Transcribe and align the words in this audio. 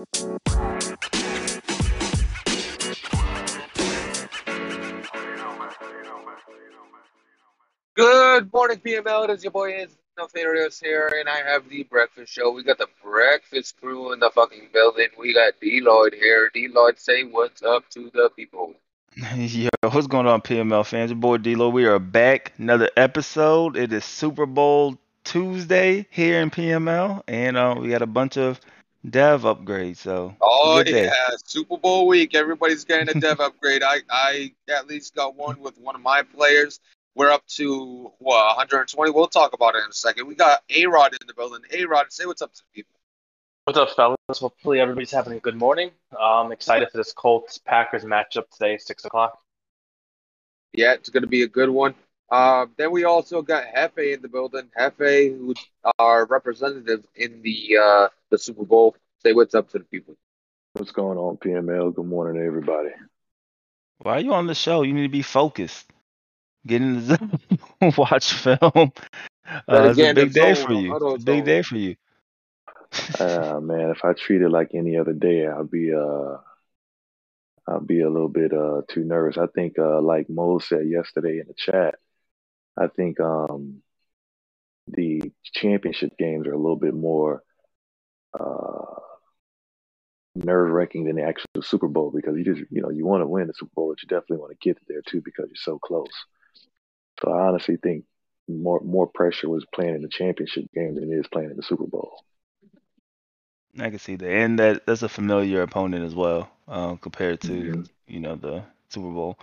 Good 0.00 0.08
morning, 8.50 8.78
PML. 8.78 9.24
It 9.24 9.30
is 9.30 9.44
your 9.44 9.50
boy 9.50 9.86
Farios 10.18 10.82
here, 10.82 11.12
and 11.18 11.28
I 11.28 11.42
have 11.42 11.68
the 11.68 11.82
breakfast 11.82 12.32
show. 12.32 12.50
We 12.50 12.62
got 12.62 12.78
the 12.78 12.86
breakfast 13.04 13.78
crew 13.78 14.14
in 14.14 14.20
the 14.20 14.30
fucking 14.30 14.68
building. 14.72 15.08
We 15.18 15.34
got 15.34 15.60
D 15.60 15.80
Lloyd 15.82 16.14
here. 16.14 16.50
D 16.54 16.68
Lloyd, 16.68 16.98
say 16.98 17.24
what's 17.24 17.62
up 17.62 17.86
to 17.90 18.10
the 18.14 18.30
people. 18.34 18.72
Yo, 19.36 19.68
what's 19.82 20.06
going 20.06 20.26
on, 20.26 20.40
PML 20.40 20.86
fans? 20.86 21.10
Your 21.10 21.18
boy 21.18 21.36
D-Lo. 21.36 21.68
We 21.68 21.84
are 21.84 21.98
back. 21.98 22.54
Another 22.56 22.88
episode. 22.96 23.76
It 23.76 23.92
is 23.92 24.06
Super 24.06 24.46
Bowl 24.46 24.96
Tuesday 25.24 26.06
here 26.10 26.40
in 26.40 26.50
PML, 26.50 27.22
and 27.28 27.58
uh, 27.58 27.74
we 27.78 27.90
got 27.90 28.00
a 28.00 28.06
bunch 28.06 28.38
of 28.38 28.60
dev 29.08 29.44
upgrade. 29.46 29.96
So, 29.96 30.34
Oh 30.40 30.78
good 30.78 30.90
day. 30.92 31.04
yeah, 31.06 31.36
Super 31.44 31.76
Bowl 31.76 32.06
week. 32.06 32.34
Everybody's 32.34 32.84
getting 32.84 33.08
a 33.14 33.18
dev 33.20 33.40
upgrade. 33.40 33.82
I 33.82 34.00
I 34.10 34.52
at 34.68 34.86
least 34.86 35.14
got 35.14 35.36
one 35.36 35.60
with 35.60 35.78
one 35.78 35.94
of 35.94 36.00
my 36.02 36.22
players. 36.22 36.80
We're 37.14 37.30
up 37.30 37.46
to 37.56 38.12
what 38.18 38.56
120. 38.56 39.10
We'll 39.10 39.26
talk 39.26 39.52
about 39.52 39.74
it 39.74 39.78
in 39.84 39.90
a 39.90 39.92
second. 39.92 40.26
We 40.26 40.34
got 40.34 40.62
A 40.70 40.86
Rod 40.86 41.12
in 41.12 41.26
the 41.26 41.34
building. 41.34 41.60
A 41.72 41.84
Rod, 41.84 42.12
say 42.12 42.26
what's 42.26 42.42
up 42.42 42.52
to 42.54 42.60
the 42.60 42.82
people. 42.82 42.94
What's 43.64 43.78
up, 43.78 43.90
fellas? 43.90 44.16
Hopefully 44.38 44.80
everybody's 44.80 45.10
having 45.10 45.34
a 45.34 45.40
good 45.40 45.56
morning. 45.56 45.90
I'm 46.18 46.50
excited 46.50 46.88
for 46.90 46.96
this 46.98 47.12
Colts 47.12 47.58
Packers 47.58 48.04
matchup 48.04 48.48
today, 48.50 48.78
six 48.78 49.04
o'clock. 49.04 49.38
Yeah, 50.72 50.94
it's 50.94 51.08
going 51.08 51.22
to 51.22 51.28
be 51.28 51.42
a 51.42 51.48
good 51.48 51.68
one. 51.68 51.94
Um, 52.30 52.70
then 52.76 52.92
we 52.92 53.04
also 53.04 53.42
got 53.42 53.64
Hefe 53.74 54.14
in 54.14 54.22
the 54.22 54.28
building. 54.28 54.70
Hefe, 54.78 55.36
who 55.36 55.54
are 55.98 56.26
representatives 56.26 57.04
in 57.16 57.42
the 57.42 57.78
uh, 57.82 58.08
the 58.30 58.38
Super 58.38 58.64
Bowl. 58.64 58.96
Say 59.22 59.32
what's 59.32 59.54
up 59.54 59.68
to 59.70 59.78
the 59.78 59.84
people. 59.84 60.16
What's 60.74 60.92
going 60.92 61.18
on, 61.18 61.36
PML? 61.38 61.94
Good 61.94 62.06
morning, 62.06 62.42
everybody. 62.42 62.90
Why 63.98 64.16
are 64.16 64.20
you 64.20 64.32
on 64.32 64.46
the 64.46 64.54
show? 64.54 64.82
You 64.82 64.92
need 64.92 65.02
to 65.02 65.08
be 65.08 65.22
focused. 65.22 65.86
Get 66.66 66.82
in 66.82 66.94
the 66.94 67.00
zone. 67.00 67.40
Watch 67.98 68.34
film. 68.34 68.62
Uh, 68.74 68.86
it's 69.68 69.98
a 69.98 70.02
again, 70.02 70.14
the 70.14 70.24
big 70.26 70.32
day 70.32 70.54
zone, 70.54 70.66
for 70.66 70.72
you. 70.72 70.94
It's 70.94 71.22
a 71.22 71.26
big 71.26 71.38
zone. 71.38 71.44
day 71.44 71.62
for 71.62 71.76
you. 71.76 71.96
Uh, 73.18 73.60
man, 73.60 73.90
if 73.90 74.04
I 74.04 74.12
treat 74.12 74.42
it 74.42 74.50
like 74.50 74.70
any 74.74 74.96
other 74.96 75.12
day, 75.12 75.46
I'll 75.46 75.64
be 75.64 75.92
uh, 75.92 76.36
I'll 77.66 77.80
be 77.80 78.00
a 78.00 78.10
little 78.10 78.28
bit 78.28 78.52
uh 78.52 78.82
too 78.88 79.04
nervous. 79.04 79.38
I 79.38 79.46
think 79.46 79.78
uh, 79.78 80.00
like 80.00 80.30
Mo 80.30 80.60
said 80.60 80.86
yesterday 80.88 81.40
in 81.40 81.46
the 81.48 81.54
chat, 81.54 81.96
I 82.80 82.88
think 82.88 83.20
um 83.20 83.82
the 84.88 85.32
championship 85.44 86.16
games 86.18 86.46
are 86.46 86.52
a 86.52 86.58
little 86.58 86.76
bit 86.76 86.94
more 86.94 87.42
uh 88.38 88.96
nerve 90.36 90.70
wracking 90.70 91.04
than 91.04 91.16
the 91.16 91.22
actual 91.24 91.62
Super 91.62 91.88
Bowl 91.88 92.10
because 92.14 92.36
you 92.36 92.44
just 92.44 92.62
you 92.70 92.82
know 92.82 92.90
you 92.90 93.06
want 93.06 93.22
to 93.22 93.26
win 93.26 93.46
the 93.48 93.54
Super 93.54 93.72
Bowl, 93.74 93.90
but 93.90 94.02
you 94.02 94.08
definitely 94.08 94.38
want 94.38 94.52
to 94.52 94.68
get 94.68 94.78
there 94.88 95.02
too 95.02 95.22
because 95.24 95.46
you're 95.48 95.56
so 95.56 95.78
close. 95.78 96.12
So 97.22 97.32
I 97.32 97.48
honestly 97.48 97.76
think 97.76 98.04
more 98.48 98.80
more 98.80 99.06
pressure 99.06 99.48
was 99.48 99.66
playing 99.74 99.94
in 99.96 100.02
the 100.02 100.08
championship 100.08 100.66
game 100.74 100.94
than 100.96 101.12
it 101.12 101.16
is 101.16 101.28
playing 101.28 101.50
in 101.50 101.56
the 101.56 101.62
Super 101.62 101.86
Bowl. 101.86 102.24
I 103.78 103.90
can 103.90 103.98
see 103.98 104.16
that, 104.16 104.30
and 104.30 104.58
that 104.58 104.86
that's 104.86 105.02
a 105.02 105.08
familiar 105.08 105.62
opponent 105.62 106.04
as 106.04 106.14
well, 106.14 106.50
um, 106.68 106.98
compared 106.98 107.40
to 107.42 107.52
Mhm. 107.52 107.88
you 108.06 108.20
know 108.20 108.36
the 108.36 108.64
Super 108.88 109.10
Bowl. 109.10 109.38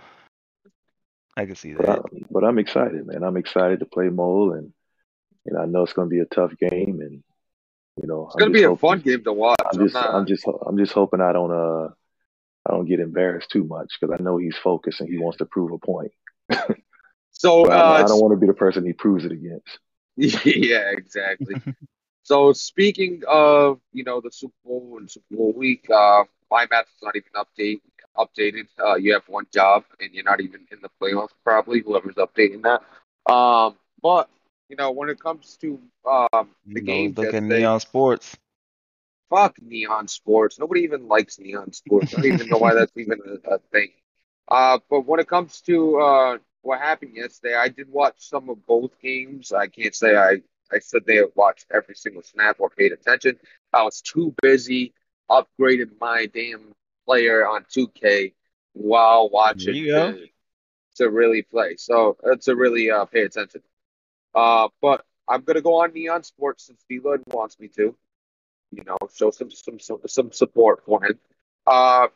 I 1.38 1.46
can 1.46 1.54
see 1.54 1.72
But, 1.72 1.88
I, 1.88 1.94
that. 1.94 2.26
but 2.32 2.44
I'm 2.44 2.58
excited, 2.58 3.06
man. 3.06 3.22
I'm 3.22 3.36
excited 3.36 3.78
to 3.78 3.86
play 3.86 4.08
Mole, 4.08 4.54
and 4.54 4.72
you 5.44 5.52
know 5.52 5.60
I 5.60 5.66
know 5.66 5.84
it's 5.84 5.92
going 5.92 6.08
to 6.08 6.14
be 6.14 6.18
a 6.18 6.24
tough 6.24 6.52
game, 6.58 7.00
and 7.00 7.22
you 7.96 8.08
know 8.08 8.26
It's 8.26 8.34
going 8.34 8.52
to 8.52 8.58
just 8.58 8.68
be 8.68 8.72
a 8.72 8.76
fun 8.76 8.98
game 8.98 9.22
to 9.22 9.32
watch. 9.32 9.56
I'm 9.60 9.78
I'm 9.78 9.86
just 9.86 9.94
not- 9.94 10.14
I'm 10.14 10.26
just 10.26 10.44
I'm 10.66 10.76
just 10.76 10.92
hoping 10.92 11.20
I 11.20 11.32
don't 11.32 11.52
uh 11.52 11.90
I 12.66 12.72
don't 12.72 12.86
get 12.86 12.98
embarrassed 12.98 13.50
too 13.50 13.62
much 13.62 13.92
because 14.00 14.16
I 14.18 14.22
know 14.22 14.36
he's 14.36 14.56
focused 14.56 15.00
and 15.00 15.08
he 15.08 15.18
wants 15.18 15.38
to 15.38 15.46
prove 15.46 15.70
a 15.70 15.78
point. 15.78 16.10
so 17.30 17.62
But 17.62 17.72
I, 17.72 18.00
uh, 18.00 18.04
I 18.04 18.08
don't 18.08 18.20
want 18.20 18.32
to 18.32 18.36
be 18.40 18.48
the 18.48 18.54
person 18.54 18.84
he 18.84 18.92
proves 18.92 19.24
it 19.24 19.30
against. 19.30 19.78
yeah, 20.16 20.90
exactly. 20.90 21.54
so 22.24 22.52
speaking 22.52 23.22
of 23.28 23.80
you 23.92 24.02
know 24.02 24.20
the 24.20 24.32
Super 24.32 24.56
Bowl 24.64 24.96
and 24.98 25.08
Super 25.08 25.36
Bowl 25.36 25.52
week, 25.52 25.88
uh, 25.88 26.24
my 26.50 26.66
math 26.68 26.86
is 26.86 27.00
not 27.00 27.14
even 27.14 27.30
update 27.36 27.80
updated. 28.18 28.66
Uh, 28.78 28.96
you 28.96 29.14
have 29.14 29.28
one 29.28 29.46
job 29.52 29.84
and 30.00 30.14
you're 30.14 30.24
not 30.24 30.40
even 30.40 30.66
in 30.72 30.80
the 30.82 30.90
playoffs. 31.00 31.30
Probably 31.44 31.80
whoever's 31.80 32.16
updating 32.16 32.62
that. 32.64 32.82
Um, 33.32 33.76
but 34.02 34.28
you 34.68 34.76
know 34.76 34.92
when 34.92 35.10
it 35.10 35.20
comes 35.20 35.56
to 35.62 35.80
um 36.10 36.50
the 36.74 36.80
game, 36.82 37.14
look 37.16 37.34
at 37.34 37.42
Neon 37.42 37.80
Sports. 37.80 38.36
fuck 39.30 39.56
neon 39.62 40.08
sports. 40.08 40.58
Nobody 40.58 40.82
even 40.82 41.08
likes 41.08 41.38
neon 41.38 41.72
sports. 41.72 42.14
I 42.14 42.18
don't 42.18 42.26
even 42.26 42.48
know 42.48 42.58
why 42.58 42.74
that's 42.74 42.92
even 42.96 43.18
a, 43.44 43.54
a 43.54 43.58
thing. 43.72 43.90
Uh, 44.50 44.78
but 44.90 45.02
when 45.06 45.20
it 45.20 45.28
comes 45.28 45.60
to 45.62 45.98
uh, 46.00 46.38
what 46.62 46.80
happened 46.80 47.12
yesterday, 47.14 47.54
I 47.54 47.68
did 47.68 47.90
watch 47.90 48.16
some 48.18 48.48
of 48.50 48.64
both 48.66 48.98
games. 49.00 49.52
I 49.52 49.66
can't 49.66 49.94
say 49.94 50.16
I, 50.16 50.42
I 50.72 50.78
said 50.80 51.02
they 51.06 51.22
watched 51.34 51.66
every 51.72 51.94
single 51.94 52.22
snap 52.22 52.56
or 52.60 52.70
paid 52.70 52.92
attention. 52.92 53.38
I 53.72 53.82
was 53.82 54.00
too 54.00 54.34
busy 54.42 54.92
upgrading 55.30 55.92
my 56.00 56.26
damn 56.26 56.72
player 57.08 57.46
on 57.46 57.64
2K 57.64 58.34
while 58.74 59.30
watching 59.30 59.74
to, 59.74 60.26
to 60.96 61.10
really 61.10 61.42
play. 61.42 61.76
So 61.76 62.16
uh, 62.24 62.36
to 62.42 62.54
really 62.54 62.90
uh, 62.90 63.06
pay 63.06 63.22
attention. 63.22 63.62
Uh, 64.34 64.68
but 64.82 65.04
I'm 65.26 65.42
gonna 65.42 65.62
go 65.62 65.82
on 65.82 65.94
Neon 65.94 66.22
Sports 66.22 66.66
since 66.66 66.84
D-Lloyd 66.88 67.22
wants 67.28 67.58
me 67.58 67.68
to 67.76 67.96
you 68.70 68.84
know, 68.84 68.96
show 69.14 69.30
some 69.30 69.50
some 69.50 69.78
some, 69.80 69.98
some 70.06 70.32
support 70.32 70.84
for 70.84 71.04
him. 71.04 71.18
Uh, 71.66 72.08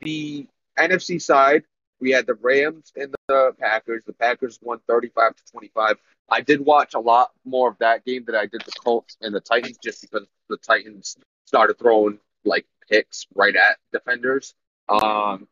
the 0.00 0.46
NFC 0.78 1.20
side, 1.20 1.64
we 2.00 2.10
had 2.10 2.26
the 2.26 2.34
Rams 2.34 2.92
and 2.96 3.14
the 3.28 3.54
Packers. 3.58 4.04
The 4.04 4.12
Packers 4.12 4.58
won 4.62 4.80
35 4.88 5.36
to 5.36 5.42
25. 5.52 5.96
I 6.28 6.40
did 6.40 6.60
watch 6.60 6.94
a 6.94 6.98
lot 6.98 7.30
more 7.44 7.68
of 7.68 7.78
that 7.78 8.04
game 8.04 8.24
than 8.24 8.34
I 8.34 8.46
did 8.46 8.62
the 8.62 8.72
Colts 8.84 9.16
and 9.20 9.34
the 9.34 9.40
Titans, 9.40 9.78
just 9.82 10.02
because 10.02 10.26
the 10.48 10.56
Titans 10.56 11.16
started 11.46 11.78
throwing 11.78 12.18
like 12.44 12.66
picks 12.88 13.26
right 13.34 13.54
at 13.54 13.78
defenders. 13.92 14.54
Um, 14.88 15.48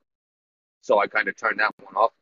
so 0.83 0.99
I 0.99 1.07
kind 1.07 1.29
of 1.29 1.37
turned 1.37 1.61
that 1.61 1.75
one 1.83 1.95
off. 1.95 2.13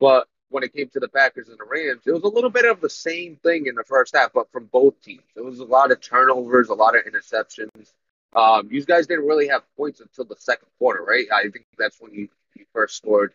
But 0.00 0.28
when 0.50 0.62
it 0.62 0.72
came 0.72 0.88
to 0.90 1.00
the 1.00 1.08
Packers 1.08 1.48
and 1.48 1.58
the 1.58 1.64
Rams, 1.64 2.02
it 2.06 2.12
was 2.12 2.22
a 2.22 2.28
little 2.28 2.50
bit 2.50 2.64
of 2.64 2.80
the 2.80 2.90
same 2.90 3.36
thing 3.42 3.66
in 3.66 3.74
the 3.74 3.84
first 3.84 4.14
half, 4.14 4.32
but 4.32 4.50
from 4.52 4.66
both 4.66 5.00
teams. 5.02 5.22
It 5.36 5.44
was 5.44 5.58
a 5.60 5.64
lot 5.64 5.90
of 5.90 6.00
turnovers, 6.00 6.68
a 6.68 6.74
lot 6.74 6.96
of 6.96 7.04
interceptions. 7.04 7.92
Um, 8.34 8.68
you 8.70 8.84
guys 8.84 9.06
didn't 9.06 9.26
really 9.26 9.48
have 9.48 9.62
points 9.76 10.00
until 10.00 10.24
the 10.24 10.36
second 10.38 10.68
quarter, 10.78 11.02
right? 11.02 11.26
I 11.32 11.42
think 11.42 11.66
that's 11.78 12.00
when 12.00 12.12
you, 12.12 12.28
you 12.54 12.64
first 12.72 12.96
scored 12.96 13.32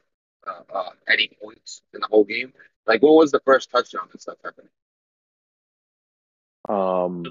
uh, 0.48 0.62
uh, 0.74 0.90
any 1.08 1.30
points 1.42 1.82
in 1.94 2.02
the 2.02 2.08
whole 2.08 2.26
game. 2.26 2.54
Like, 2.86 3.02
what 3.02 3.16
was 3.16 3.32
the 3.32 3.42
first 3.46 3.70
touchdown 3.72 4.08
and 4.12 4.22
stuff 4.22 4.38
happening? 4.44 4.70
Um, 6.68 7.26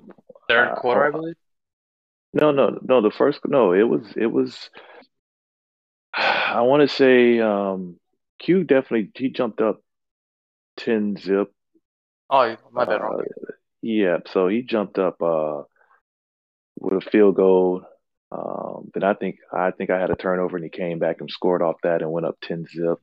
Third 0.48 0.68
Uh, 0.68 0.74
quarter, 0.76 1.04
I 1.04 1.08
uh, 1.08 1.12
believe. 1.12 1.36
No, 2.32 2.50
no, 2.52 2.78
no. 2.82 3.00
The 3.02 3.10
first 3.10 3.40
no, 3.46 3.72
it 3.72 3.82
was 3.82 4.06
it 4.16 4.26
was. 4.26 4.70
I 6.14 6.62
want 6.62 6.88
to 6.88 6.94
say 6.94 7.40
um, 7.40 7.98
Q 8.38 8.64
definitely 8.64 9.10
he 9.14 9.30
jumped 9.30 9.60
up 9.60 9.82
ten 10.76 11.16
zip. 11.16 11.52
Oh, 12.30 12.56
my 12.72 12.84
bad. 12.84 13.00
Uh, 13.00 13.04
Wrong. 13.04 13.24
yeah, 13.82 14.18
so 14.32 14.48
he 14.48 14.62
jumped 14.62 14.98
up 14.98 15.22
uh, 15.22 15.62
with 16.78 17.06
a 17.06 17.10
field 17.10 17.36
goal. 17.36 17.82
Um, 18.30 18.90
then 18.92 19.04
I 19.04 19.14
think 19.14 19.38
I 19.52 19.70
think 19.70 19.90
I 19.90 19.98
had 19.98 20.10
a 20.10 20.16
turnover 20.16 20.56
and 20.56 20.64
he 20.64 20.70
came 20.70 20.98
back 20.98 21.20
and 21.20 21.30
scored 21.30 21.62
off 21.62 21.76
that 21.82 22.02
and 22.02 22.12
went 22.12 22.26
up 22.26 22.36
10 22.42 22.66
zip. 22.66 22.98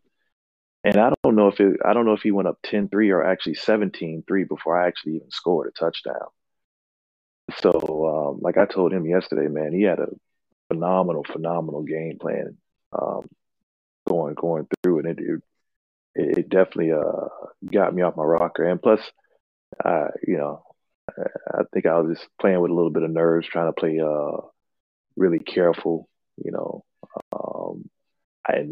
And 0.84 0.98
I 0.98 1.12
don't 1.24 1.36
know 1.36 1.48
if 1.48 1.60
it 1.60 1.78
I 1.84 1.94
don't 1.94 2.06
know 2.06 2.14
if 2.14 2.22
he 2.22 2.30
went 2.30 2.48
up 2.48 2.60
10-3 2.64 3.10
or 3.10 3.24
actually 3.24 3.56
17-3 3.56 4.24
before 4.48 4.80
I 4.80 4.88
actually 4.88 5.16
even 5.16 5.32
scored 5.32 5.68
a 5.68 5.80
touchdown. 5.80 6.28
So 7.60 8.32
um, 8.32 8.40
like 8.42 8.58
I 8.58 8.66
told 8.66 8.92
him 8.92 9.06
yesterday, 9.06 9.48
man, 9.48 9.74
he 9.74 9.84
had 9.84 10.00
a 10.00 10.08
phenomenal, 10.68 11.24
phenomenal 11.24 11.84
game 11.84 12.18
plan 12.20 12.58
um, 12.92 13.28
going 14.08 14.36
going 14.36 14.68
through 14.84 15.00
and 15.00 15.08
it 15.08 15.20
it, 16.16 16.38
it 16.40 16.50
definitely 16.50 16.92
uh, 16.92 17.28
got 17.72 17.94
me 17.94 18.02
off 18.02 18.16
my 18.16 18.24
rocker. 18.24 18.64
And 18.64 18.82
plus, 18.82 19.02
I 19.84 20.08
you 20.28 20.38
know, 20.38 20.64
I 21.18 21.64
think 21.74 21.86
I 21.86 22.00
was 22.00 22.18
just 22.18 22.30
playing 22.40 22.60
with 22.62 22.72
a 22.72 22.74
little 22.74 22.92
bit 22.92 23.04
of 23.04 23.12
nerves, 23.12 23.48
trying 23.48 23.68
to 23.68 23.74
play 23.74 24.00
uh 24.00 24.48
really 25.16 25.40
careful, 25.40 26.10
you 26.44 26.52
know. 26.52 26.84
Um, 27.32 27.90
I 28.48 28.66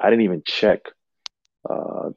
I 0.00 0.10
didn't 0.10 0.24
even 0.24 0.42
check 0.44 0.82
uh, 1.68 2.10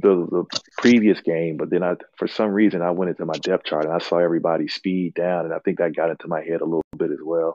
the 0.00 0.26
the 0.30 0.60
previous 0.78 1.20
game, 1.20 1.56
but 1.56 1.70
then 1.70 1.82
I 1.82 1.96
for 2.18 2.28
some 2.28 2.50
reason 2.50 2.82
I 2.82 2.90
went 2.92 3.10
into 3.10 3.24
my 3.26 3.38
depth 3.40 3.64
chart 3.66 3.84
and 3.86 3.94
I 3.94 3.98
saw 3.98 4.18
everybody's 4.18 4.74
speed 4.74 5.14
down, 5.14 5.44
and 5.46 5.54
I 5.54 5.58
think 5.60 5.78
that 5.78 5.96
got 5.96 6.10
into 6.10 6.28
my 6.28 6.42
head 6.42 6.60
a 6.60 6.64
little 6.64 6.82
bit 6.96 7.10
as 7.10 7.20
well. 7.22 7.54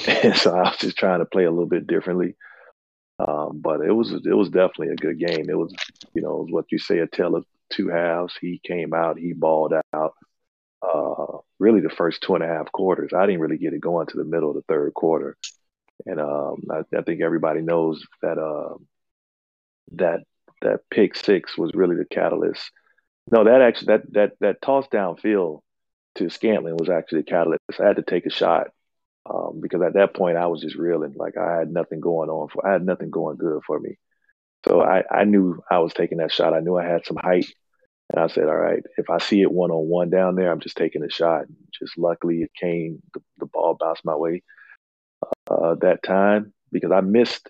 And 0.08 0.36
so 0.36 0.56
I 0.56 0.62
was 0.70 0.78
just 0.78 0.96
trying 0.96 1.20
to 1.20 1.26
play 1.26 1.44
a 1.44 1.50
little 1.50 1.66
bit 1.68 1.86
differently. 1.86 2.34
Um, 3.18 3.60
but 3.60 3.80
it 3.82 3.92
was 3.92 4.12
it 4.12 4.34
was 4.36 4.48
definitely 4.48 4.88
a 4.90 4.96
good 4.96 5.18
game. 5.18 5.50
It 5.50 5.58
was 5.58 5.74
you 6.14 6.22
know 6.22 6.36
was 6.36 6.50
what 6.50 6.72
you 6.72 6.78
say 6.78 6.98
a 7.00 7.06
tale 7.06 7.36
of 7.36 7.44
two 7.70 7.88
halves. 7.88 8.34
He 8.40 8.60
came 8.64 8.94
out, 8.94 9.18
he 9.18 9.32
balled 9.34 9.74
out. 9.92 10.14
uh, 10.82 11.38
really 11.58 11.80
the 11.80 11.90
first 11.90 12.22
two 12.22 12.34
and 12.34 12.44
a 12.44 12.46
half 12.46 12.72
quarters. 12.72 13.12
I 13.14 13.26
didn't 13.26 13.40
really 13.42 13.58
get 13.58 13.74
it 13.74 13.80
going 13.80 14.06
to 14.08 14.16
the 14.16 14.24
middle 14.24 14.50
of 14.50 14.56
the 14.56 14.62
third 14.68 14.94
quarter, 14.94 15.36
and 16.06 16.20
um, 16.20 16.64
I, 16.70 16.80
I, 16.96 17.02
think 17.02 17.20
everybody 17.22 17.60
knows 17.62 18.04
that 18.22 18.38
uh, 18.38 18.76
that 19.92 20.20
that 20.62 20.80
pick 20.90 21.16
six 21.16 21.56
was 21.56 21.72
really 21.74 21.96
the 21.96 22.04
catalyst. 22.04 22.70
No, 23.30 23.44
that 23.44 23.60
actually 23.60 23.86
that 23.86 24.12
that 24.12 24.32
that 24.40 24.62
toss 24.62 24.86
downfield 24.88 25.60
to 26.16 26.30
Scantling 26.30 26.76
was 26.78 26.88
actually 26.88 27.20
the 27.20 27.30
catalyst. 27.30 27.62
I 27.78 27.86
had 27.86 27.96
to 27.96 28.02
take 28.02 28.26
a 28.26 28.30
shot 28.30 28.68
um, 29.28 29.60
because 29.60 29.82
at 29.82 29.94
that 29.94 30.14
point 30.14 30.36
I 30.36 30.46
was 30.46 30.60
just 30.60 30.76
reeling, 30.76 31.14
like 31.16 31.36
I 31.36 31.58
had 31.58 31.70
nothing 31.70 32.00
going 32.00 32.30
on 32.30 32.48
for 32.48 32.66
I 32.66 32.72
had 32.72 32.84
nothing 32.84 33.10
going 33.10 33.36
good 33.36 33.62
for 33.66 33.78
me. 33.78 33.98
So 34.66 34.82
I, 34.82 35.04
I 35.10 35.24
knew 35.24 35.62
I 35.70 35.78
was 35.78 35.94
taking 35.94 36.18
that 36.18 36.32
shot. 36.32 36.54
I 36.54 36.60
knew 36.60 36.76
I 36.76 36.84
had 36.86 37.06
some 37.06 37.16
height. 37.16 37.46
And 38.12 38.22
I 38.22 38.26
said, 38.26 38.48
all 38.48 38.56
right, 38.56 38.82
if 38.98 39.08
I 39.08 39.18
see 39.18 39.40
it 39.40 39.52
one 39.52 39.70
on 39.70 39.88
one 39.88 40.10
down 40.10 40.34
there, 40.34 40.50
I'm 40.50 40.60
just 40.60 40.76
taking 40.76 41.04
a 41.04 41.10
shot. 41.10 41.44
Just 41.78 41.96
luckily 41.96 42.42
it 42.42 42.50
came, 42.58 43.00
the, 43.14 43.20
the 43.38 43.46
ball 43.46 43.76
bounced 43.78 44.04
my 44.04 44.16
way 44.16 44.42
uh, 45.48 45.76
that 45.80 46.02
time 46.02 46.52
because 46.72 46.90
I 46.90 47.00
missed 47.02 47.48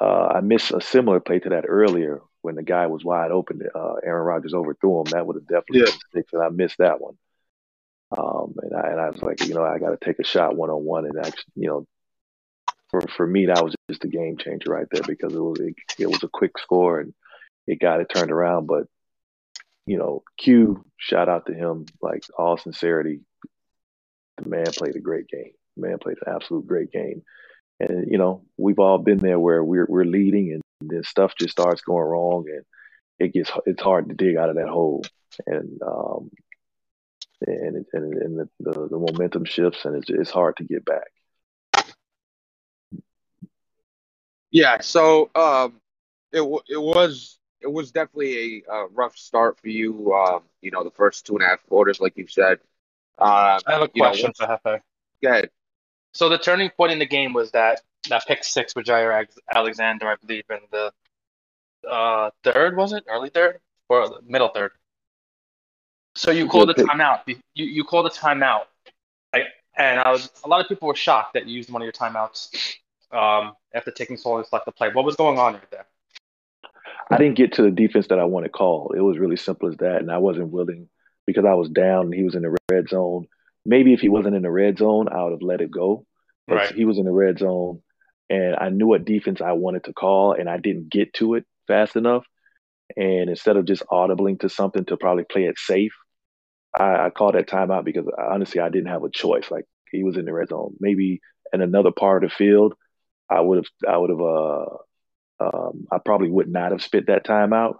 uh, 0.00 0.26
I 0.34 0.40
missed 0.40 0.72
a 0.72 0.80
similar 0.80 1.20
play 1.20 1.38
to 1.40 1.50
that 1.50 1.64
earlier 1.68 2.20
when 2.42 2.54
the 2.54 2.62
guy 2.62 2.86
was 2.86 3.04
wide 3.04 3.30
open. 3.30 3.60
Uh, 3.74 3.94
Aaron 4.04 4.24
Rodgers 4.26 4.54
overthrew 4.54 5.00
him. 5.00 5.06
That 5.10 5.26
would 5.26 5.36
have 5.36 5.46
definitely 5.46 5.80
yeah. 5.80 5.84
been 5.86 6.22
six, 6.22 6.32
and 6.32 6.42
I 6.42 6.48
missed 6.48 6.78
that 6.78 7.00
one. 7.00 7.16
Um, 8.16 8.54
and 8.62 8.74
I 8.74 8.90
and 8.90 9.00
I 9.00 9.10
was 9.10 9.22
like, 9.22 9.44
you 9.46 9.54
know, 9.54 9.64
I 9.64 9.78
got 9.78 9.90
to 9.90 10.04
take 10.04 10.18
a 10.18 10.24
shot 10.24 10.56
one 10.56 10.70
on 10.70 10.84
one, 10.84 11.06
and 11.06 11.18
actually, 11.18 11.52
you 11.56 11.68
know, 11.68 11.86
for 12.90 13.00
for 13.16 13.26
me 13.26 13.46
that 13.46 13.64
was 13.64 13.74
just 13.90 14.04
a 14.04 14.08
game 14.08 14.36
changer 14.36 14.70
right 14.70 14.86
there 14.90 15.02
because 15.06 15.34
it 15.34 15.40
was 15.40 15.58
it, 15.60 15.74
it 15.98 16.06
was 16.06 16.22
a 16.22 16.28
quick 16.28 16.56
score 16.58 17.00
and 17.00 17.14
it 17.66 17.80
got 17.80 18.00
it 18.00 18.08
turned 18.14 18.30
around. 18.30 18.66
But 18.66 18.84
you 19.86 19.98
know, 19.98 20.22
Q, 20.38 20.84
shout 20.96 21.28
out 21.28 21.46
to 21.46 21.54
him, 21.54 21.86
like 22.00 22.24
all 22.36 22.58
sincerity, 22.58 23.20
the 24.36 24.48
man 24.48 24.66
played 24.66 24.96
a 24.96 25.00
great 25.00 25.28
game. 25.28 25.52
The 25.76 25.88
man 25.88 25.98
played 25.98 26.18
an 26.24 26.34
absolute 26.34 26.66
great 26.66 26.92
game. 26.92 27.22
And 27.80 28.10
you 28.10 28.18
know, 28.18 28.42
we've 28.56 28.78
all 28.78 28.98
been 28.98 29.18
there 29.18 29.38
where 29.38 29.62
we're 29.62 29.86
we're 29.88 30.04
leading 30.04 30.52
and 30.52 30.62
then 30.90 31.04
stuff 31.04 31.34
just 31.38 31.52
starts 31.52 31.82
going 31.82 32.04
wrong 32.04 32.46
and 32.48 32.64
it 33.18 33.32
gets 33.32 33.50
it's 33.66 33.82
hard 33.82 34.08
to 34.08 34.14
dig 34.14 34.36
out 34.36 34.50
of 34.50 34.56
that 34.56 34.68
hole. 34.68 35.04
And 35.46 35.80
um 35.82 36.30
and 37.46 37.84
and, 37.92 38.14
and 38.14 38.38
the, 38.38 38.48
the, 38.60 38.88
the 38.88 38.98
momentum 38.98 39.44
shifts 39.44 39.84
and 39.84 39.96
it's 39.96 40.10
it's 40.10 40.30
hard 40.30 40.56
to 40.56 40.64
get 40.64 40.84
back. 40.84 41.08
Yeah, 44.50 44.80
so 44.80 45.30
um, 45.34 45.80
it 46.32 46.40
it 46.68 46.80
was 46.80 47.38
it 47.60 47.70
was 47.70 47.92
definitely 47.92 48.62
a, 48.66 48.72
a 48.72 48.86
rough 48.86 49.16
start 49.16 49.58
for 49.60 49.68
you. 49.68 50.14
Um, 50.14 50.44
you 50.62 50.70
know, 50.70 50.84
the 50.84 50.90
first 50.90 51.26
two 51.26 51.34
and 51.34 51.44
a 51.44 51.46
half 51.46 51.66
quarters, 51.66 52.00
like 52.00 52.16
you 52.16 52.26
said. 52.26 52.58
Uh, 53.18 53.60
I 53.66 53.72
have 53.72 53.82
a 53.82 53.88
question 53.88 54.32
know, 54.40 54.46
for 54.46 54.58
Hefe. 54.64 54.80
Go 55.22 55.30
ahead. 55.30 55.50
So 56.16 56.30
the 56.30 56.38
turning 56.38 56.70
point 56.70 56.92
in 56.92 56.98
the 56.98 57.06
game 57.06 57.34
was 57.34 57.50
that 57.50 57.82
that 58.08 58.24
pick 58.26 58.42
six 58.42 58.74
with 58.74 58.86
Jaire 58.86 59.26
Alexander, 59.54 60.08
I 60.08 60.16
believe, 60.16 60.44
in 60.48 60.60
the 60.70 60.92
uh, 61.86 62.30
third 62.42 62.74
was 62.74 62.94
it 62.94 63.04
early 63.06 63.28
third 63.28 63.60
or 63.90 64.20
middle 64.26 64.48
third? 64.48 64.70
So 66.14 66.30
you 66.30 66.48
called 66.48 66.70
the 66.70 66.74
timeout. 66.74 67.20
You 67.26 67.36
you 67.54 67.84
called 67.84 68.06
the 68.06 68.10
timeout, 68.10 68.62
right? 69.34 69.44
and 69.76 70.00
I 70.00 70.10
was 70.10 70.30
a 70.42 70.48
lot 70.48 70.62
of 70.62 70.68
people 70.68 70.88
were 70.88 70.94
shocked 70.94 71.34
that 71.34 71.46
you 71.46 71.54
used 71.54 71.70
one 71.70 71.82
of 71.82 71.84
your 71.84 71.92
timeouts 71.92 72.76
um, 73.12 73.52
after 73.74 73.90
taking 73.90 74.16
so 74.16 74.30
long 74.30 74.42
to 74.42 74.48
select 74.48 74.64
the 74.64 74.72
play. 74.72 74.88
What 74.90 75.04
was 75.04 75.16
going 75.16 75.38
on 75.38 75.52
right 75.52 75.70
there? 75.70 75.86
I 77.10 77.18
didn't 77.18 77.36
get 77.36 77.52
to 77.54 77.62
the 77.62 77.70
defense 77.70 78.06
that 78.06 78.18
I 78.18 78.24
wanted 78.24 78.52
called. 78.52 78.94
It 78.96 79.02
was 79.02 79.18
really 79.18 79.36
simple 79.36 79.68
as 79.68 79.76
that, 79.76 79.96
and 79.96 80.10
I 80.10 80.16
wasn't 80.16 80.48
willing 80.48 80.88
because 81.26 81.44
I 81.44 81.52
was 81.52 81.68
down 81.68 82.06
and 82.06 82.14
he 82.14 82.22
was 82.22 82.34
in 82.34 82.40
the 82.42 82.56
red 82.70 82.88
zone. 82.88 83.28
Maybe 83.66 83.92
if 83.92 84.00
he 84.00 84.08
wasn't 84.08 84.36
in 84.36 84.42
the 84.42 84.50
red 84.50 84.78
zone, 84.78 85.08
I 85.08 85.22
would 85.24 85.32
have 85.32 85.42
let 85.42 85.60
it 85.60 85.70
go. 85.70 86.06
But 86.46 86.54
right. 86.54 86.74
he 86.74 86.84
was 86.84 86.98
in 86.98 87.04
the 87.04 87.12
red 87.12 87.38
zone, 87.38 87.82
and 88.30 88.54
I 88.56 88.68
knew 88.68 88.86
what 88.86 89.04
defense 89.04 89.40
I 89.40 89.52
wanted 89.52 89.84
to 89.84 89.92
call, 89.92 90.32
and 90.32 90.48
I 90.48 90.58
didn't 90.58 90.90
get 90.90 91.12
to 91.14 91.34
it 91.34 91.44
fast 91.66 91.96
enough. 91.96 92.24
And 92.96 93.28
instead 93.28 93.56
of 93.56 93.64
just 93.64 93.82
audibling 93.90 94.40
to 94.40 94.48
something 94.48 94.84
to 94.84 94.96
probably 94.96 95.24
play 95.24 95.44
it 95.44 95.58
safe, 95.58 95.92
I, 96.78 97.06
I 97.06 97.10
called 97.10 97.34
that 97.34 97.48
timeout 97.48 97.84
because 97.84 98.06
honestly, 98.16 98.60
I 98.60 98.68
didn't 98.68 98.90
have 98.90 99.02
a 99.02 99.10
choice. 99.10 99.50
Like 99.50 99.64
he 99.90 100.04
was 100.04 100.16
in 100.16 100.24
the 100.24 100.32
red 100.32 100.50
zone. 100.50 100.76
Maybe 100.78 101.20
in 101.52 101.60
another 101.60 101.90
part 101.90 102.22
of 102.22 102.30
the 102.30 102.36
field, 102.36 102.74
I 103.28 103.40
would 103.40 103.56
have 103.56 103.66
I 103.88 103.96
would 103.96 104.10
have 104.10 104.20
uh 104.20 104.66
um, 105.38 105.86
I 105.92 105.98
probably 105.98 106.30
would 106.30 106.48
not 106.48 106.72
have 106.72 106.82
spit 106.82 107.08
that 107.08 107.26
timeout. 107.26 107.74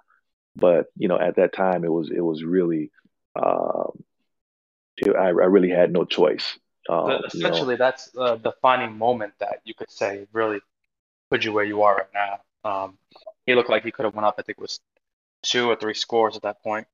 But 0.56 0.86
you 0.96 1.08
know, 1.08 1.18
at 1.18 1.36
that 1.36 1.52
time, 1.52 1.84
it 1.84 1.92
was 1.92 2.10
it 2.10 2.20
was 2.20 2.42
really 2.42 2.90
um, 3.40 4.02
I, 5.04 5.26
I, 5.26 5.30
really 5.30 5.70
had 5.70 5.92
no 5.92 6.04
choice. 6.04 6.58
Um, 6.88 7.22
essentially, 7.26 7.60
you 7.60 7.66
know. 7.72 7.76
that's 7.76 8.10
the 8.10 8.36
defining 8.36 8.96
moment 8.96 9.34
that 9.40 9.60
you 9.64 9.74
could 9.74 9.90
say 9.90 10.26
really 10.32 10.60
put 11.30 11.44
you 11.44 11.52
where 11.52 11.64
you 11.64 11.82
are 11.82 11.96
right 11.96 12.40
now. 12.64 12.84
Um, 12.84 12.98
he 13.44 13.54
looked 13.54 13.70
like 13.70 13.84
he 13.84 13.90
could 13.90 14.04
have 14.04 14.14
went 14.14 14.26
up. 14.26 14.36
I 14.38 14.42
think 14.42 14.58
it 14.58 14.62
was 14.62 14.80
two 15.42 15.68
or 15.68 15.76
three 15.76 15.94
scores 15.94 16.36
at 16.36 16.42
that 16.42 16.62
point, 16.62 16.86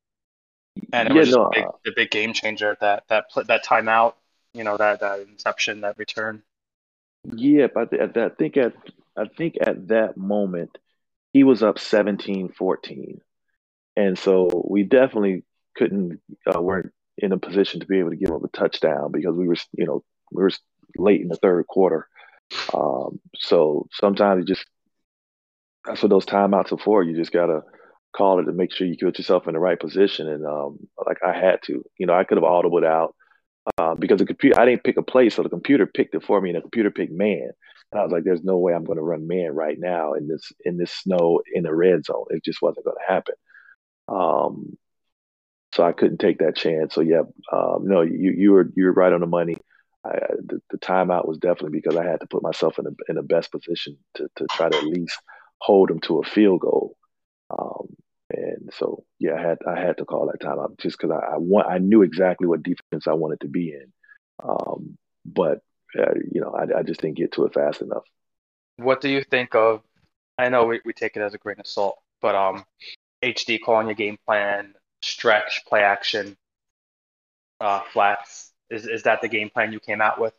and 0.91 1.09
it 1.09 1.13
yeah, 1.13 1.19
was 1.19 1.31
no, 1.31 1.49
big, 1.53 1.63
uh, 1.63 1.71
the 1.85 1.93
big 1.95 2.11
game 2.11 2.33
changer. 2.33 2.77
That 2.81 3.03
that 3.07 3.25
that 3.47 3.65
timeout, 3.65 4.13
you 4.53 4.63
know, 4.63 4.77
that 4.77 4.99
that 4.99 5.19
inception, 5.21 5.81
that 5.81 5.97
return. 5.97 6.43
Yeah, 7.35 7.67
but 7.73 7.89
I, 7.93 8.25
I 8.25 8.29
think 8.29 8.57
at 8.57 8.73
I 9.15 9.25
think 9.25 9.57
at 9.61 9.87
that 9.87 10.17
moment 10.17 10.77
he 11.33 11.43
was 11.43 11.63
up 11.63 11.77
17-14. 11.77 13.19
And 13.95 14.17
so 14.17 14.65
we 14.69 14.83
definitely 14.83 15.43
couldn't 15.75 16.21
uh, 16.45 16.61
weren't 16.61 16.91
in 17.17 17.31
a 17.31 17.37
position 17.37 17.79
to 17.79 17.85
be 17.85 17.99
able 17.99 18.09
to 18.09 18.15
give 18.15 18.31
up 18.31 18.43
a 18.43 18.47
touchdown 18.49 19.11
because 19.11 19.35
we 19.35 19.47
were 19.47 19.55
you 19.77 19.85
know 19.85 20.03
we 20.31 20.43
were 20.43 20.51
late 20.97 21.21
in 21.21 21.27
the 21.27 21.35
third 21.35 21.67
quarter. 21.67 22.07
Um, 22.73 23.19
so 23.35 23.87
sometimes 23.91 24.39
you 24.41 24.55
just 24.55 24.65
that's 25.85 26.01
what 26.01 26.09
those 26.09 26.25
timeouts 26.25 26.71
are 26.71 26.77
for. 26.77 27.03
You 27.03 27.15
just 27.15 27.31
gotta 27.31 27.61
call 28.15 28.39
it 28.39 28.45
to 28.45 28.51
make 28.51 28.71
sure 28.71 28.87
you 28.87 28.95
put 28.99 29.17
yourself 29.17 29.47
in 29.47 29.53
the 29.53 29.59
right 29.59 29.79
position. 29.79 30.27
And 30.29 30.45
um, 30.45 30.79
like 31.05 31.17
I 31.25 31.33
had 31.33 31.61
to, 31.63 31.83
you 31.97 32.05
know, 32.05 32.13
I 32.13 32.23
could 32.23 32.37
have 32.37 32.45
audibled 32.45 32.85
out 32.85 33.15
uh, 33.77 33.95
because 33.95 34.19
the 34.19 34.25
computer 34.25 34.59
I 34.59 34.65
didn't 34.65 34.83
pick 34.83 34.97
a 34.97 35.03
place, 35.03 35.35
so 35.35 35.43
the 35.43 35.49
computer 35.49 35.85
picked 35.85 36.15
it 36.15 36.23
for 36.23 36.39
me, 36.39 36.49
and 36.49 36.57
the 36.57 36.61
computer 36.61 36.91
picked 36.91 37.13
man. 37.13 37.49
And 37.91 37.99
I 37.99 38.03
was 38.03 38.11
like, 38.11 38.23
"There's 38.23 38.43
no 38.43 38.57
way 38.57 38.73
I'm 38.73 38.83
going 38.83 38.97
to 38.97 39.03
run 39.03 39.27
man 39.27 39.53
right 39.53 39.77
now 39.79 40.13
in 40.13 40.27
this 40.27 40.51
in 40.65 40.77
this 40.77 40.91
snow 40.91 41.41
in 41.53 41.63
the 41.63 41.73
red 41.73 42.05
zone. 42.05 42.25
It 42.29 42.43
just 42.43 42.61
wasn't 42.61 42.85
going 42.85 42.97
to 42.97 43.13
happen." 43.13 43.35
Um, 44.09 44.77
so 45.73 45.83
I 45.83 45.91
couldn't 45.91 46.19
take 46.19 46.37
that 46.39 46.55
chance. 46.55 46.93
So 46.93 47.01
yeah, 47.01 47.23
um, 47.51 47.87
no, 47.87 48.01
you 48.01 48.31
you 48.31 48.51
were 48.51 48.69
you 48.75 48.85
were 48.85 48.93
right 48.93 49.11
on 49.11 49.21
the 49.21 49.27
money. 49.27 49.57
I, 50.05 50.19
the, 50.45 50.61
the 50.69 50.77
timeout 50.77 51.27
was 51.27 51.39
definitely 51.39 51.79
because 51.79 51.97
I 51.97 52.05
had 52.05 52.19
to 52.19 52.27
put 52.27 52.43
myself 52.43 52.77
in 52.77 52.85
the 52.85 52.95
in 53.09 53.15
the 53.15 53.23
best 53.23 53.51
position 53.51 53.97
to 54.15 54.27
to 54.35 54.45
try 54.51 54.69
to 54.69 54.77
at 54.77 54.83
least 54.83 55.17
hold 55.57 55.89
them 55.89 55.99
to 56.01 56.19
a 56.19 56.23
field 56.23 56.61
goal. 56.61 56.95
Um, 57.49 57.87
and 58.29 58.71
so, 58.77 59.03
yeah, 59.19 59.33
I 59.33 59.41
had 59.41 59.57
I 59.67 59.79
had 59.79 59.97
to 59.97 60.05
call 60.05 60.27
that 60.27 60.45
timeout 60.45 60.79
just 60.79 60.99
because 60.99 61.11
I, 61.11 61.33
I 61.33 61.37
want 61.37 61.67
I 61.67 61.79
knew 61.79 62.03
exactly 62.03 62.47
what 62.47 62.61
defense 62.61 63.07
I 63.07 63.13
wanted 63.13 63.39
to 63.41 63.47
be 63.47 63.69
in, 63.71 63.91
um, 64.43 64.95
but 65.25 65.59
uh, 65.97 66.13
you 66.31 66.39
know 66.39 66.51
I, 66.51 66.79
I 66.79 66.83
just 66.83 67.01
didn't 67.01 67.17
get 67.17 67.31
to 67.33 67.45
it 67.45 67.53
fast 67.53 67.81
enough. 67.81 68.03
What 68.77 69.01
do 69.01 69.09
you 69.09 69.23
think 69.23 69.55
of? 69.55 69.81
I 70.37 70.49
know 70.49 70.65
we, 70.65 70.81
we 70.85 70.93
take 70.93 71.15
it 71.15 71.21
as 71.21 71.33
a 71.33 71.37
grain 71.39 71.59
of 71.59 71.67
salt, 71.67 71.97
but 72.21 72.35
um, 72.35 72.63
HD 73.23 73.59
calling 73.63 73.87
your 73.87 73.95
game 73.95 74.17
plan, 74.27 74.73
stretch, 75.03 75.63
play 75.67 75.81
action, 75.81 76.37
uh, 77.59 77.81
flats. 77.91 78.51
Is 78.69 78.87
is 78.87 79.03
that 79.03 79.21
the 79.21 79.27
game 79.27 79.49
plan 79.49 79.71
you 79.71 79.79
came 79.79 80.01
out 80.01 80.19
with? 80.19 80.33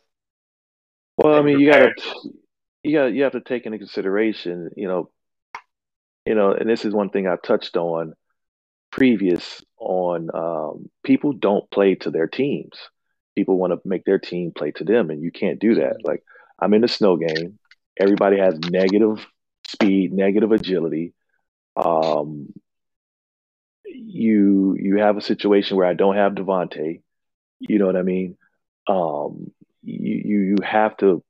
Well, 1.17 1.35
I 1.35 1.41
mean, 1.41 1.59
you 1.59 1.71
gotta 1.71 1.93
you 2.83 2.97
got 2.97 3.05
you 3.13 3.23
have 3.23 3.33
to 3.33 3.41
take 3.41 3.65
into 3.65 3.77
consideration, 3.77 4.71
you 4.75 4.87
know, 4.87 5.09
you 6.25 6.35
know, 6.35 6.51
and 6.51 6.69
this 6.69 6.85
is 6.85 6.93
one 6.93 7.09
thing 7.09 7.27
I've 7.27 7.41
touched 7.41 7.77
on 7.77 8.13
previous 8.91 9.63
on 9.77 10.29
um, 10.33 10.89
people 11.03 11.33
don't 11.33 11.69
play 11.69 11.95
to 11.95 12.11
their 12.11 12.27
teams. 12.27 12.73
People 13.35 13.57
want 13.57 13.73
to 13.73 13.79
make 13.87 14.05
their 14.05 14.19
team 14.19 14.51
play 14.55 14.71
to 14.71 14.83
them, 14.83 15.09
and 15.09 15.21
you 15.21 15.31
can't 15.31 15.59
do 15.59 15.75
that. 15.75 15.97
Like 16.03 16.23
I'm 16.59 16.73
in 16.73 16.83
a 16.83 16.89
snow 16.89 17.17
game. 17.17 17.59
Everybody 17.97 18.37
has 18.39 18.57
negative 18.59 19.25
speed, 19.67 20.11
negative 20.13 20.51
agility. 20.51 21.13
Um, 21.75 22.53
you 23.87 24.75
you 24.79 24.97
have 24.97 25.17
a 25.17 25.21
situation 25.21 25.77
where 25.77 25.87
I 25.87 25.93
don't 25.93 26.15
have 26.15 26.33
Davante. 26.33 27.01
You 27.59 27.79
know 27.79 27.85
what 27.85 27.97
I 27.97 28.03
mean? 28.03 28.37
Um, 28.87 29.51
you 29.83 30.21
you 30.25 30.39
you 30.41 30.55
have 30.63 30.97
to 30.97 31.23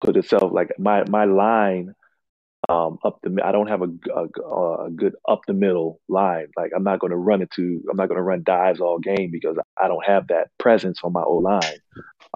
put 0.00 0.16
itself 0.16 0.52
like 0.52 0.78
my 0.78 1.04
my 1.08 1.24
line 1.24 1.94
um, 2.68 2.98
up 3.04 3.20
the. 3.22 3.40
I 3.42 3.52
don't 3.52 3.68
have 3.68 3.82
a, 3.82 3.88
a, 4.14 4.86
a, 4.86 4.90
good 4.90 5.14
up 5.26 5.40
the 5.46 5.54
middle 5.54 6.00
line. 6.08 6.48
Like 6.56 6.72
I'm 6.74 6.84
not 6.84 7.00
going 7.00 7.12
to 7.12 7.16
run 7.16 7.42
into. 7.42 7.82
I'm 7.90 7.96
not 7.96 8.08
going 8.08 8.16
to 8.18 8.22
run 8.22 8.42
dives 8.42 8.80
all 8.80 8.98
game 8.98 9.30
because 9.30 9.56
I 9.80 9.88
don't 9.88 10.04
have 10.04 10.28
that 10.28 10.50
presence 10.58 11.00
on 11.02 11.12
my 11.12 11.22
O 11.22 11.36
line. 11.36 11.62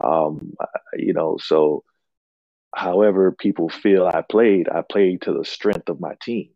Um, 0.03 0.55
you 0.97 1.13
know, 1.13 1.39
so 1.41 1.85
however 2.75 3.33
people 3.33 3.69
feel 3.69 4.07
I 4.07 4.23
played, 4.23 4.69
I 4.69 4.83
played 4.83 5.23
to 5.23 5.33
the 5.33 5.45
strength 5.45 5.89
of 5.89 6.01
my 6.01 6.15
team. 6.23 6.51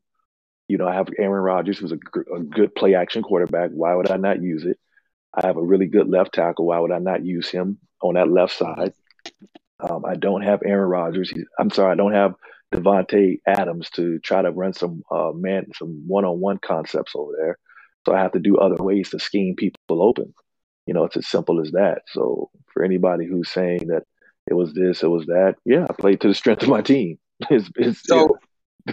You 0.68 0.78
know, 0.78 0.88
I 0.88 0.94
have 0.94 1.08
Aaron 1.18 1.42
Rodgers, 1.42 1.78
who's 1.78 1.92
a, 1.92 1.99
a 2.35 2.40
good 2.40 2.75
play 2.75 2.94
action 2.94 3.23
quarterback. 3.23 3.70
Why 3.70 3.94
would 3.94 4.11
I 4.11 4.16
not 4.16 4.42
use 4.42 4.64
it? 4.64 4.78
I 5.32 5.46
have 5.46 5.56
a 5.56 5.62
really 5.62 5.87
good 5.87 6.08
left 6.08 6.35
tackle. 6.35 6.66
Why 6.66 6.78
would 6.78 6.92
I 6.92 6.99
not 6.99 7.25
use 7.25 7.49
him 7.49 7.78
on 8.02 8.14
that 8.14 8.30
left 8.30 8.54
side? 8.54 8.92
Um, 9.80 10.04
I 10.04 10.14
don't 10.14 10.42
have 10.42 10.62
Aaron 10.64 10.88
Rodgers. 10.88 11.30
He's, 11.30 11.44
I'm 11.58 11.70
sorry, 11.70 11.92
I 11.92 11.96
don't 11.96 12.14
have 12.14 12.35
Davante 12.73 13.40
Adams 13.46 13.90
to 13.90 14.18
try 14.20 14.42
to 14.42 14.50
run 14.50 14.73
some 14.73 15.02
uh, 15.11 15.32
man 15.35 15.66
some 15.75 16.04
one-on-one 16.06 16.58
concepts 16.58 17.12
over 17.14 17.32
there. 17.38 17.58
So 18.06 18.14
I 18.14 18.20
have 18.20 18.32
to 18.32 18.38
do 18.38 18.56
other 18.56 18.82
ways 18.82 19.11
to 19.11 19.18
scheme 19.18 19.54
people 19.56 20.02
open. 20.02 20.32
You 20.87 20.94
know, 20.94 21.04
it's 21.04 21.16
as 21.16 21.26
simple 21.26 21.61
as 21.61 21.73
that. 21.73 22.02
So 22.08 22.50
for 22.73 22.85
anybody 22.85 23.26
who's 23.26 23.50
saying 23.50 23.88
that 23.88 24.04
it 24.49 24.54
was 24.54 24.73
this, 24.73 25.02
it 25.02 25.08
was 25.08 25.26
that, 25.26 25.56
yeah, 25.64 25.87
I 25.88 25.92
played 25.92 26.20
to 26.20 26.28
the 26.28 26.35
strength 26.35 26.62
of 26.62 26.68
my 26.68 26.82
team. 26.82 27.18
It's, 27.50 27.68
it's, 27.76 28.02
So, 28.02 28.38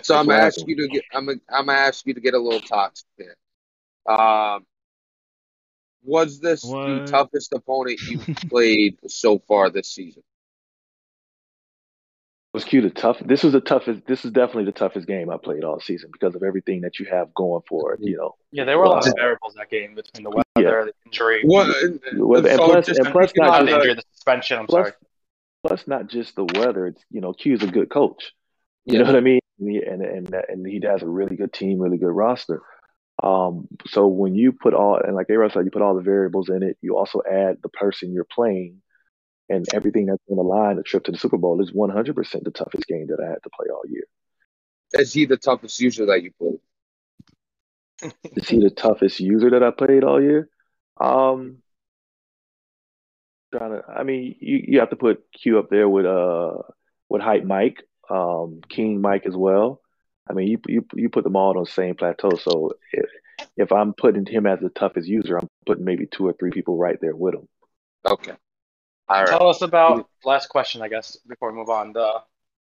so 0.01 0.15
I'm 0.17 0.25
what 0.27 0.33
gonna 0.33 0.45
ask 0.45 0.67
you 0.67 0.75
to 0.75 0.87
get. 0.87 1.03
I'm. 1.13 1.25
gonna- 1.27 1.39
I'm 1.49 1.65
gonna 1.67 1.77
ask 1.77 2.05
you 2.07 2.13
to 2.13 2.21
get 2.21 2.33
a 2.33 2.39
little 2.39 2.59
toxic 2.61 3.05
here. 3.17 3.35
Um, 4.07 4.65
was 6.03 6.39
this 6.39 6.61
the 6.63 7.05
toughest 7.07 7.53
opponent 7.53 7.99
you 8.01 8.19
played 8.49 8.97
so 9.07 9.39
far 9.47 9.69
this 9.69 9.89
season? 9.93 10.23
was 12.53 12.63
Q 12.63 12.81
the 12.81 12.91
tough. 12.91 13.17
This 13.25 13.41
was 13.43 13.53
the 13.53 13.61
toughest. 13.61 14.05
This 14.05 14.25
is 14.25 14.31
definitely 14.31 14.65
the 14.65 14.73
toughest 14.73 15.07
game 15.07 15.31
I 15.31 15.37
played 15.37 15.63
all 15.63 15.79
season 15.79 16.11
because 16.11 16.35
of 16.35 16.43
everything 16.43 16.81
that 16.81 16.99
you 16.99 17.07
have 17.09 17.33
going 17.33 17.63
for 17.67 17.93
it. 17.93 17.99
You 18.03 18.15
know, 18.17 18.35
Yeah, 18.51 18.65
there 18.65 18.77
were 18.77 18.83
a 18.83 18.89
lot 18.89 19.07
of 19.07 19.13
Wow. 19.17 19.21
variables 19.23 19.55
that 19.55 19.71
game 19.71 19.95
between 19.95 20.23
the 20.23 20.29
weather, 20.29 20.43
Yeah. 20.59 20.85
the 20.85 20.93
injury, 21.07 21.41
What? 21.45 21.67
Well, 22.15 22.45
and 22.45 22.57
so 22.59 22.65
plus- 22.67 22.85
just 22.85 22.99
and 22.99 23.09
plus 23.09 23.31
not 23.35 23.47
not 23.47 23.59
the 23.61 23.65
just- 23.65 23.65
the- 23.65 23.75
injury, 23.79 23.93
the 23.95 24.03
suspension. 24.13 24.59
I'm 24.59 24.67
plus, 24.67 24.87
sorry. 24.89 24.97
plus 25.65 25.87
not 25.87 26.07
just 26.09 26.35
the 26.35 26.45
weather. 26.45 26.85
It's 26.87 27.03
you 27.09 27.21
know, 27.21 27.33
Q's 27.33 27.63
a 27.63 27.67
good 27.67 27.89
coach. 27.89 28.33
You 28.85 28.93
Yeah. 28.93 28.99
know 28.99 29.05
what 29.05 29.15
I 29.15 29.21
mean? 29.21 29.39
And 29.65 29.71
he, 29.71 29.81
and 29.81 30.01
and 30.01 30.35
and 30.47 30.67
he 30.67 30.81
has 30.85 31.01
a 31.01 31.07
really 31.07 31.35
good 31.35 31.53
team, 31.53 31.79
really 31.79 31.97
good 31.97 32.07
roster. 32.07 32.61
Um, 33.21 33.67
so 33.87 34.07
when 34.07 34.35
you 34.35 34.51
put 34.51 34.73
all 34.73 34.97
and 34.97 35.15
like 35.15 35.27
Aaron 35.29 35.49
said, 35.49 35.65
you 35.65 35.71
put 35.71 35.81
all 35.81 35.95
the 35.95 36.01
variables 36.01 36.49
in 36.49 36.63
it. 36.63 36.77
You 36.81 36.97
also 36.97 37.21
add 37.29 37.57
the 37.61 37.69
person 37.69 38.11
you're 38.11 38.25
playing 38.25 38.81
and 39.49 39.65
everything 39.73 40.07
that's 40.07 40.23
on 40.29 40.37
the 40.37 40.43
line. 40.43 40.77
The 40.77 40.83
trip 40.83 41.03
to 41.05 41.11
the 41.11 41.17
Super 41.17 41.37
Bowl 41.37 41.61
is 41.61 41.73
100 41.73 42.15
percent 42.15 42.43
the 42.43 42.51
toughest 42.51 42.87
game 42.87 43.07
that 43.07 43.23
I 43.23 43.29
had 43.29 43.43
to 43.43 43.49
play 43.49 43.67
all 43.73 43.83
year. 43.87 44.05
Is 44.93 45.13
he 45.13 45.25
the 45.25 45.37
toughest 45.37 45.79
user 45.79 46.07
that 46.07 46.21
you 46.23 46.31
played? 46.39 48.13
Is 48.35 48.49
he 48.49 48.59
the 48.59 48.69
toughest 48.69 49.19
user 49.19 49.51
that 49.51 49.63
I 49.63 49.71
played 49.71 50.03
all 50.03 50.21
year? 50.21 50.49
Um, 50.99 51.59
trying 53.51 53.71
to. 53.71 53.83
I 53.87 54.03
mean, 54.03 54.35
you, 54.39 54.63
you 54.67 54.79
have 54.79 54.89
to 54.89 54.95
put 54.95 55.23
Q 55.31 55.59
up 55.59 55.69
there 55.69 55.87
with 55.87 56.05
uh 56.05 56.57
with 57.09 57.21
hype 57.21 57.43
Mike, 57.43 57.83
um, 58.09 58.61
King 58.69 59.01
Mike 59.01 59.25
as 59.25 59.35
well. 59.35 59.81
I 60.29 60.33
mean, 60.33 60.47
you 60.47 60.59
you 60.67 60.85
you 60.93 61.09
put 61.09 61.23
them 61.23 61.35
all 61.35 61.57
on 61.57 61.63
the 61.63 61.69
same 61.69 61.95
plateau. 61.95 62.37
So 62.37 62.73
if 62.91 63.09
if 63.57 63.71
I'm 63.71 63.93
putting 63.93 64.25
him 64.25 64.47
as 64.47 64.59
the 64.59 64.69
toughest 64.69 65.07
user, 65.07 65.37
I'm 65.37 65.47
putting 65.65 65.85
maybe 65.85 66.07
two 66.07 66.27
or 66.27 66.33
three 66.33 66.51
people 66.51 66.77
right 66.77 66.97
there 67.01 67.15
with 67.15 67.35
him. 67.35 67.47
Okay. 68.05 68.33
All 69.09 69.21
right. 69.21 69.29
Tell 69.29 69.49
us 69.49 69.61
about 69.61 70.07
last 70.23 70.47
question, 70.47 70.81
I 70.81 70.87
guess, 70.87 71.17
before 71.27 71.51
we 71.51 71.57
move 71.57 71.69
on. 71.69 71.93
The 71.93 72.21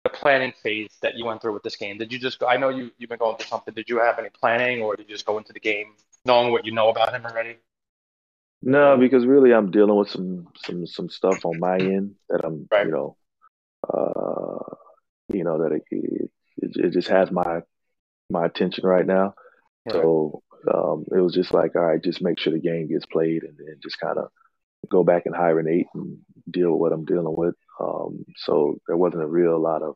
the 0.04 0.10
planning 0.10 0.52
phase 0.62 0.90
that 1.02 1.16
you 1.16 1.24
went 1.24 1.40
through 1.40 1.52
with 1.52 1.62
this 1.62 1.76
game. 1.76 1.96
Did 1.96 2.12
you 2.12 2.18
just 2.18 2.40
go, 2.40 2.46
I 2.46 2.56
know 2.56 2.70
you 2.70 2.90
you've 2.98 3.10
been 3.10 3.18
going 3.18 3.36
through 3.36 3.46
something. 3.46 3.74
Did 3.74 3.88
you 3.88 4.00
have 4.00 4.18
any 4.18 4.30
planning, 4.30 4.82
or 4.82 4.96
did 4.96 5.08
you 5.08 5.14
just 5.14 5.26
go 5.26 5.38
into 5.38 5.52
the 5.52 5.60
game 5.60 5.94
knowing 6.24 6.50
what 6.50 6.64
you 6.64 6.72
know 6.72 6.88
about 6.88 7.14
him 7.14 7.24
already? 7.24 7.56
No, 8.62 8.96
because 8.96 9.26
really 9.26 9.52
I'm 9.52 9.70
dealing 9.70 9.94
with 9.94 10.08
some 10.08 10.48
some 10.64 10.86
some 10.86 11.08
stuff 11.08 11.44
on 11.44 11.58
my 11.58 11.76
end 11.78 12.14
that 12.28 12.44
I'm 12.44 12.68
Right. 12.70 12.86
you 12.86 12.92
know 12.92 13.16
uh 13.92 14.74
you 15.32 15.44
know 15.44 15.58
that 15.62 15.72
it, 15.72 15.82
it 15.90 16.30
it 16.58 16.92
just 16.92 17.08
has 17.08 17.30
my 17.30 17.60
my 18.30 18.46
attention 18.46 18.86
right 18.86 19.06
now. 19.06 19.34
So 19.90 20.42
um 20.72 21.04
it 21.10 21.20
was 21.20 21.34
just 21.34 21.52
like 21.52 21.74
all 21.76 21.82
right, 21.82 22.02
just 22.02 22.22
make 22.22 22.38
sure 22.38 22.52
the 22.52 22.60
game 22.60 22.88
gets 22.88 23.06
played 23.06 23.42
and 23.42 23.56
then 23.58 23.76
just 23.82 23.98
kind 24.00 24.18
of 24.18 24.28
go 24.90 25.04
back 25.04 25.26
and 25.26 25.34
hibernate 25.34 25.86
and 25.94 26.18
deal 26.50 26.70
with 26.72 26.80
what 26.80 26.92
I'm 26.92 27.04
dealing 27.04 27.34
with. 27.36 27.54
Um 27.80 28.24
so 28.36 28.78
there 28.86 28.96
wasn't 28.96 29.22
a 29.24 29.26
real 29.28 29.58
lot 29.60 29.82
of 29.82 29.94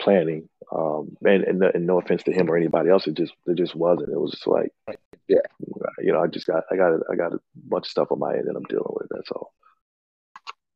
planning. 0.00 0.48
Um 0.72 1.16
and 1.24 1.44
and, 1.44 1.58
no- 1.60 1.70
and 1.74 1.86
no 1.86 1.98
offense 2.00 2.22
to 2.24 2.32
him 2.32 2.50
or 2.50 2.56
anybody 2.56 2.90
else, 2.90 3.06
it 3.06 3.14
just 3.14 3.32
it 3.46 3.56
just 3.56 3.74
wasn't. 3.74 4.10
It 4.12 4.20
was 4.20 4.32
just 4.32 4.46
like 4.46 4.70
Yeah. 5.28 5.38
you 5.98 6.12
know, 6.12 6.20
I 6.22 6.26
just 6.26 6.46
got 6.46 6.64
I 6.70 6.76
got 6.76 6.92
a, 6.92 7.00
I 7.10 7.16
got 7.16 7.32
a 7.34 7.38
bunch 7.54 7.86
of 7.86 7.90
stuff 7.90 8.08
on 8.10 8.18
my 8.18 8.34
end 8.34 8.46
that 8.48 8.56
I'm 8.56 8.64
dealing 8.64 8.84
with. 8.90 9.08
That's 9.10 9.30
all. 9.30 9.52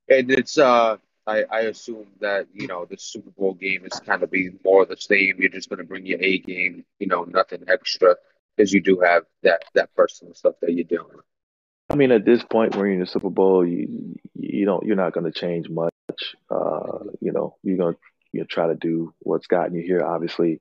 And 0.08 0.30
it's 0.30 0.56
uh 0.56 0.96
I, 1.28 1.44
I 1.50 1.61
assume 1.62 2.06
that, 2.20 2.47
you 2.54 2.66
know, 2.66 2.87
the 2.87 2.97
Super 2.99 3.30
Bowl 3.30 3.52
game 3.52 3.85
is 3.85 4.00
kind 4.00 4.23
of 4.23 4.30
be 4.30 4.50
more 4.64 4.82
of 4.82 4.88
the 4.88 4.97
same. 4.97 5.37
You're 5.38 5.50
just 5.50 5.68
gonna 5.68 5.85
bring 5.85 6.06
your 6.06 6.20
A 6.23 6.38
game, 6.38 6.85
you 6.99 7.06
know, 7.06 7.25
nothing 7.25 7.64
extra 7.68 8.16
because 8.56 8.73
you 8.73 8.80
do 8.80 9.00
have 9.00 9.25
that 9.42 9.62
that 9.75 9.94
personal 9.94 10.35
stuff 10.35 10.54
that 10.62 10.73
you're 10.73 10.85
doing. 10.85 11.18
I 11.90 11.97
mean, 11.97 12.12
at 12.12 12.25
this 12.25 12.42
point, 12.44 12.75
you're 12.75 12.90
in 12.90 13.00
the 13.00 13.06
Super 13.06 13.30
Bowl, 13.30 13.66
you 13.66 14.16
you 14.35 14.64
don't 14.64 14.85
you're 14.87 14.97
not 14.97 15.12
going 15.12 15.30
to 15.30 15.38
change 15.38 15.68
much. 15.68 15.92
Uh, 16.50 17.04
you 17.20 17.32
know, 17.32 17.56
you're 17.62 17.76
going 17.76 17.94
to 17.94 18.00
you 18.32 18.40
know, 18.40 18.47
try 18.49 18.66
to 18.66 18.75
do 18.75 19.12
what's 19.20 19.47
gotten 19.47 19.75
you 19.75 19.82
here. 19.82 20.04
Obviously, 20.04 20.61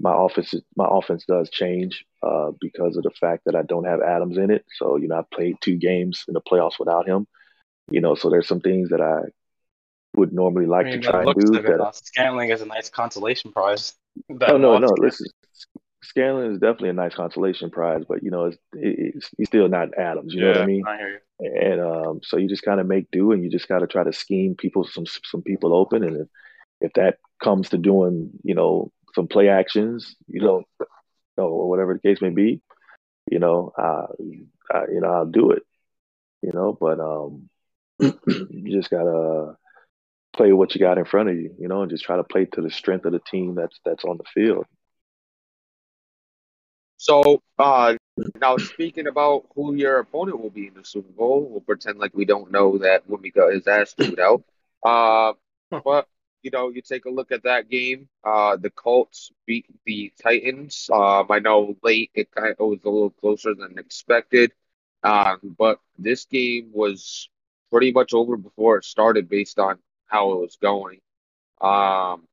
my 0.00 0.12
offense 0.14 0.54
my 0.76 0.86
offense 0.90 1.24
does 1.26 1.50
change 1.50 2.04
uh, 2.22 2.52
because 2.60 2.96
of 2.96 3.02
the 3.02 3.10
fact 3.20 3.44
that 3.46 3.54
I 3.54 3.62
don't 3.62 3.86
have 3.86 4.00
Adams 4.00 4.38
in 4.38 4.50
it. 4.50 4.64
So 4.78 4.96
you 4.96 5.08
know, 5.08 5.16
I 5.16 5.22
played 5.34 5.56
two 5.60 5.76
games 5.76 6.24
in 6.26 6.34
the 6.34 6.40
playoffs 6.40 6.78
without 6.78 7.06
him. 7.06 7.26
You 7.90 8.00
know, 8.00 8.14
so 8.14 8.30
there's 8.30 8.48
some 8.48 8.60
things 8.60 8.90
that 8.90 9.00
I 9.00 9.20
would 10.16 10.32
normally 10.32 10.66
I 10.66 10.68
like 10.68 10.86
mean, 10.86 11.00
to 11.00 11.08
try 11.08 11.22
and 11.22 11.34
do 11.34 11.54
it, 11.54 11.62
that 11.62 11.94
Scantling 11.94 12.50
is 12.50 12.62
a 12.62 12.66
nice 12.66 12.88
consolation 12.88 13.52
prize. 13.52 13.94
Oh 14.48 14.56
no, 14.56 14.78
no. 14.78 14.88
Listen, 14.98 15.26
Scantling 16.02 16.52
is 16.52 16.58
definitely 16.58 16.90
a 16.90 16.94
nice 16.94 17.14
consolation 17.14 17.70
prize, 17.70 18.04
but 18.08 18.22
you 18.22 18.30
know, 18.30 18.46
it's, 18.46 18.58
it's 18.72 19.30
he's 19.36 19.48
still 19.48 19.68
not 19.68 19.96
Adams. 19.98 20.34
You 20.34 20.42
know 20.42 20.48
what 20.48 20.60
I 20.60 20.66
mean? 20.66 20.84
I 20.86 20.96
hear 20.96 21.10
you. 21.10 21.18
And 21.38 21.80
um, 21.80 22.20
so 22.22 22.38
you 22.38 22.48
just 22.48 22.62
kind 22.62 22.80
of 22.80 22.86
make 22.86 23.10
do, 23.10 23.32
and 23.32 23.42
you 23.42 23.50
just 23.50 23.68
got 23.68 23.80
to 23.80 23.86
try 23.86 24.04
to 24.04 24.12
scheme 24.12 24.54
people 24.54 24.84
some 24.84 25.04
some 25.24 25.42
people 25.42 25.74
open, 25.74 26.02
and 26.02 26.16
if, 26.16 26.28
if 26.80 26.92
that 26.94 27.18
comes 27.42 27.68
to 27.70 27.78
doing, 27.78 28.30
you 28.42 28.54
know, 28.54 28.90
some 29.14 29.28
play 29.28 29.48
actions, 29.48 30.16
you 30.28 30.40
know, 30.40 30.64
or 31.36 31.68
whatever 31.68 31.94
the 31.94 32.00
case 32.00 32.22
may 32.22 32.30
be, 32.30 32.62
you 33.30 33.38
know, 33.38 33.72
uh, 33.76 34.06
I, 34.72 34.84
you 34.92 35.00
know, 35.00 35.08
I'll 35.08 35.26
do 35.26 35.50
it, 35.50 35.62
you 36.42 36.52
know, 36.52 36.76
but 36.78 37.00
um, 37.00 37.48
you 38.00 38.72
just 38.72 38.90
gotta 38.90 39.56
play 40.36 40.52
what 40.52 40.74
you 40.74 40.80
got 40.80 40.98
in 40.98 41.04
front 41.04 41.28
of 41.28 41.36
you, 41.36 41.54
you 41.58 41.68
know, 41.68 41.82
and 41.82 41.90
just 41.90 42.04
try 42.04 42.16
to 42.16 42.24
play 42.24 42.44
to 42.46 42.60
the 42.62 42.70
strength 42.70 43.04
of 43.04 43.12
the 43.12 43.20
team 43.20 43.54
that's 43.54 43.78
that's 43.84 44.04
on 44.04 44.18
the 44.18 44.24
field. 44.34 44.66
So 46.98 47.42
uh 47.58 47.96
now 48.40 48.56
speaking 48.56 49.06
about 49.06 49.46
who 49.54 49.74
your 49.74 49.98
opponent 49.98 50.40
will 50.40 50.50
be 50.50 50.68
in 50.68 50.74
the 50.74 50.84
Super 50.84 51.12
Bowl, 51.12 51.48
we'll 51.50 51.60
pretend 51.60 51.98
like 51.98 52.14
we 52.14 52.24
don't 52.24 52.50
know 52.50 52.78
that 52.78 53.08
when 53.08 53.22
we 53.22 53.30
got 53.30 53.52
his 53.52 53.66
ass 53.66 53.94
chewed 53.98 54.20
out. 54.20 54.42
Uh 54.82 55.32
but 55.84 56.08
you 56.42 56.50
know, 56.52 56.68
you 56.68 56.80
take 56.80 57.06
a 57.06 57.10
look 57.10 57.32
at 57.32 57.42
that 57.42 57.68
game. 57.68 58.08
Uh, 58.22 58.56
the 58.56 58.70
Colts 58.70 59.32
beat 59.46 59.66
the 59.84 60.12
Titans. 60.22 60.88
Um, 60.92 61.26
I 61.28 61.40
know 61.40 61.74
late 61.82 62.12
it 62.14 62.30
kind 62.30 62.54
of 62.56 62.68
was 62.68 62.78
a 62.84 62.88
little 62.88 63.10
closer 63.10 63.52
than 63.52 63.78
expected. 63.78 64.52
Um, 65.02 65.38
but 65.58 65.80
this 65.98 66.24
game 66.26 66.70
was 66.72 67.28
pretty 67.72 67.90
much 67.90 68.14
over 68.14 68.36
before 68.36 68.76
it 68.76 68.84
started 68.84 69.28
based 69.28 69.58
on 69.58 69.78
how 70.06 70.32
it 70.32 70.40
was 70.40 70.56
going. 70.60 71.00
Um, 71.60 72.26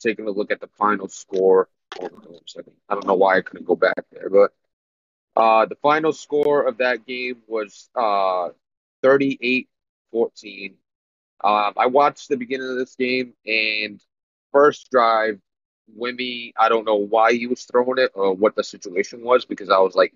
taking 0.00 0.26
a 0.26 0.30
look 0.30 0.50
at 0.50 0.60
the 0.60 0.68
final 0.78 1.08
score. 1.08 1.68
Hold 1.98 2.12
on 2.12 2.32
one 2.32 2.40
second. 2.46 2.74
I 2.88 2.94
don't 2.94 3.06
know 3.06 3.14
why 3.14 3.38
I 3.38 3.40
couldn't 3.40 3.66
go 3.66 3.76
back 3.76 4.04
there, 4.12 4.30
but 4.30 4.52
uh, 5.36 5.66
the 5.66 5.76
final 5.76 6.12
score 6.12 6.66
of 6.66 6.78
that 6.78 7.06
game 7.06 7.42
was 7.46 7.88
uh, 7.94 8.50
38 9.02 9.68
14. 10.12 10.74
Um, 11.44 11.72
I 11.76 11.86
watched 11.86 12.28
the 12.28 12.36
beginning 12.36 12.70
of 12.70 12.76
this 12.76 12.96
game 12.96 13.34
and 13.44 14.00
first 14.52 14.90
drive, 14.90 15.38
Wimmy, 15.98 16.52
I 16.58 16.68
don't 16.68 16.86
know 16.86 16.96
why 16.96 17.34
he 17.34 17.46
was 17.46 17.64
throwing 17.64 17.98
it 17.98 18.12
or 18.14 18.32
what 18.32 18.56
the 18.56 18.64
situation 18.64 19.22
was 19.22 19.44
because 19.44 19.68
I 19.68 19.78
was 19.78 19.94
like 19.94 20.14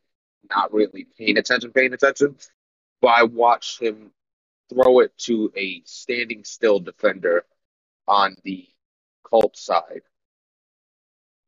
not 0.49 0.73
really 0.73 1.07
paying 1.19 1.37
attention, 1.37 1.73
paying 1.73 1.93
attention. 1.93 2.37
But 3.03 3.09
I 3.09 3.23
watched 3.25 3.81
him 3.81 4.11
throw 4.73 5.01
it 5.01 5.17
to 5.19 5.53
a 5.57 5.83
standing 5.85 6.45
still 6.45 6.81
defender 6.81 7.45
on 8.07 8.37
the 8.45 8.69
Colts 9.25 9.63
side. 9.63 10.03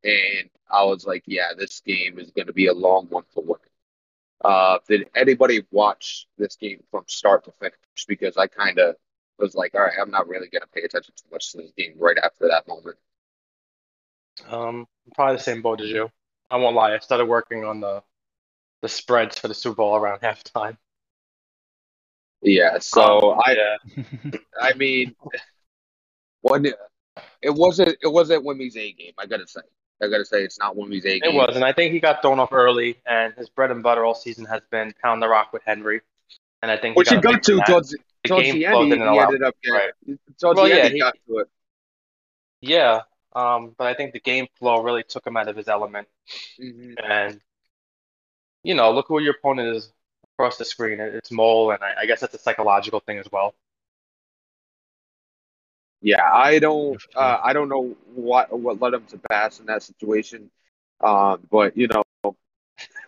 And 0.03 0.49
I 0.69 0.83
was 0.83 1.05
like, 1.05 1.23
yeah, 1.25 1.53
this 1.57 1.81
game 1.81 2.19
is 2.19 2.31
going 2.31 2.47
to 2.47 2.53
be 2.53 2.67
a 2.67 2.73
long 2.73 3.07
one 3.09 3.23
for 3.33 3.43
Wimmy. 3.43 3.57
Uh, 4.43 4.79
did 4.87 5.09
anybody 5.15 5.63
watch 5.71 6.27
this 6.37 6.57
game 6.57 6.83
from 6.91 7.03
start 7.07 7.45
to 7.45 7.51
finish? 7.51 7.75
Because 8.07 8.35
I 8.35 8.47
kind 8.47 8.77
of 8.79 8.95
was 9.39 9.55
like, 9.55 9.73
all 9.75 9.81
right, 9.81 9.97
I'm 9.99 10.11
not 10.11 10.27
really 10.27 10.49
going 10.49 10.61
to 10.61 10.67
pay 10.67 10.81
attention 10.81 11.13
too 11.15 11.29
much 11.31 11.51
to 11.51 11.57
this 11.57 11.71
game 11.77 11.93
right 11.97 12.17
after 12.17 12.49
that 12.49 12.67
moment. 12.67 12.97
Um, 14.49 14.87
probably 15.15 15.37
the 15.37 15.43
same 15.43 15.61
boat 15.61 15.79
as 15.81 15.89
you. 15.89 16.09
I 16.49 16.57
won't 16.57 16.75
lie. 16.75 16.93
I 16.93 16.99
started 16.99 17.25
working 17.25 17.63
on 17.63 17.79
the 17.79 18.03
the 18.81 18.89
spreads 18.89 19.39
for 19.39 19.47
the 19.47 19.53
Super 19.53 19.77
Bowl 19.77 19.95
around 19.95 20.19
halftime. 20.23 20.77
Yeah, 22.43 22.77
so 22.79 23.33
Um, 23.33 23.39
I, 23.45 23.55
yeah, 23.55 24.31
I 24.61 24.73
mean, 24.73 25.15
when 26.41 26.65
it, 26.65 26.75
wasn't, 27.43 27.97
it 28.03 28.07
wasn't 28.11 28.43
Wimmy's 28.43 28.75
A 28.75 28.91
game. 28.91 29.13
I 29.17 29.25
gotta 29.25 29.47
say, 29.47 29.61
I 30.01 30.07
gotta 30.09 30.25
say 30.25 30.43
it's 30.43 30.59
not 30.59 30.75
Wimmy's 30.75 31.05
A 31.05 31.19
game. 31.19 31.31
It 31.31 31.33
was, 31.33 31.55
and 31.55 31.63
I 31.63 31.71
think 31.71 31.93
he 31.93 31.99
got 32.01 32.21
thrown 32.21 32.39
off 32.39 32.51
early, 32.51 32.97
and 33.05 33.33
his 33.35 33.49
bread 33.49 33.71
and 33.71 33.81
butter 33.81 34.03
all 34.03 34.15
season 34.15 34.45
has 34.45 34.61
been 34.71 34.93
pound 35.01 35.21
the 35.21 35.29
rock 35.29 35.53
with 35.53 35.61
Henry, 35.65 36.01
and 36.61 36.69
I 36.69 36.77
think 36.77 36.97
Which 36.97 37.09
he 37.09 37.17
got 37.17 37.41
to 37.43 37.61
towards, 37.65 37.91
the 37.91 37.97
towards 38.27 38.43
game 38.45 38.55
the 38.55 38.65
end. 38.65 38.75
He, 38.77 38.89
he 38.89 39.19
ended 39.19 39.43
up 39.43 39.55
getting, 39.63 39.79
Right. 39.79 39.91
towards 40.39 40.57
Well, 40.57 40.63
the 40.65 40.69
yeah, 40.75 40.81
end. 40.81 40.87
He, 40.89 40.93
he- 40.95 40.99
got 40.99 41.15
to 41.27 41.37
it. 41.39 41.47
Yeah, 42.61 43.01
um, 43.35 43.73
but 43.77 43.87
I 43.87 43.93
think 43.93 44.13
the 44.13 44.19
game 44.19 44.47
flow 44.59 44.81
really 44.81 45.03
took 45.03 45.25
him 45.25 45.37
out 45.37 45.47
of 45.47 45.55
his 45.55 45.67
element, 45.69 46.07
Mhm. 46.59 46.95
and 47.03 47.41
you 48.63 48.75
know, 48.75 48.91
look 48.91 49.07
who 49.07 49.21
your 49.21 49.35
opponent 49.37 49.75
is 49.75 49.91
across 50.37 50.57
the 50.57 50.65
screen. 50.65 50.99
It's 50.99 51.31
Mole, 51.31 51.71
and 51.71 51.83
I, 51.83 52.01
I 52.01 52.05
guess 52.05 52.19
that's 52.19 52.33
a 52.33 52.39
psychological 52.39 52.99
thing 52.99 53.17
as 53.19 53.27
well. 53.31 53.53
Yeah, 56.01 56.29
I 56.31 56.59
don't. 56.59 57.01
Uh, 57.15 57.39
I 57.41 57.53
don't 57.53 57.69
know 57.69 57.95
what 58.13 58.57
what 58.57 58.81
led 58.81 58.93
him 58.93 59.05
to 59.07 59.19
pass 59.29 59.59
in 59.59 59.65
that 59.67 59.83
situation. 59.83 60.51
Um, 61.01 61.47
but 61.49 61.77
you 61.77 61.87
know, 61.87 62.35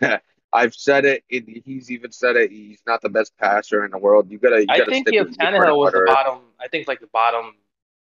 I've 0.53 0.73
said 0.73 1.05
it. 1.05 1.23
And 1.31 1.61
he's 1.65 1.91
even 1.91 2.11
said 2.11 2.37
it. 2.37 2.51
He's 2.51 2.81
not 2.87 3.01
the 3.01 3.09
best 3.09 3.33
passer 3.37 3.83
in 3.83 3.91
the 3.91 3.97
world. 3.97 4.31
You 4.31 4.37
gotta. 4.37 4.61
You 4.61 4.67
I 4.69 4.79
gotta 4.79 4.91
think 4.91 5.07
stick 5.07 5.19
if 5.19 5.27
with 5.27 5.37
your 5.37 5.51
bread 5.51 5.55
and 5.55 5.63
Tannehill 5.63 5.77
was 5.77 5.91
the 5.91 6.03
bottom, 6.07 6.39
I 6.59 6.67
think 6.69 6.87
like 6.87 7.01
the 7.01 7.07
bottom 7.07 7.53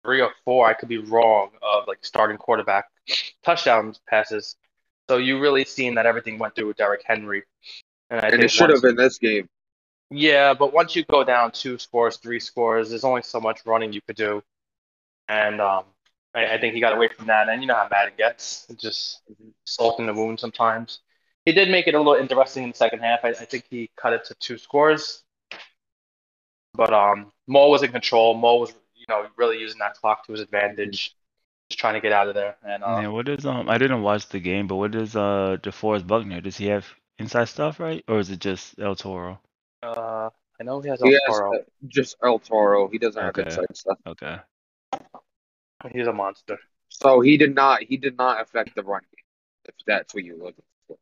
three 0.03 0.21
or 0.21 0.31
four. 0.43 0.67
I 0.67 0.73
could 0.73 0.89
be 0.89 0.97
wrong 0.97 1.51
of 1.61 1.87
like 1.87 1.99
starting 2.01 2.37
quarterback 2.37 2.85
touchdowns 3.45 3.99
passes. 4.07 4.55
So 5.07 5.17
you 5.17 5.39
really 5.39 5.65
seen 5.65 5.95
that 5.95 6.05
everything 6.05 6.39
went 6.39 6.55
through 6.55 6.67
with 6.67 6.77
Derrick 6.77 7.01
Henry, 7.05 7.43
and 8.09 8.19
I 8.19 8.23
and 8.23 8.31
think 8.33 8.43
it 8.43 8.51
should 8.51 8.69
once- 8.69 8.73
have 8.75 8.81
been 8.83 8.95
this 8.95 9.17
game. 9.17 9.47
Yeah, 10.11 10.55
but 10.55 10.73
once 10.73 10.95
you 10.95 11.05
go 11.05 11.23
down 11.23 11.51
two 11.51 11.77
scores, 11.77 12.17
three 12.17 12.39
scores, 12.39 12.89
there's 12.89 13.03
only 13.03 13.21
so 13.21 13.39
much 13.39 13.63
running 13.65 13.93
you 13.93 14.01
could 14.01 14.15
do, 14.15 14.41
and 15.27 15.61
um, 15.61 15.83
I, 16.33 16.55
I 16.55 16.57
think 16.59 16.73
he 16.73 16.81
got 16.81 16.93
away 16.95 17.09
from 17.15 17.27
that. 17.27 17.47
And 17.47 17.61
you 17.61 17.67
know 17.67 17.75
how 17.75 17.87
Madden 17.91 18.13
gets, 18.17 18.65
just 18.81 19.21
salt 19.65 19.99
in 19.99 20.07
the 20.07 20.13
wound 20.15 20.39
sometimes. 20.39 21.01
He 21.45 21.51
did 21.51 21.69
make 21.69 21.85
it 21.87 21.93
a 21.93 21.97
little 21.99 22.15
interesting 22.15 22.63
in 22.63 22.69
the 22.71 22.75
second 22.75 22.99
half. 23.01 23.19
I, 23.23 23.29
I 23.29 23.33
think 23.33 23.65
he 23.69 23.91
cut 23.95 24.13
it 24.13 24.25
to 24.25 24.35
two 24.39 24.57
scores, 24.57 25.21
but 26.73 26.91
um, 26.91 27.31
Mo 27.47 27.69
was 27.69 27.83
in 27.83 27.91
control. 27.91 28.33
Mo 28.33 28.57
was, 28.57 28.73
you 28.95 29.05
know, 29.09 29.27
really 29.37 29.59
using 29.59 29.77
that 29.77 29.93
clock 29.93 30.25
to 30.25 30.31
his 30.31 30.41
advantage, 30.41 31.13
just 31.69 31.79
trying 31.79 31.93
to 31.93 31.99
get 32.01 32.13
out 32.13 32.27
of 32.27 32.33
there. 32.33 32.55
And 32.63 32.83
uh, 32.83 32.99
Man, 32.99 33.13
what 33.13 33.29
is 33.29 33.45
um? 33.45 33.69
I 33.69 33.77
didn't 33.77 34.01
watch 34.01 34.27
the 34.29 34.39
game, 34.39 34.65
but 34.65 34.77
what 34.77 34.95
is 34.95 35.15
uh 35.15 35.57
DeForest 35.61 36.07
Buckner? 36.07 36.41
Does 36.41 36.57
he 36.57 36.65
have 36.65 36.87
inside 37.19 37.45
stuff, 37.45 37.79
right, 37.79 38.03
or 38.07 38.19
is 38.19 38.29
it 38.31 38.39
just 38.39 38.79
El 38.79 38.95
Toro? 38.95 39.39
uh, 39.83 40.29
I 40.59 40.63
know 40.63 40.81
he 40.81 40.89
has 40.89 41.01
He 41.03 41.13
El 41.13 41.19
has 41.27 41.39
Toro. 41.39 41.53
uh, 41.55 41.63
just 41.87 42.15
El 42.23 42.39
Toro. 42.39 42.87
He 42.89 42.97
doesn't 42.97 43.21
have 43.21 43.37
Okay. 43.37 43.43
inside 43.43 43.75
stuff. 43.75 43.97
Okay. 44.07 44.37
He's 45.93 46.07
a 46.07 46.13
monster. 46.13 46.57
So 46.89 47.21
he 47.21 47.37
did 47.37 47.55
not. 47.55 47.83
He 47.83 47.97
did 47.97 48.17
not 48.17 48.41
affect 48.41 48.75
the 48.75 48.83
run 48.83 49.01
game. 49.01 49.23
If 49.65 49.75
that's 49.85 50.13
what 50.13 50.23
you're 50.23 50.37
looking 50.37 50.63
for. 50.87 50.97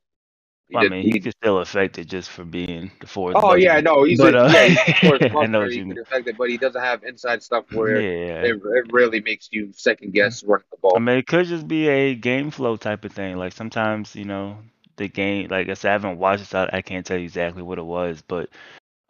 He 0.69 0.75
Well, 0.75 0.85
I 0.85 0.89
mean, 0.89 1.03
he 1.05 1.11
he 1.11 1.19
could 1.19 1.33
still 1.33 1.59
affect 1.59 1.97
it 1.97 2.05
just 2.05 2.29
for 2.29 2.43
being 2.43 2.91
the 2.99 3.07
fourth. 3.07 3.35
Oh 3.35 3.47
Buckner. 3.47 3.63
yeah, 3.63 3.79
no, 3.79 4.03
he's 4.03 4.19
But, 4.19 4.35
a, 4.35 4.39
uh, 4.39 4.49
yeah, 4.51 4.67
he's 4.67 4.77
a 4.87 4.93
force 5.01 5.21
I 5.39 5.47
know 5.47 5.67
he 5.67 5.77
you 5.77 5.85
can 5.85 5.97
affect 5.99 6.27
it, 6.27 6.37
but 6.37 6.49
he 6.49 6.57
doesn't 6.57 6.81
have 6.81 7.03
inside 7.03 7.41
stuff 7.43 7.65
where 7.71 7.99
Yeah. 8.01 8.41
it, 8.41 8.61
it 8.63 8.91
really 8.91 9.21
makes 9.21 9.49
you 9.51 9.71
second 9.73 10.13
guess 10.13 10.43
running 10.43 10.65
the 10.71 10.77
ball. 10.77 10.95
I 10.95 10.99
mean, 10.99 11.17
it 11.17 11.27
could 11.27 11.45
just 11.45 11.67
be 11.67 11.87
a 11.87 12.15
game 12.15 12.51
flow 12.51 12.75
type 12.77 13.05
of 13.05 13.11
thing. 13.11 13.37
Like 13.37 13.53
sometimes, 13.53 14.15
you 14.15 14.25
know, 14.25 14.57
the 14.97 15.07
game. 15.09 15.49
Like 15.49 15.69
I 15.69 15.73
said, 15.75 15.89
I 15.89 15.93
haven't 15.93 16.19
watched 16.19 16.43
it, 16.43 16.47
so 16.47 16.69
I 16.71 16.81
can't 16.81 17.05
tell 17.05 17.17
you 17.17 17.25
exactly 17.25 17.63
what 17.63 17.79
it 17.79 17.85
was. 17.85 18.21
But 18.27 18.49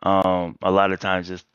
um, 0.03 0.58
a 0.62 0.72
lot 0.72 0.91
of 0.91 1.00
times, 1.00 1.27
just 1.27 1.46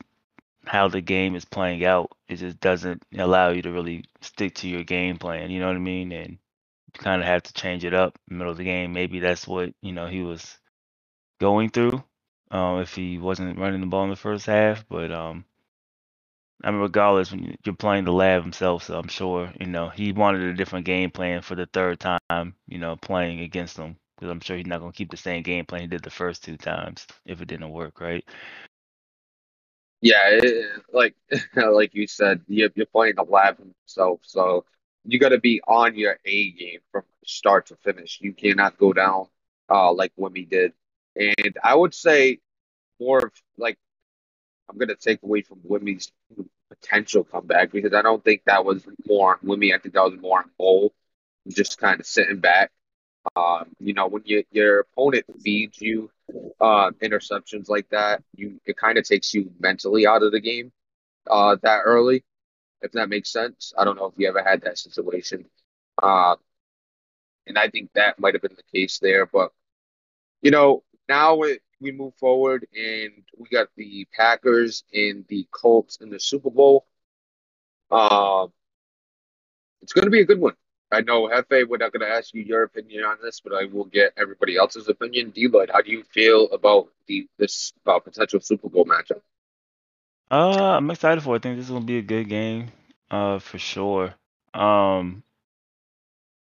how 0.65 0.87
the 0.89 1.01
game 1.01 1.35
is 1.35 1.45
playing 1.45 1.85
out, 1.85 2.11
it 2.29 2.37
just 2.37 2.59
doesn't 2.59 3.03
allow 3.17 3.49
you 3.49 3.61
to 3.63 3.71
really 3.71 4.05
stick 4.21 4.55
to 4.55 4.69
your 4.69 4.83
game 4.83 5.17
plan. 5.17 5.51
You 5.51 5.59
know 5.59 5.67
what 5.67 5.75
I 5.77 5.79
mean? 5.79 6.11
And 6.13 6.31
you 6.31 6.99
kind 6.99 7.21
of 7.21 7.27
have 7.27 7.43
to 7.43 7.53
change 7.53 7.85
it 7.85 7.93
up 7.93 8.17
in 8.29 8.35
the 8.35 8.39
middle 8.39 8.51
of 8.51 8.57
the 8.57 8.63
game. 8.65 8.93
Maybe 8.93 9.19
that's 9.19 9.47
what 9.47 9.73
you 9.81 9.93
know 9.93 10.07
he 10.07 10.23
was 10.23 10.57
going 11.39 11.69
through. 11.69 12.03
Um, 12.51 12.81
if 12.81 12.95
he 12.95 13.17
wasn't 13.19 13.59
running 13.59 13.81
the 13.81 13.87
ball 13.87 14.03
in 14.05 14.09
the 14.11 14.15
first 14.15 14.45
half, 14.45 14.85
but 14.89 15.11
um, 15.11 15.45
I 16.63 16.71
mean, 16.71 16.81
regardless, 16.81 17.31
when 17.31 17.43
you- 17.43 17.57
you're 17.65 17.75
playing 17.75 18.05
the 18.05 18.11
lab 18.13 18.41
himself, 18.43 18.83
so 18.83 18.97
I'm 18.97 19.07
sure 19.07 19.53
you 19.59 19.67
know 19.67 19.89
he 19.89 20.11
wanted 20.11 20.41
a 20.41 20.53
different 20.55 20.85
game 20.85 21.11
plan 21.11 21.41
for 21.41 21.55
the 21.55 21.67
third 21.67 21.99
time, 21.99 22.55
you 22.67 22.79
know, 22.79 22.95
playing 22.95 23.39
against 23.41 23.77
them 23.77 23.97
because 24.23 24.31
I'm 24.31 24.39
sure 24.39 24.55
he's 24.55 24.65
not 24.65 24.79
gonna 24.79 24.93
keep 24.93 25.11
the 25.11 25.17
same 25.17 25.43
game 25.43 25.65
plan 25.65 25.81
he 25.81 25.87
did 25.87 26.01
the 26.01 26.09
first 26.09 26.45
two 26.45 26.55
times 26.55 27.05
if 27.25 27.41
it 27.41 27.47
didn't 27.49 27.71
work, 27.71 27.99
right? 27.99 28.23
Yeah, 30.01 30.21
it, 30.23 30.65
like 30.93 31.15
like 31.55 31.93
you 31.93 32.07
said, 32.07 32.41
you're, 32.47 32.69
you're 32.73 32.85
playing 32.85 33.15
the 33.15 33.23
lab 33.23 33.57
himself, 33.57 34.21
so 34.23 34.63
you 35.03 35.19
got 35.19 35.29
to 35.29 35.39
be 35.39 35.61
on 35.67 35.97
your 35.97 36.17
A 36.23 36.51
game 36.51 36.79
from 36.91 37.03
start 37.25 37.67
to 37.67 37.75
finish. 37.75 38.19
You 38.21 38.31
cannot 38.31 38.77
go 38.77 38.93
down 38.93 39.27
uh, 39.69 39.91
like 39.91 40.13
Wimmy 40.17 40.49
did. 40.49 40.71
And 41.17 41.57
I 41.61 41.75
would 41.75 41.93
say 41.93 42.39
more 42.99 43.25
of 43.25 43.31
like 43.57 43.77
I'm 44.69 44.77
gonna 44.77 44.95
take 44.95 45.21
away 45.21 45.41
from 45.41 45.59
Wimmy's 45.69 46.13
potential 46.69 47.25
comeback 47.25 47.73
because 47.73 47.93
I 47.93 48.01
don't 48.01 48.23
think 48.23 48.43
that 48.45 48.63
was 48.63 48.87
more 49.05 49.33
on 49.33 49.39
Wimmy. 49.39 49.75
I 49.75 49.79
think 49.79 49.95
that 49.95 50.05
was 50.05 50.17
more 50.21 50.39
on 50.39 50.49
Cole, 50.57 50.93
just 51.49 51.77
kind 51.77 51.99
of 51.99 52.05
sitting 52.05 52.39
back. 52.39 52.71
Um, 53.35 53.69
you 53.79 53.93
know, 53.93 54.07
when 54.07 54.23
you, 54.25 54.43
your 54.51 54.81
opponent 54.81 55.25
feeds 55.41 55.79
you 55.81 56.11
uh, 56.59 56.91
interceptions 57.01 57.69
like 57.69 57.89
that, 57.89 58.23
you 58.35 58.59
it 58.65 58.77
kind 58.77 58.97
of 58.97 59.05
takes 59.05 59.33
you 59.33 59.51
mentally 59.59 60.05
out 60.05 60.23
of 60.23 60.31
the 60.31 60.39
game 60.41 60.71
uh, 61.29 61.55
that 61.63 61.81
early, 61.85 62.23
if 62.81 62.91
that 62.93 63.09
makes 63.09 63.31
sense. 63.31 63.73
I 63.77 63.85
don't 63.85 63.95
know 63.97 64.07
if 64.07 64.13
you 64.17 64.27
ever 64.27 64.43
had 64.43 64.61
that 64.63 64.77
situation, 64.77 65.45
uh, 66.01 66.35
and 67.47 67.57
I 67.57 67.69
think 67.69 67.91
that 67.93 68.19
might 68.19 68.33
have 68.35 68.41
been 68.41 68.55
the 68.55 68.77
case 68.79 68.99
there. 68.99 69.25
But 69.25 69.51
you 70.41 70.51
know, 70.51 70.83
now 71.09 71.41
it, 71.43 71.61
we 71.79 71.91
move 71.91 72.15
forward, 72.15 72.67
and 72.75 73.11
we 73.37 73.49
got 73.49 73.67
the 73.77 74.07
Packers 74.15 74.83
and 74.93 75.25
the 75.29 75.47
Colts 75.51 75.97
in 76.01 76.09
the 76.09 76.19
Super 76.19 76.49
Bowl. 76.49 76.85
Um, 77.91 78.51
it's 79.81 79.93
going 79.93 80.05
to 80.05 80.11
be 80.11 80.21
a 80.21 80.25
good 80.25 80.39
one. 80.39 80.55
I 80.93 81.01
know, 81.01 81.27
Hefe, 81.27 81.67
we're 81.67 81.77
not 81.77 81.91
going 81.91 82.07
to 82.07 82.15
ask 82.15 82.33
you 82.33 82.43
your 82.43 82.63
opinion 82.63 83.03
on 83.03 83.17
this, 83.21 83.39
but 83.39 83.53
I 83.53 83.65
will 83.65 83.85
get 83.85 84.13
everybody 84.17 84.57
else's 84.57 84.87
opinion. 84.87 85.31
D-Lloyd, 85.31 85.71
how 85.73 85.81
do 85.81 85.91
you 85.91 86.03
feel 86.03 86.49
about 86.51 86.89
the 87.07 87.27
this 87.37 87.73
uh, 87.85 87.99
potential 87.99 88.39
Super 88.39 88.69
Bowl 88.69 88.85
matchup? 88.85 89.21
Uh, 90.31 90.77
I'm 90.77 90.89
excited 90.89 91.23
for 91.23 91.35
it. 91.35 91.39
I 91.39 91.41
think 91.43 91.57
this 91.57 91.65
is 91.65 91.71
gonna 91.71 91.85
be 91.85 91.97
a 91.97 92.01
good 92.01 92.29
game, 92.29 92.71
uh, 93.11 93.39
for 93.39 93.57
sure. 93.57 94.13
Um, 94.53 95.23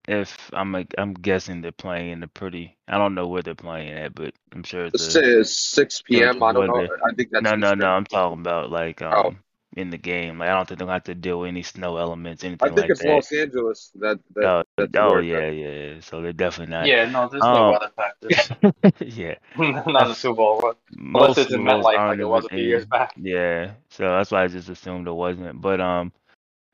if 0.07 0.49
I'm 0.53 0.71
like, 0.71 0.95
I'm 0.97 1.13
guessing 1.13 1.61
they're 1.61 1.71
playing 1.71 2.11
in 2.11 2.23
a 2.23 2.27
pretty, 2.27 2.75
I 2.87 2.97
don't 2.97 3.13
know 3.13 3.27
where 3.27 3.43
they're 3.43 3.55
playing 3.55 3.91
at, 3.91 4.15
but 4.15 4.33
I'm 4.51 4.63
sure 4.63 4.85
it's 4.85 5.15
a, 5.15 5.43
6 5.45 6.01
p.m. 6.01 6.41
I 6.41 6.51
don't 6.51 6.67
know. 6.67 6.87
I 7.05 7.13
think 7.13 7.29
that's 7.31 7.43
no, 7.43 7.55
no, 7.55 7.73
no. 7.75 7.87
I'm 7.87 8.05
talking 8.05 8.39
about 8.39 8.71
like 8.71 9.01
um 9.01 9.13
Oh. 9.13 9.35
In 9.77 9.89
the 9.91 9.97
game. 9.97 10.39
Like 10.39 10.49
I 10.49 10.53
don't 10.55 10.67
think 10.67 10.79
they're 10.79 10.85
gonna 10.87 10.95
have 10.95 11.03
to 11.03 11.15
deal 11.15 11.39
with 11.41 11.49
any 11.49 11.63
snow 11.63 11.97
elements, 11.97 12.43
anything. 12.43 12.59
like 12.67 12.75
that. 12.75 12.81
I 12.85 12.87
think 12.87 12.89
like 12.89 12.91
it's 12.91 13.01
that. 13.03 13.09
Los 13.13 13.31
Angeles. 13.31 13.91
That, 13.95 14.19
that 14.35 14.43
Oh, 14.45 14.63
that's 14.77 14.91
oh 14.97 15.09
where- 15.11 15.21
yeah, 15.21 15.49
yeah, 15.49 15.69
yeah. 15.93 15.99
So 16.01 16.21
they're 16.21 16.33
definitely 16.33 16.73
not. 16.73 16.87
Yeah, 16.87 17.05
no, 17.09 17.27
there's 17.29 17.43
no 17.43 17.49
Um, 17.49 17.71
weather 17.73 17.91
factors. 17.95 18.51
yeah. 18.99 19.35
Not 19.57 20.07
the 20.07 20.13
Super 20.15 20.35
Bowl. 20.35 20.73
Most 20.95 21.23
Unless 21.23 21.37
it's 21.37 21.53
in 21.53 21.61
MetLife 21.61 21.83
like 21.83 22.19
it 22.19 22.25
was 22.25 22.45
a 22.45 22.49
few 22.49 22.59
years 22.63 22.85
back. 22.85 23.13
Yeah, 23.17 23.71
so 23.89 24.09
that's 24.09 24.31
why 24.31 24.43
I 24.43 24.47
just 24.47 24.69
assumed 24.69 25.07
it 25.07 25.11
wasn't. 25.11 25.61
But 25.61 25.79
um, 25.81 26.11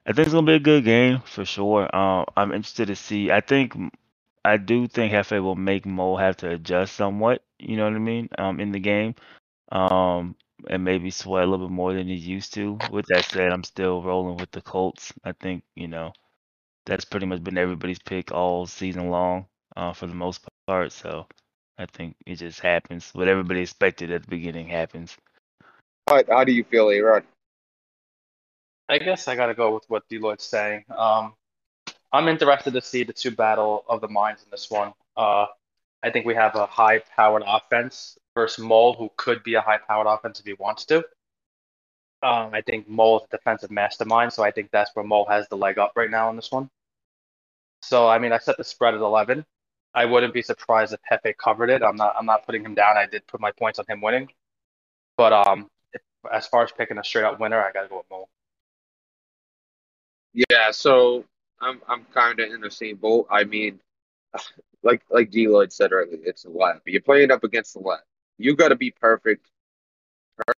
I 0.05 0.13
think 0.13 0.27
it's 0.27 0.34
gonna 0.34 0.47
be 0.47 0.53
a 0.53 0.60
good 0.60 0.86
game 0.86 1.21
for 1.25 1.43
sure. 1.45 1.93
Um, 1.95 2.25
I'm 2.38 2.51
interested 2.53 2.88
to 2.88 2.95
see. 2.95 3.31
I 3.31 3.41
think 3.41 3.75
I 4.45 4.58
do 4.58 4.88
think 4.88 5.12
Hefe 5.12 5.41
will 5.41 5.55
make 5.55 5.86
Mo 5.86 6.15
have 6.15 6.38
to 6.38 6.49
adjust 6.51 6.95
somewhat. 6.95 7.43
You 7.60 7.77
know 7.77 7.86
what 7.86 7.93
I 7.95 7.99
mean? 7.99 8.29
Um, 8.38 8.60
in 8.60 8.71
the 8.71 8.79
game, 8.79 9.15
um, 9.71 10.36
and 10.69 10.84
maybe 10.84 11.10
sweat 11.10 11.43
a 11.43 11.47
little 11.47 11.67
bit 11.67 11.73
more 11.73 11.93
than 11.93 12.08
he's 12.08 12.28
used 12.28 12.54
to. 12.56 12.78
With 12.91 13.06
that 13.08 13.25
said, 13.25 13.51
I'm 13.51 13.63
still 13.63 14.01
rolling 14.01 14.38
with 14.38 14.51
the 14.51 14.62
Colts. 14.62 15.13
I 15.23 15.34
think 15.34 15.63
you 15.75 15.88
know 15.88 16.13
that's 16.86 17.06
pretty 17.06 17.25
much 17.25 17.43
been 17.43 17.58
everybody's 17.58 17.99
pick 17.99 18.32
all 18.32 18.65
season 18.65 19.10
long, 19.10 19.45
uh, 19.75 19.93
for 19.93 20.08
the 20.08 20.13
most 20.13 20.41
part. 20.67 20.91
So 20.91 21.28
I 21.78 21.86
think 21.86 22.15
it 22.25 22.36
just 22.36 22.60
happens. 22.60 23.10
What 23.13 23.28
everybody 23.28 23.62
expected 23.62 24.12
at 24.12 24.23
the 24.23 24.30
beginning 24.30 24.67
happens. 24.67 25.17
How, 26.08 26.21
how 26.30 26.43
do 26.43 26.51
you 26.51 26.63
feel, 26.63 26.91
A-Rod? 26.91 27.23
I 28.88 28.99
guess 28.99 29.28
I 29.28 29.36
got 29.36 29.47
to 29.47 29.56
go 29.56 29.73
with 29.73 29.84
what 29.88 30.08
D-Lloyd's 30.10 30.43
saying. 30.43 30.86
Um, 30.95 31.34
I'm 32.13 32.28
interested 32.28 32.73
to 32.73 32.82
see 32.82 33.04
the 33.04 33.13
two 33.13 33.32
battle 33.32 33.84
of 33.89 34.01
the 34.01 34.08
minds 34.08 34.43
in 34.43 34.49
this 34.51 34.69
one. 34.69 34.93
Uh, 35.17 35.47
I 36.04 36.12
think 36.12 36.25
we 36.25 36.36
have 36.36 36.56
a 36.56 36.67
high-powered 36.67 37.43
offense 37.45 38.17
versus 38.36 38.63
Mole, 38.63 38.93
who 38.93 39.10
could 39.17 39.41
be 39.43 39.56
a 39.56 39.62
high-powered 39.62 40.08
offense 40.08 40.39
if 40.39 40.45
he 40.45 40.54
wants 40.54 40.86
to. 40.86 40.98
Um, 42.21 42.52
I 42.54 42.62
think 42.62 42.88
Mole 42.88 43.19
is 43.19 43.28
a 43.32 43.38
defensive 43.38 43.71
mastermind, 43.71 44.34
so 44.34 44.43
I 44.43 44.52
think 44.52 44.69
that's 44.71 44.91
where 44.93 45.06
Mole 45.06 45.26
has 45.30 45.48
the 45.50 45.58
leg 45.58 45.78
up 45.80 45.93
right 45.95 46.10
now 46.10 46.30
in 46.30 46.36
this 46.36 46.52
one. 46.52 46.69
So, 47.82 48.08
I 48.08 48.19
mean, 48.19 48.32
I 48.32 48.39
set 48.39 48.58
the 48.58 48.63
spread 48.63 48.93
at 48.93 49.02
11. 49.02 49.45
I 49.93 50.06
wouldn't 50.06 50.34
be 50.34 50.41
surprised 50.41 50.93
if 50.93 51.02
Pepe 51.04 51.34
covered 51.34 51.69
it. 51.69 51.82
I'm 51.82 51.95
not. 51.95 52.15
I'm 52.17 52.26
not 52.26 52.45
putting 52.45 52.65
him 52.65 52.76
down. 52.76 52.98
I 52.98 53.06
did 53.06 53.26
put 53.28 53.39
my 53.39 53.52
points 53.52 53.80
on 53.80 53.86
him 53.88 54.02
winning, 54.02 54.30
but 55.17 55.32
um, 55.32 55.69
if, 55.93 56.02
as 56.32 56.48
far 56.48 56.63
as 56.63 56.71
picking 56.74 56.98
a 56.98 57.04
straight-up 57.04 57.39
winner, 57.39 57.62
I 57.62 57.71
got 57.71 57.84
to 57.84 57.88
go 57.88 57.98
with 57.98 58.10
Mole. 58.12 58.28
Yeah, 60.34 60.71
so 60.71 61.24
I'm 61.62 61.82
I'm 61.88 62.06
kind 62.13 62.39
of 62.41 62.52
in 62.52 62.60
the 62.60 62.69
same 62.71 62.98
boat. 62.98 63.28
I 63.32 63.45
mean, 63.45 63.80
like 64.84 65.02
like 65.10 65.32
D 65.32 65.48
Lloyd 65.48 65.71
said 65.71 65.93
earlier, 65.93 66.19
it's 66.26 66.43
the 66.43 66.50
lab. 66.50 66.82
You're 66.86 67.02
playing 67.02 67.32
up 67.32 67.45
against 67.45 67.74
the 67.74 67.80
lab. 67.80 68.00
You 68.38 68.56
got 68.56 68.69
to 68.69 68.76
be 68.76 68.91
perfect, 68.91 69.48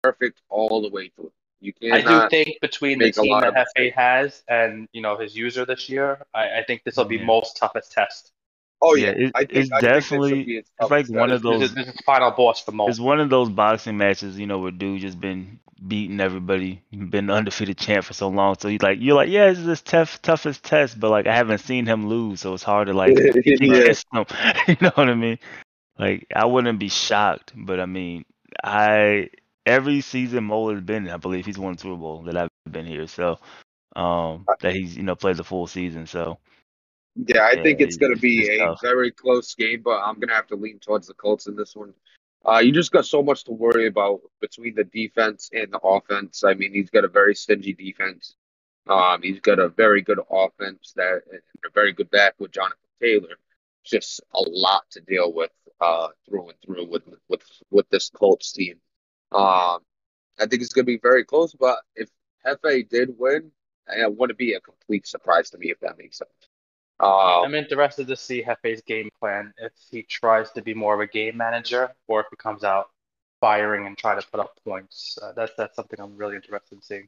perfect 0.04 0.42
all 0.50 0.82
the 0.82 0.90
way 0.90 1.10
through. 1.16 1.32
You 1.62 1.74
can't. 1.74 2.08
I 2.08 2.24
do 2.24 2.30
think 2.30 2.60
between 2.62 3.00
the 3.00 3.12
team 3.12 3.40
that 3.42 3.50
of 3.56 3.66
Hefe 3.78 3.94
has 3.94 4.44
and 4.48 4.88
you 4.94 5.02
know 5.02 5.18
his 5.18 5.36
user 5.36 5.66
this 5.66 5.90
year, 5.90 6.26
I, 6.34 6.60
I 6.60 6.64
think 6.68 6.84
this 6.84 6.98
will 6.98 7.06
be 7.06 7.18
Yeah. 7.18 7.26
Mo's 7.26 7.54
toughest 7.54 7.92
test. 7.92 8.32
oh 8.82 8.94
yeah, 8.96 9.08
Yeah, 9.18 9.28
it- 9.28 9.32
I 9.36 9.40
think 9.46 9.52
it's 9.54 9.72
I 9.72 9.80
think 9.80 9.94
definitely- 9.94 10.42
its 10.58 10.70
it's 10.80 10.92
like 10.92 11.08
one 11.10 11.30
test. 11.30 11.44
of 11.46 11.52
This 11.60 11.60
those- 11.60 11.70
is, 11.70 11.76
this 11.76 11.88
is 11.88 12.02
final 12.06 12.32
boss 12.32 12.62
for 12.62 12.72
Mo. 12.72 12.88
It's 12.88 13.00
one 13.00 13.20
of 13.20 13.30
those 13.30 13.50
boxing 13.50 13.98
matches, 13.98 14.38
you 14.38 14.46
know, 14.48 14.60
where 14.60 14.72
dude 14.72 15.02
just 15.02 15.20
been 15.20 15.60
beating 15.88 16.20
everybody, 16.20 16.82
been 16.92 17.28
the 17.28 17.34
undefeated 17.34 17.78
champ 17.78 18.04
for 18.06 18.14
so 18.14 18.28
long. 18.30 18.56
So 18.60 18.68
he's 18.70 18.82
like, 18.82 19.00
you're 19.02 19.16
like, 19.16 19.30
yeah, 19.30 19.50
this 19.50 19.60
is 19.60 19.66
this 19.66 19.82
tough, 19.82 20.22
toughest 20.22 20.64
test, 20.64 21.00
but 21.00 21.10
like 21.10 21.26
I 21.26 21.36
haven't 21.36 21.60
seen 21.60 21.86
him 21.86 22.08
lose, 22.08 22.42
so 22.42 22.54
it's 22.54 22.64
hard 22.64 22.88
to 22.88 22.94
like 22.94 23.18
Yeah. 23.46 23.94
him. 24.14 24.26
you 24.68 24.78
know 24.82 24.92
what 24.96 25.10
I 25.10 25.16
mean? 25.16 25.40
Like 25.98 26.28
I 26.36 26.46
wouldn't 26.46 26.80
be 26.80 26.90
shocked, 26.90 27.54
but 27.56 27.80
I 27.80 27.86
mean, 27.86 28.26
I 28.64 29.30
every 29.66 30.02
season 30.02 30.46
Mo 30.46 30.74
has 30.74 30.82
been, 30.82 31.10
I 31.10 31.18
believe 31.18 31.46
he's 31.46 31.58
won 31.58 31.78
Super 31.78 31.96
Bowl 31.96 32.24
that 32.24 32.38
I've 32.38 32.50
been 32.70 32.86
here. 32.86 33.08
So 33.08 33.40
um 33.96 34.46
that 34.62 34.74
he's 34.74 34.98
you 34.98 35.04
know 35.04 35.16
played 35.16 35.38
the 35.38 35.44
full 35.44 35.68
season. 35.68 36.06
So 36.06 36.38
Yeah, 37.16 37.46
I 37.46 37.62
think 37.62 37.80
it's 37.80 37.98
going 37.98 38.14
to 38.14 38.20
be 38.20 38.50
a 38.50 38.58
tough. 38.60 38.82
very 38.82 39.12
close 39.12 39.56
game, 39.56 39.82
but 39.84 40.00
I'm 40.00 40.16
going 40.16 40.28
to 40.28 40.36
have 40.36 40.48
to 40.48 40.56
lean 40.56 40.80
towards 40.80 41.08
the 41.08 41.14
Colts 41.14 41.48
in 41.48 41.56
this 41.56 41.76
one. 41.76 41.94
Uh, 42.46 42.60
you 42.60 42.72
just 42.72 42.92
got 42.92 43.06
so 43.06 43.24
much 43.24 43.46
to 43.46 43.52
worry 43.52 43.88
about 43.88 44.22
between 44.42 44.76
the 44.76 44.84
defense 44.84 45.50
and 45.54 45.72
the 45.72 45.80
offense. 45.80 46.44
I 46.44 46.54
mean, 46.54 46.74
he's 46.74 46.90
got 46.90 47.06
a 47.06 47.08
very 47.08 47.34
stingy 47.34 47.74
defense. 47.74 48.36
Um, 48.88 49.22
he's 49.24 49.40
got 49.40 49.60
a 49.60 49.70
very 49.70 50.02
good 50.02 50.20
offense 50.30 50.94
that 50.96 51.22
and 51.32 51.42
a 51.66 51.70
very 51.74 51.94
good 51.94 52.12
back 52.12 52.36
with 52.38 52.52
Jonathan 52.52 52.78
Taylor. 53.02 53.38
Just 53.86 54.22
a 54.34 54.42
lot 54.42 54.84
to 54.92 55.02
deal 55.02 55.32
with 55.32 55.52
uh, 55.80 56.08
through 56.28 56.50
and 56.50 56.58
through 56.66 56.90
with 56.90 57.04
with 57.30 57.44
with 57.70 57.90
this 57.90 58.10
Colts 58.10 58.52
team. 58.52 58.76
Um, 59.32 59.80
I 60.40 60.48
think 60.48 60.62
it's 60.62 60.74
going 60.74 60.86
to 60.86 60.92
be 60.92 61.00
very 61.02 61.24
close, 61.24 61.54
but 61.54 61.80
if 61.96 62.10
Hefe 62.46 62.90
did 62.90 63.18
win, 63.18 63.52
it 63.88 64.16
wouldn't 64.16 64.40
be 64.40 64.54
a 64.54 64.60
complete 64.60 65.08
surprise 65.08 65.50
to 65.52 65.58
me 65.58 65.72
if 65.72 65.80
that 65.82 65.98
makes 65.98 66.18
sense. 66.18 66.32
Um, 67.00 67.44
I'm 67.44 67.56
interested 67.56 68.08
to 68.08 68.16
see 68.16 68.42
Hefe's 68.42 68.82
game 68.82 69.10
plan 69.20 69.54
if 69.58 69.74
he 69.92 70.04
tries 70.04 70.52
to 70.52 70.62
be 70.62 70.74
more 70.74 70.94
of 70.94 71.02
a 71.02 71.08
game 71.08 71.36
manager 71.36 71.92
or 72.08 72.22
if 72.22 72.28
he 72.30 72.38
comes 72.38 72.64
out 72.64 72.90
firing 73.42 73.86
and 73.86 73.98
try 73.98 74.16
to 74.20 74.26
put 74.32 74.40
up 74.40 74.58
points. 74.66 75.18
Uh, 75.22 75.34
that's 75.34 75.52
that's 75.58 75.76
something 75.76 76.00
I'm 76.00 76.16
really 76.16 76.36
interested 76.36 76.76
in 76.76 76.82
seeing. 76.82 77.08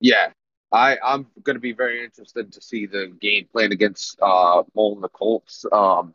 Yeah, 0.00 0.32
I 0.70 0.98
I'm 1.02 1.26
gonna 1.42 1.58
be 1.58 1.72
very 1.72 2.04
interested 2.04 2.52
to 2.52 2.60
see 2.60 2.86
the 2.86 3.12
game 3.20 3.46
plan 3.50 3.72
against 3.72 4.18
uh 4.20 4.62
and 4.74 5.02
the 5.02 5.08
Colts. 5.08 5.64
Um, 5.70 6.14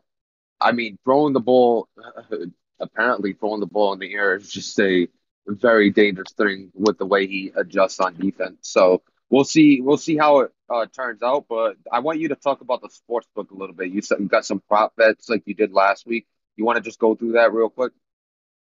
I 0.60 0.72
mean, 0.72 0.98
throwing 1.04 1.32
the 1.32 1.40
ball, 1.40 1.88
apparently 2.80 3.32
throwing 3.34 3.60
the 3.60 3.66
ball 3.66 3.92
in 3.92 3.98
the 3.98 4.14
air 4.14 4.36
is 4.36 4.50
just 4.50 4.78
a 4.80 5.08
very 5.46 5.90
dangerous 5.90 6.32
thing 6.32 6.70
with 6.74 6.98
the 6.98 7.06
way 7.06 7.26
he 7.26 7.52
adjusts 7.54 8.00
on 8.00 8.16
defense. 8.16 8.58
So 8.62 9.02
we'll 9.30 9.44
see 9.44 9.80
we'll 9.80 9.96
see 9.96 10.16
how 10.16 10.40
it 10.40 10.52
uh, 10.70 10.86
turns 10.86 11.22
out. 11.22 11.46
But 11.48 11.76
I 11.90 12.00
want 12.00 12.20
you 12.20 12.28
to 12.28 12.36
talk 12.36 12.60
about 12.60 12.80
the 12.82 12.90
sports 12.90 13.28
book 13.34 13.50
a 13.50 13.54
little 13.54 13.74
bit. 13.74 13.90
You 13.90 14.02
said 14.02 14.20
you 14.20 14.28
got 14.28 14.46
some 14.46 14.62
prop 14.68 14.94
bets 14.96 15.28
like 15.28 15.42
you 15.46 15.54
did 15.54 15.72
last 15.72 16.06
week. 16.06 16.26
You 16.56 16.64
want 16.64 16.76
to 16.76 16.82
just 16.82 16.98
go 16.98 17.14
through 17.14 17.32
that 17.32 17.52
real 17.52 17.68
quick? 17.68 17.92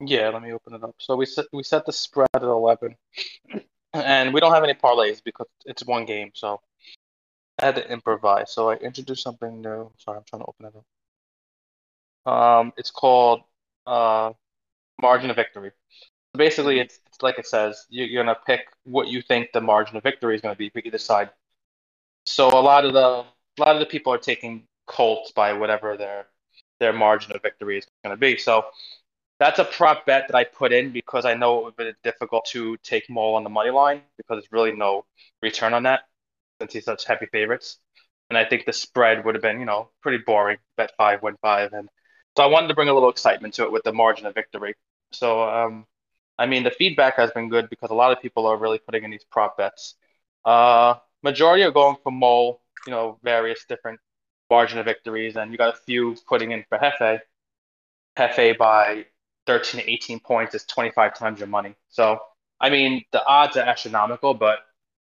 Yeah, 0.01 0.29
let 0.29 0.41
me 0.41 0.53
open 0.53 0.73
it 0.73 0.83
up. 0.83 0.95
So 0.99 1.15
we 1.15 1.25
set 1.25 1.45
we 1.51 1.63
set 1.63 1.85
the 1.85 1.93
spread 1.93 2.29
at 2.33 2.43
11, 2.43 2.95
and 3.93 4.33
we 4.33 4.39
don't 4.39 4.53
have 4.53 4.63
any 4.63 4.73
parlays 4.73 5.23
because 5.23 5.47
it's 5.65 5.85
one 5.85 6.05
game. 6.05 6.31
So 6.33 6.61
I 7.59 7.65
had 7.65 7.75
to 7.75 7.91
improvise. 7.91 8.51
So 8.51 8.69
I 8.69 8.75
introduced 8.75 9.23
something 9.23 9.61
new. 9.61 9.91
Sorry, 9.97 10.17
I'm 10.17 10.23
trying 10.23 10.41
to 10.41 10.47
open 10.47 10.65
it 10.67 10.73
up. 10.75 10.85
Um, 12.31 12.73
it's 12.77 12.91
called 12.91 13.41
uh, 13.87 14.31
margin 15.01 15.29
of 15.29 15.35
victory. 15.35 15.71
Basically, 16.33 16.79
it's, 16.79 16.99
it's 17.07 17.21
like 17.21 17.39
it 17.39 17.47
says. 17.47 17.85
You, 17.89 18.05
you're 18.05 18.23
gonna 18.23 18.37
pick 18.45 18.61
what 18.83 19.07
you 19.07 19.21
think 19.21 19.51
the 19.51 19.61
margin 19.61 19.97
of 19.97 20.03
victory 20.03 20.35
is 20.35 20.41
gonna 20.41 20.55
be 20.55 20.69
for 20.69 20.79
either 20.79 20.97
side. 20.97 21.31
So 22.25 22.47
a 22.47 22.61
lot 22.61 22.85
of 22.85 22.93
the 22.93 22.99
a 22.99 23.59
lot 23.59 23.75
of 23.75 23.79
the 23.79 23.85
people 23.85 24.13
are 24.13 24.19
taking 24.19 24.63
Colts 24.85 25.31
by 25.31 25.53
whatever 25.53 25.97
their 25.97 26.27
their 26.79 26.93
margin 26.93 27.31
of 27.33 27.41
victory 27.41 27.79
is 27.79 27.87
gonna 28.03 28.17
be. 28.17 28.37
So 28.37 28.65
that's 29.39 29.59
a 29.59 29.63
prop 29.63 30.05
bet 30.05 30.27
that 30.27 30.35
I 30.35 30.43
put 30.43 30.71
in 30.73 30.91
because 30.91 31.25
I 31.25 31.33
know 31.33 31.59
it 31.59 31.63
would 31.65 31.75
be 31.77 31.93
difficult 32.03 32.45
to 32.51 32.77
take 32.83 33.09
Mole 33.09 33.35
on 33.35 33.43
the 33.43 33.49
money 33.49 33.71
line 33.71 34.01
because 34.17 34.35
there's 34.35 34.51
really 34.51 34.73
no 34.73 35.05
return 35.41 35.73
on 35.73 35.83
that 35.83 36.01
since 36.59 36.73
he's 36.73 36.85
such 36.85 37.05
heavy 37.05 37.27
favorites. 37.27 37.77
And 38.29 38.37
I 38.37 38.45
think 38.45 38.65
the 38.65 38.73
spread 38.73 39.25
would 39.25 39.35
have 39.35 39.41
been, 39.41 39.59
you 39.59 39.65
know, 39.65 39.89
pretty 40.01 40.19
boring. 40.19 40.57
Bet 40.77 40.91
five, 40.97 41.23
win 41.23 41.35
five, 41.41 41.73
and 41.73 41.89
so 42.37 42.43
I 42.43 42.47
wanted 42.47 42.67
to 42.67 42.73
bring 42.75 42.89
a 42.89 42.93
little 42.93 43.09
excitement 43.09 43.53
to 43.55 43.63
it 43.63 43.71
with 43.71 43.83
the 43.83 43.93
margin 43.93 44.25
of 44.25 44.35
victory. 44.35 44.75
So, 45.11 45.41
um, 45.41 45.85
I 46.37 46.45
mean, 46.45 46.63
the 46.63 46.71
feedback 46.71 47.15
has 47.17 47.31
been 47.31 47.49
good 47.49 47.69
because 47.69 47.89
a 47.89 47.95
lot 47.95 48.11
of 48.11 48.21
people 48.21 48.45
are 48.45 48.57
really 48.57 48.79
putting 48.79 49.03
in 49.03 49.11
these 49.11 49.25
prop 49.31 49.57
bets. 49.57 49.95
Uh, 50.45 50.95
majority 51.23 51.63
are 51.63 51.71
going 51.71 51.97
for 52.03 52.11
Mole, 52.11 52.61
you 52.85 52.91
know, 52.91 53.19
various 53.23 53.65
different 53.67 53.99
margin 54.49 54.79
of 54.79 54.85
victories, 54.85 55.35
and 55.35 55.51
you 55.51 55.57
got 55.57 55.73
a 55.73 55.77
few 55.77 56.15
putting 56.27 56.51
in 56.51 56.63
for 56.69 56.77
Hefe. 56.77 57.19
Hefe 58.17 58.57
by 58.57 59.05
13 59.49 59.81
to 59.81 59.91
18 59.91 60.19
points 60.19 60.53
is 60.53 60.63
25 60.65 61.17
times 61.17 61.39
your 61.39 61.47
money. 61.47 61.73
So, 61.89 62.19
I 62.61 62.69
mean, 62.69 63.03
the 63.11 63.25
odds 63.25 63.57
are 63.57 63.61
astronomical, 63.61 64.35
but 64.35 64.59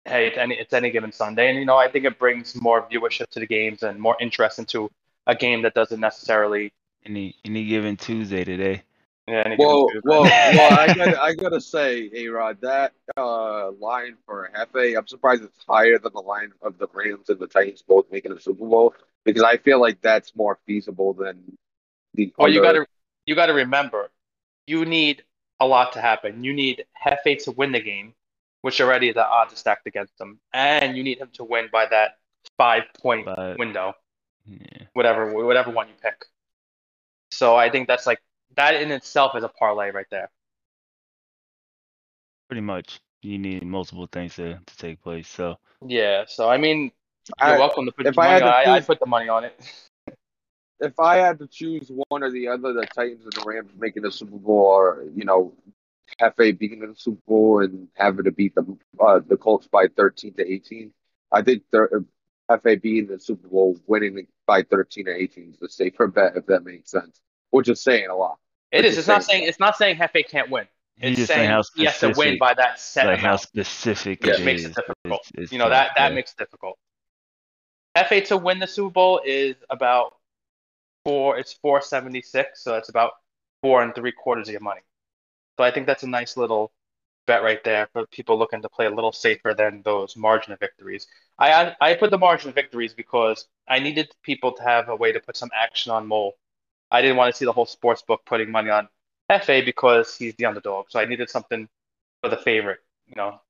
hey, 0.05 0.27
it's 0.27 0.37
any, 0.37 0.57
it's 0.57 0.73
any 0.73 0.91
given 0.91 1.13
Sunday. 1.13 1.51
And, 1.51 1.57
you 1.57 1.65
know, 1.65 1.77
I 1.77 1.89
think 1.89 2.05
it 2.05 2.19
brings 2.19 2.61
more 2.61 2.89
viewership 2.91 3.29
to 3.31 3.39
the 3.39 3.47
games 3.47 3.85
and 3.85 4.01
more 4.01 4.17
interest 4.21 4.59
into 4.59 4.91
a 5.29 5.37
game 5.37 5.63
that 5.63 5.75
doesn't 5.75 6.01
necessarily. 6.01 6.73
any 7.07 7.37
any 7.45 7.65
given 7.65 7.97
Tuesday 7.97 8.43
today. 8.43 8.83
Yeah, 9.29 9.45
any 9.47 9.57
given 9.57 9.69
Well, 9.69 9.89
Tuesday. 9.89 10.09
well, 10.09 10.23
well. 10.57 10.81
I 10.81 10.93
gotta, 10.93 11.23
I 11.23 11.35
gotta 11.35 11.61
say, 11.61 12.11
A 12.13 12.27
Rod, 12.27 12.61
that 12.63 12.93
uh, 13.17 13.71
line 13.71 14.17
for 14.27 14.51
Hefe, 14.53 14.99
I'm 14.99 15.07
surprised 15.07 15.45
it's 15.45 15.65
higher 15.65 16.01
than 16.01 16.13
the 16.13 16.23
line 16.23 16.51
of 16.61 16.77
the 16.79 16.89
Rams 16.93 17.29
and 17.29 17.39
the 17.39 17.47
Titans 17.47 17.83
both 17.83 18.11
making 18.11 18.33
a 18.33 18.41
Super 18.41 18.67
Bowl 18.67 18.97
because 19.25 19.45
I 19.45 19.59
feel 19.59 19.81
like 19.81 20.01
that's 20.03 20.35
more 20.35 20.59
feasible 20.67 21.13
than 21.15 21.57
the. 22.15 22.35
Well, 22.37 22.49
you 22.49 22.61
gotta 22.61 22.85
you 23.27 23.35
gotta 23.35 23.55
remember, 23.55 24.11
you 24.67 24.85
need 24.85 25.23
a 25.61 25.67
lot 25.67 25.93
to 25.93 26.01
happen. 26.01 26.43
You 26.45 26.53
need 26.53 26.85
Hefe 27.05 27.43
to 27.45 27.53
win 27.53 27.73
the 27.73 27.81
game, 27.81 28.15
which 28.63 28.81
already 28.81 29.13
the 29.13 29.25
odds 29.27 29.53
are 29.53 29.57
stacked 29.57 29.87
against 29.87 30.21
him, 30.21 30.41
and 30.53 30.97
you 30.97 31.03
need 31.03 31.19
him 31.19 31.31
to 31.35 31.45
win 31.45 31.69
by 31.73 31.87
that 31.87 32.19
five 32.57 32.85
point 33.01 33.27
But 33.27 33.59
window, 33.59 33.95
yeah. 34.47 34.85
whatever 34.95 35.33
whatever 35.33 35.71
one 35.71 35.89
you 35.89 35.95
pick. 36.03 36.27
So 37.31 37.57
I 37.57 37.71
think 37.71 37.89
that's 37.89 38.07
like 38.07 38.21
that 38.57 38.75
in 38.75 38.91
itself 38.91 39.35
is 39.37 39.45
a 39.45 39.49
parlay 39.49 39.91
right 39.91 40.07
there. 40.11 40.31
pretty 42.49 42.61
much 42.61 43.01
you 43.23 43.39
need 43.39 43.65
multiple 43.65 44.07
things 44.13 44.37
to, 44.37 44.59
to 44.67 44.77
take 44.77 45.03
place. 45.03 45.29
So 45.29 45.57
Yeah. 45.87 46.25
So 46.29 46.49
I 46.49 46.59
mean, 46.59 46.93
you're 47.41 47.57
I- 47.57 47.59
welcome 47.59 47.87
to 47.87 47.93
put 47.93 48.07
if 48.07 48.19
I 48.19 48.23
money 48.23 48.33
had 48.35 48.43
on. 48.43 48.65
to 48.65 48.71
I, 48.71 48.75
I 48.77 48.81
put 48.81 49.01
the 49.01 49.07
money 49.07 49.29
on 49.29 49.45
it. 49.45 49.55
If 50.81 50.99
I 50.99 51.17
had 51.17 51.39
to 51.39 51.47
choose 51.47 51.91
one 52.09 52.23
or 52.23 52.31
the 52.31 52.49
other, 52.49 52.73
the 52.73 52.87
Titans 52.95 53.25
and 53.25 53.33
the 53.33 53.43
Rams 53.47 53.71
making 53.79 54.03
the 54.03 54.13
Super 54.13 54.37
Bowl, 54.37 54.57
or 54.67 55.05
you 55.15 55.25
know, 55.25 55.55
Hefe 56.21 56.59
beating 56.59 56.81
the 56.81 56.95
Super 56.97 57.21
Bowl 57.27 57.61
and 57.63 57.89
having 57.95 58.25
to 58.25 58.33
beat 58.33 58.55
the 58.55 58.77
uh, 59.01 59.21
the 59.27 59.37
Colts 59.37 59.67
by 59.69 59.87
13 59.97 60.35
to 60.35 60.53
18, 60.53 60.93
I 61.33 61.43
think 61.43 61.63
the 61.71 62.05
Hefe 62.51 62.83
beating 62.83 63.07
the 63.09 63.19
Super 63.21 63.49
Bowl, 63.49 63.79
winning 63.87 64.27
by 64.47 64.63
13 64.63 65.07
to 65.07 65.15
18 65.15 65.51
is 65.53 65.59
the 65.59 65.69
safer 65.69 66.07
bet, 66.09 66.37
if 66.37 66.47
that 66.47 66.65
makes 66.65 66.91
sense. 66.91 67.21
Which 67.51 67.69
is 67.69 67.81
saying 67.83 68.09
a 68.09 68.17
lot. 68.17 68.39
It 68.73 68.79
Which 68.79 68.87
is. 68.87 68.93
is 68.95 68.99
It's 69.01 69.09
not 69.09 69.25
saying- 69.25 69.39
saying 69.41 69.49
it's 69.49 69.61
not 69.61 69.77
saying 69.77 69.97
Hefe 69.97 70.29
can't 70.29 70.51
win. 70.51 70.67
It's 70.99 71.17
just 71.17 71.29
saying 71.29 71.39
saying 71.41 71.51
how 71.51 71.63
he 71.75 71.85
has 71.87 71.99
to 72.01 72.07
win 72.09 72.15
specific, 72.15 72.41
by 72.41 72.55
that 72.55 72.79
set 72.79 73.07
like 73.07 73.19
how 73.19 73.37
specific 73.37 74.23
which 74.25 74.39
it 74.41 74.45
makes 74.45 74.63
is. 74.63 74.67
it 74.71 74.75
difficult. 74.75 74.97
It's- 75.07 75.31
it's 75.37 75.53
you 75.53 75.59
know 75.59 75.69
that 75.71 75.91
that 75.97 76.11
yeah. 76.11 76.15
makes 76.15 76.33
it 76.33 76.39
difficult. 76.39 76.79
Hefe 77.97 78.25
to 78.27 78.37
win 78.37 78.59
the 78.59 78.67
Super 78.67 78.91
Bowl 78.91 79.21
is 79.25 79.57
about 79.71 80.15
four. 81.05 81.39
It's 81.39 81.53
four 81.55 81.81
seventy 81.83 82.23
six, 82.23 82.63
so 82.65 82.73
that's 82.73 82.89
about 82.89 83.13
four 83.63 83.83
and 83.83 83.95
three 83.95 84.13
quarters 84.13 84.49
of 84.49 84.53
your 84.53 84.61
money. 84.61 84.81
So 85.59 85.65
I 85.65 85.71
think 85.71 85.87
that's 85.87 86.03
a 86.03 86.09
nice 86.09 86.37
little 86.37 86.73
bet 87.27 87.43
right 87.43 87.63
there 87.65 87.89
for 87.93 88.07
people 88.09 88.39
looking 88.39 88.63
to 88.63 88.69
play 88.69 88.87
a 88.87 88.91
little 88.91 89.13
safer 89.13 89.55
than 89.57 89.83
those 89.83 90.17
margin 90.17 90.53
of 90.53 90.61
victories. 90.61 91.07
I 91.39 91.53
I, 91.81 91.91
I 91.93 91.95
put 91.95 92.11
the 92.11 92.19
margin 92.19 92.51
of 92.51 92.55
victories 92.55 92.95
because 92.95 93.49
I 93.69 93.79
needed 93.81 94.11
people 94.23 94.53
to 94.55 94.63
have 94.63 94.89
a 94.89 94.97
way 94.97 95.13
to 95.13 95.21
put 95.21 95.37
some 95.37 95.51
action 95.55 95.93
on 95.93 96.07
Mole. 96.07 96.37
I 96.91 97.03
didn't 97.03 97.17
want 97.17 97.33
to 97.35 97.39
see 97.39 97.45
the 97.47 97.53
whole 97.53 97.67
sports 97.67 98.03
book 98.03 98.23
putting 98.27 98.51
money 98.51 98.71
on 98.71 98.89
FA 99.31 99.63
because 99.65 100.17
he's 100.17 100.35
the 100.37 100.47
underdog. 100.47 100.87
So 100.91 101.01
I 101.01 101.07
needed 101.07 101.31
something 101.31 101.69
for 102.23 102.31
the 102.31 102.39
favorite, 102.39 102.81
you 103.09 103.15
know, 103.17 103.41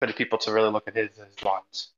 for 0.00 0.06
the 0.06 0.14
people 0.14 0.38
to 0.40 0.52
really 0.52 0.70
look 0.70 0.88
at 0.88 0.96
his, 0.96 1.10
his 1.16 1.44
lines. 1.44 1.92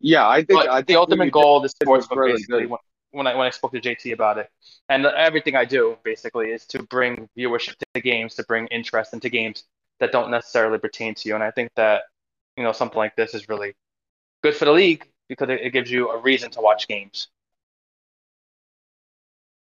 Yeah, 0.00 0.28
I 0.28 0.44
think 0.44 0.60
I 0.60 0.76
think 0.76 0.88
the 0.88 0.96
ultimate 0.96 1.30
goal 1.30 1.58
of 1.58 1.62
the 1.62 1.74
did 1.80 1.88
was 1.88 2.08
really 2.10 2.32
basically 2.32 2.66
good. 2.66 2.76
when, 3.12 3.26
I 3.26 3.34
when 3.34 3.46
I 3.46 3.50
spoke 3.50 3.72
to 3.72 3.80
JT 3.80 4.12
about 4.12 4.38
it, 4.38 4.48
and 4.88 5.06
everything 5.06 5.56
I 5.56 5.64
do 5.64 5.96
basically 6.04 6.50
is 6.50 6.66
to 6.66 6.82
bring 6.82 7.28
viewership 7.36 7.74
to 7.94 8.00
games, 8.00 8.34
to 8.34 8.44
bring 8.44 8.66
interest 8.68 9.14
into 9.14 9.30
games 9.30 9.64
that 10.00 10.12
don't 10.12 10.30
necessarily 10.30 10.78
pertain 10.78 11.14
to 11.14 11.28
you. 11.28 11.34
And 11.34 11.42
I 11.42 11.50
think 11.50 11.70
that 11.76 12.02
you 12.56 12.64
know 12.64 12.72
something 12.72 12.98
like 12.98 13.16
this 13.16 13.34
is 13.34 13.48
really 13.48 13.74
good 14.42 14.54
for 14.54 14.66
the 14.66 14.72
league 14.72 15.08
because 15.28 15.48
it, 15.48 15.60
it 15.62 15.70
gives 15.70 15.90
you 15.90 16.10
a 16.10 16.20
reason 16.20 16.50
to 16.52 16.60
watch 16.60 16.88
games. 16.88 17.28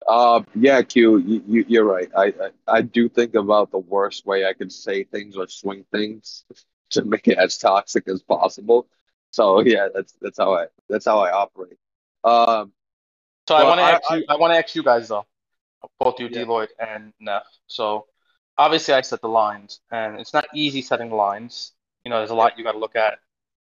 Uh, 0.06 0.42
yeah, 0.54 0.80
Q, 0.82 1.18
you, 1.18 1.42
you, 1.46 1.64
you're 1.68 1.84
right. 1.84 2.08
I, 2.16 2.26
I 2.26 2.50
I 2.66 2.82
do 2.82 3.08
think 3.08 3.34
about 3.34 3.70
the 3.70 3.78
worst 3.78 4.26
way 4.26 4.46
I 4.46 4.54
could 4.54 4.72
say 4.72 5.04
things 5.04 5.36
or 5.36 5.46
swing 5.48 5.84
things 5.92 6.44
to 6.90 7.04
make 7.04 7.28
it 7.28 7.38
as 7.38 7.58
toxic 7.58 8.08
as 8.08 8.22
possible. 8.22 8.86
So 9.30 9.60
yeah, 9.66 9.88
that's 9.94 10.14
that's 10.20 10.38
how 10.38 10.54
I 10.54 10.66
that's 10.88 11.04
how 11.06 11.20
I 11.20 11.30
operate. 11.32 11.78
Um, 12.24 12.72
So 13.46 13.54
I 13.56 13.64
want 13.64 13.78
to 13.80 13.84
ask 13.84 14.10
you. 14.10 14.24
I 14.28 14.36
want 14.36 14.52
to 14.52 14.58
ask 14.58 14.74
you 14.74 14.82
guys 14.82 15.08
though, 15.08 15.26
both 15.98 16.20
you, 16.20 16.26
Yeah. 16.26 16.40
D-Lloyd 16.40 16.68
and 16.78 17.12
Neff. 17.20 17.44
So 17.66 18.06
obviously, 18.58 18.94
I 18.94 19.00
set 19.02 19.20
the 19.22 19.28
lines, 19.28 19.80
and 19.90 20.20
it's 20.20 20.32
not 20.34 20.46
easy 20.54 20.82
setting 20.82 21.08
the 21.10 21.16
lines. 21.16 21.72
You 22.04 22.10
know, 22.10 22.18
there's 22.18 22.30
a 22.30 22.34
lot 22.34 22.58
you 22.58 22.64
got 22.64 22.72
to 22.72 22.78
look 22.78 22.96
at, 22.96 23.18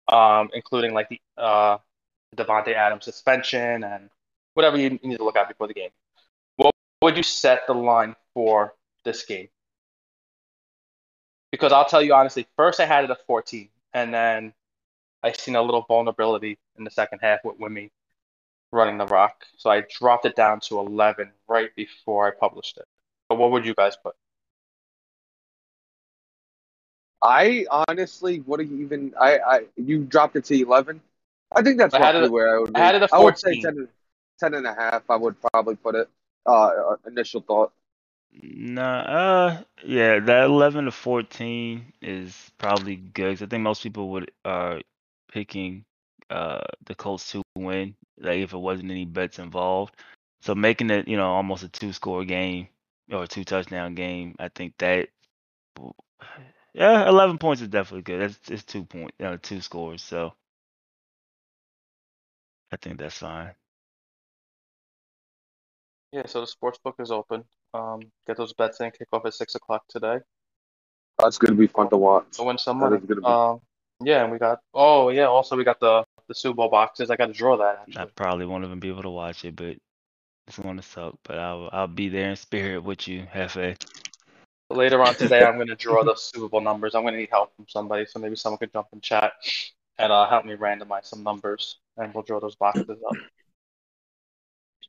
um, 0.07 0.49
including 0.53 0.93
like 0.93 1.09
the 1.09 1.21
uh, 1.37 1.77
Davante 2.35 2.73
Adams 2.73 3.05
suspension 3.05 3.83
and 3.83 4.09
whatever 4.53 4.77
you 4.77 4.89
need 4.91 5.17
to 5.17 5.23
look 5.23 5.37
at 5.37 5.47
before 5.47 5.67
the 5.67 5.73
game. 5.73 5.89
What 6.57 6.73
would 7.01 7.17
you 7.17 7.23
set 7.23 7.65
the 7.67 7.73
line 7.73 8.15
for 8.33 8.75
this 9.05 9.23
game? 9.25 9.49
Because 11.51 11.71
I'll 11.71 11.85
tell 11.85 12.01
you 12.01 12.13
honestly, 12.13 12.47
first 12.55 12.79
I 12.79 12.85
had 12.85 13.03
it 13.05 13.09
at 13.09 13.25
14, 13.25 13.69
and 13.93 14.13
then 14.13 14.53
I 15.23 15.31
seen 15.33 15.55
a 15.55 15.61
little 15.61 15.81
vulnerability 15.87 16.57
in 16.77 16.83
the 16.83 16.91
second 16.91 17.19
half 17.19 17.39
with 17.43 17.59
Wimmy 17.59 17.89
running 18.71 18.97
the 18.97 19.05
rock. 19.05 19.45
So 19.57 19.69
I 19.69 19.81
dropped 19.81 20.25
it 20.25 20.35
down 20.35 20.59
to 20.61 20.79
11 20.79 21.31
right 21.47 21.75
before 21.75 22.27
I 22.27 22.31
published 22.31 22.77
it. 22.77 22.85
But 23.27 23.37
what 23.37 23.51
would 23.51 23.65
you 23.65 23.73
guys 23.73 23.97
put? 23.97 24.15
I 27.21 27.65
honestly 27.87 28.39
would 28.41 28.61
have 28.61 28.71
even 28.71 29.13
I 29.19 29.39
I 29.39 29.61
you 29.75 30.05
dropped 30.05 30.35
it 30.37 30.45
to 30.45 30.61
eleven. 30.61 31.01
I 31.53 31.61
think 31.61 31.77
that's 31.77 31.93
I 31.93 31.99
roughly 31.99 32.25
it- 32.25 32.31
where 32.31 32.55
I 32.55 32.59
would. 32.59 32.75
I 32.75 32.79
had 32.79 32.91
be. 32.93 32.97
it 32.97 33.03
at 33.03 33.13
I 33.13 33.19
would 33.19 33.37
say 33.37 33.61
14. 33.61 33.87
10, 34.39 34.51
10 34.51 34.53
and 34.53 34.67
a 34.67 34.73
half. 34.73 35.03
I 35.09 35.15
would 35.17 35.35
probably 35.41 35.75
put 35.75 35.95
it. 35.95 36.09
Uh, 36.45 36.95
initial 37.05 37.41
thought. 37.41 37.73
Nah, 38.31 38.99
uh, 39.01 39.63
yeah, 39.83 40.19
that 40.19 40.45
11 40.45 40.85
to 40.85 40.91
14 40.91 41.91
is 42.01 42.51
probably 42.57 42.95
good. 42.95 43.35
'cause 43.35 43.41
I 43.41 43.47
think 43.47 43.63
most 43.63 43.83
people 43.83 44.09
would 44.11 44.31
are 44.45 44.79
picking 45.31 45.85
uh 46.29 46.61
the 46.85 46.95
Colts 46.95 47.31
to 47.31 47.41
win, 47.57 47.95
like 48.19 48.39
if 48.39 48.53
it 48.53 48.57
wasn't 48.57 48.91
any 48.91 49.05
bets 49.05 49.39
involved. 49.39 49.95
So 50.41 50.55
making 50.55 50.89
it, 50.89 51.07
you 51.07 51.17
know, 51.17 51.31
almost 51.31 51.63
a 51.63 51.69
two 51.69 51.91
score 51.93 52.23
game 52.25 52.67
or 53.11 53.23
a 53.23 53.27
two 53.27 53.43
touchdown 53.43 53.95
game, 53.95 54.35
I 54.39 54.49
think 54.49 54.73
that 54.79 55.09
yeah, 56.73 57.07
11 57.09 57.37
points 57.37 57.61
is 57.61 57.67
definitely 57.67 58.03
good. 58.03 58.21
That's 58.21 58.49
it's 58.49 58.63
two 58.63 58.83
point, 58.85 59.11
uh, 59.19 59.37
two 59.41 59.61
scores, 59.61 60.01
so 60.03 60.33
I 62.71 62.77
think 62.77 62.99
that's 62.99 63.17
fine. 63.17 63.51
Yeah, 66.11 66.25
so 66.25 66.41
the 66.41 66.47
sports 66.47 66.79
book 66.83 66.95
is 66.99 67.11
open. 67.11 67.43
Um, 67.73 68.01
get 68.25 68.37
those 68.37 68.53
bets 68.53 68.79
in. 68.81 68.91
Kick 68.91 69.07
off 69.13 69.25
at 69.25 69.33
six 69.33 69.55
o'clock 69.55 69.83
today. 69.87 70.17
That's 71.19 71.37
gonna 71.37 71.55
be 71.55 71.67
fun 71.67 71.89
to 71.89 71.97
watch. 71.97 72.25
So 72.31 72.45
win 72.45 72.57
some 72.57 72.79
That 72.79 72.89
money. 72.91 73.01
gonna 73.07 73.21
be- 73.21 73.27
Um, 73.27 73.61
yeah, 74.01 74.23
and 74.23 74.31
we 74.31 74.37
got. 74.37 74.59
Oh 74.73 75.09
yeah, 75.09 75.25
also 75.25 75.55
we 75.55 75.63
got 75.63 75.79
the 75.79 76.03
the 76.27 76.35
Super 76.35 76.55
Bowl 76.55 76.69
boxes. 76.69 77.09
I 77.09 77.15
got 77.15 77.27
to 77.27 77.33
draw 77.33 77.57
that 77.57 77.87
I 77.95 78.05
probably 78.05 78.45
won't 78.45 78.63
even 78.63 78.79
be 78.79 78.89
able 78.89 79.03
to 79.03 79.09
watch 79.09 79.43
it, 79.45 79.55
but 79.55 79.77
it's 80.47 80.59
gonna 80.59 80.81
suck. 80.81 81.15
But 81.23 81.37
I'll 81.39 81.69
I'll 81.71 81.87
be 81.87 82.09
there 82.09 82.29
in 82.29 82.35
spirit 82.35 82.83
with 82.83 83.07
you, 83.07 83.25
Hefe. 83.33 83.75
Later 84.71 85.01
on 85.01 85.15
today, 85.15 85.43
I'm 85.43 85.55
going 85.55 85.67
to 85.67 85.75
draw 85.75 86.03
the 86.05 86.15
Super 86.15 86.47
Bowl 86.47 86.61
numbers. 86.61 86.93
I'm 86.93 87.01
going 87.01 87.15
to 87.15 87.19
need 87.19 87.29
help 87.31 87.55
from 87.55 87.65
somebody, 87.67 88.05
so 88.05 88.19
maybe 88.19 88.35
someone 88.35 88.59
could 88.59 88.71
jump 88.71 88.87
in 88.93 89.01
chat 89.01 89.33
and 89.97 90.11
uh, 90.11 90.29
help 90.29 90.45
me 90.45 90.53
randomize 90.53 91.05
some 91.05 91.23
numbers, 91.23 91.79
and 91.97 92.13
we'll 92.13 92.23
draw 92.23 92.39
those 92.39 92.55
boxes 92.55 92.99
up. 93.09 93.17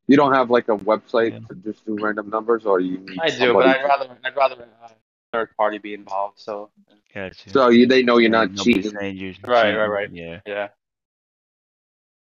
You 0.06 0.16
don't 0.16 0.34
have 0.34 0.50
like 0.50 0.68
a 0.68 0.76
website 0.76 1.32
Yeah. 1.32 1.38
to 1.48 1.54
just 1.64 1.86
do 1.86 1.96
random 1.98 2.30
numbers, 2.30 2.66
or 2.66 2.80
you 2.80 2.98
need 2.98 3.20
I 3.20 3.30
do, 3.30 3.54
but 3.54 3.66
I'd 3.66 3.84
rather 3.84 4.18
I'd 4.24 4.36
rather 4.36 4.68
a 4.82 4.90
third 5.32 5.56
party 5.56 5.78
be 5.78 5.94
involved. 5.94 6.38
So 6.40 6.70
Gotcha. 7.14 7.50
so 7.50 7.68
you 7.68 7.86
they 7.86 8.02
know 8.02 8.18
you're 8.18 8.30
not 8.30 8.54
cheating. 8.56 8.92
saying 8.92 9.16
you're 9.16 9.34
Right, 9.44 9.74
right, 9.74 9.74
cheating. 9.74 9.90
right. 9.90 10.10
Yeah. 10.12 10.40
yeah, 10.46 10.68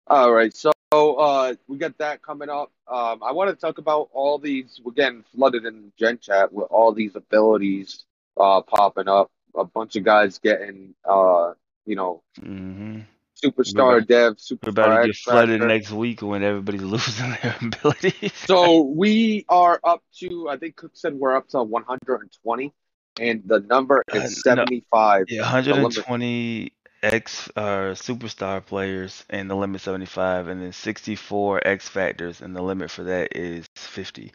All 0.08 0.32
right, 0.32 0.54
so 0.56 0.72
uh, 0.92 1.54
we 1.68 1.78
got 1.78 1.98
that 2.00 2.22
coming 2.22 2.50
up. 2.50 2.72
Um, 2.88 3.22
I 3.24 3.32
want 3.32 3.50
to 3.50 3.56
talk 3.56 3.78
about 3.78 4.10
all 4.14 4.40
these. 4.40 4.82
We're 4.84 4.92
getting 4.94 5.24
flooded 5.36 5.66
in 5.66 5.92
Gen 5.98 6.20
Chat 6.20 6.52
with 6.52 6.68
all 6.70 6.94
these 6.94 7.16
abilities 7.16 8.06
uh, 8.40 8.62
popping 8.62 9.08
up. 9.08 9.30
A 9.56 9.66
bunch 9.66 9.96
of 9.98 10.04
guys 10.04 10.40
getting, 10.40 10.96
uh, 11.04 11.54
you 11.86 11.96
know, 11.96 12.24
hmm 12.42 13.00
superstar 13.44 13.76
We're 13.76 14.02
dev, 14.02 14.38
We're 14.64 14.70
about 14.70 15.02
to 15.02 15.08
get 15.08 15.16
flooded 15.16 15.60
Factor. 15.60 15.68
next 15.68 15.92
week 15.92 16.22
when 16.22 16.44
everybody's 16.44 16.82
losing 16.94 17.30
their 17.42 17.56
abilities. 17.62 18.32
So 18.46 18.82
we 18.82 19.46
are 19.50 19.80
up 19.84 20.04
to. 20.20 20.50
I 20.50 20.58
think 20.58 20.76
Cook 20.76 20.92
said 20.94 21.14
we're 21.16 21.36
up 21.36 21.48
to 21.50 21.64
120, 21.64 22.74
and 23.20 23.44
the 23.46 23.60
number 23.62 24.04
Uh, 24.14 24.18
is 24.18 24.44
no. 24.46 24.52
75. 24.56 25.26
yeah, 25.30 25.42
120 25.42 26.72
X 27.04 27.50
uh, 27.56 27.94
superstar 27.96 28.64
players 28.66 29.26
and 29.30 29.50
the 29.50 29.56
limit 29.56 29.82
75, 29.82 30.48
and 30.48 30.62
then 30.62 30.72
64 30.72 31.66
X 31.68 31.88
factors, 31.88 32.42
and 32.42 32.56
the 32.56 32.62
limit 32.62 32.92
for 32.92 33.04
that 33.04 33.36
is 33.36 33.66
50. 33.76 34.32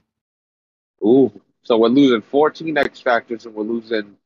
Ooh, 1.05 1.31
so 1.63 1.79
we're 1.79 1.89
losing 1.89 2.23
14 2.23 2.77
X 2.77 3.01
factors, 3.01 3.47
and 3.47 3.55
we're 3.55 3.63
losing 3.65 4.17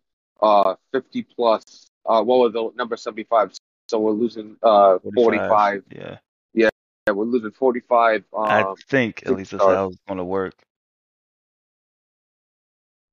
uh 0.40 0.74
50 0.92 1.22
plus. 1.36 1.86
Uh, 2.06 2.22
what 2.22 2.38
was 2.38 2.52
the 2.54 2.70
number 2.76 2.96
75? 2.96 3.52
So 3.88 3.98
we're 3.98 4.12
losing 4.12 4.56
uh 4.62 4.98
45. 5.14 5.82
Yeah. 5.90 6.18
Yeah, 6.54 6.68
we're 7.12 7.24
losing 7.24 7.50
45. 7.50 8.24
I 8.38 8.62
Um, 8.62 8.74
think 8.88 9.22
at 9.26 9.32
least 9.34 9.50
that's 9.50 9.62
how 9.64 9.88
it's 9.88 9.98
gonna 10.08 10.24
work. 10.24 10.54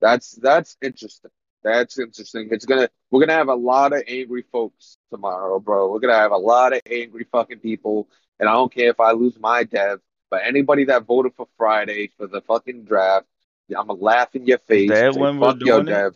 That's 0.02 0.32
that's 0.32 0.78
interesting. 0.82 1.32
That's 1.64 2.00
interesting. 2.00 2.50
It's 2.52 2.66
gonna 2.66 2.90
we're 3.12 3.20
gonna 3.22 3.38
have 3.38 3.50
a 3.50 3.56
lot 3.56 3.94
of 3.94 4.04
angry 4.08 4.44
folks 4.52 4.98
tomorrow, 5.12 5.60
bro. 5.60 5.92
We're 5.92 6.00
gonna 6.00 6.14
have 6.14 6.32
a 6.32 6.38
lot 6.38 6.74
of 6.74 6.82
angry 6.90 7.26
fucking 7.32 7.60
people, 7.60 8.08
and 8.40 8.48
I 8.48 8.54
don't 8.54 8.74
care 8.74 8.90
if 8.90 9.00
I 9.00 9.12
lose 9.12 9.38
my 9.40 9.64
dev, 9.64 10.00
but 10.30 10.42
anybody 10.46 10.86
that 10.86 11.06
voted 11.06 11.34
for 11.36 11.48
Friday 11.58 12.12
for 12.18 12.28
the 12.28 12.42
fucking 12.42 12.84
draft, 12.84 13.26
I'm 13.70 13.88
gonna 13.88 14.00
laugh 14.00 14.36
in 14.36 14.46
your 14.46 14.60
face. 14.60 14.90
that 14.90 15.14
say, 15.14 15.20
when 15.20 15.40
we're 15.40 15.54
doing 15.54 15.88
it? 15.88 15.92
dev. 15.92 16.16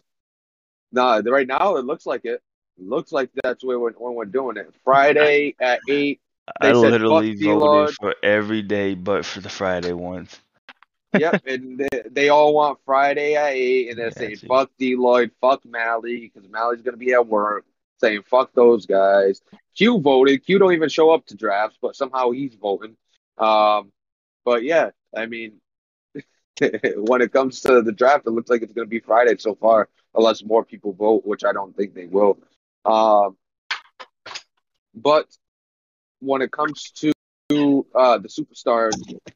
Nah, 0.91 1.21
right 1.25 1.47
now 1.47 1.75
it 1.77 1.85
looks 1.85 2.05
like 2.05 2.25
it. 2.25 2.41
It 2.77 2.87
looks 2.87 3.11
like 3.11 3.29
that's 3.43 3.63
where 3.63 3.79
we're, 3.79 3.91
when 3.91 4.13
we're 4.13 4.25
doing 4.25 4.57
it. 4.57 4.73
Friday 4.83 5.55
at 5.61 5.79
eight. 5.89 6.21
I 6.59 6.73
said, 6.73 6.81
"Fuck 6.81 6.91
literally 6.91 7.35
D-Lord." 7.35 7.61
voted 7.61 7.95
for 7.95 8.15
every 8.23 8.61
day 8.61 8.93
but 8.95 9.25
for 9.25 9.41
the 9.41 9.49
Friday 9.49 9.93
ones. 9.93 10.39
Yep, 11.17 11.41
and 11.45 11.77
they, 11.79 12.01
they 12.09 12.29
all 12.29 12.53
want 12.53 12.79
Friday 12.85 13.35
at 13.35 13.53
eight, 13.53 13.89
and 13.89 13.97
they're 13.97 14.11
saying 14.11 14.35
Gotcha. 14.35 14.47
fuck 14.47 14.71
D 14.77 14.95
Lloyd, 14.95 15.31
fuck 15.41 15.65
Mally, 15.65 16.31
because 16.33 16.49
Mally's 16.49 16.81
gonna 16.81 16.97
be 16.97 17.13
at 17.13 17.27
work, 17.27 17.65
saying 17.99 18.23
fuck 18.23 18.53
those 18.53 18.85
guys. 18.85 19.41
Q 19.75 19.99
voted. 19.99 20.45
Q 20.45 20.59
don't 20.59 20.73
even 20.73 20.89
show 20.89 21.11
up 21.11 21.25
to 21.27 21.35
drafts, 21.35 21.77
but 21.81 21.95
somehow 21.95 22.31
he's 22.31 22.55
voting. 22.55 22.95
Um, 23.37 23.91
but 24.45 24.63
yeah, 24.63 24.91
I 25.15 25.25
mean, 25.25 25.59
when 26.95 27.21
it 27.21 27.33
comes 27.33 27.61
to 27.61 27.81
the 27.81 27.91
draft, 27.91 28.27
it 28.27 28.31
looks 28.31 28.49
like 28.49 28.61
it's 28.61 28.73
gonna 28.73 28.87
be 28.87 28.99
Friday 28.99 29.35
so 29.37 29.55
far, 29.55 29.89
unless 30.15 30.43
more 30.43 30.63
people 30.63 30.93
vote, 30.93 31.25
which 31.25 31.43
I 31.43 31.51
don't 31.51 31.75
think 31.75 31.93
they 31.93 32.05
will. 32.05 32.37
Um, 32.85 33.37
but 34.95 35.27
when 36.19 36.41
it 36.41 36.51
comes 36.51 36.91
to 36.91 37.11
uh, 37.95 38.17
the 38.17 38.27
superstars, 38.27 38.93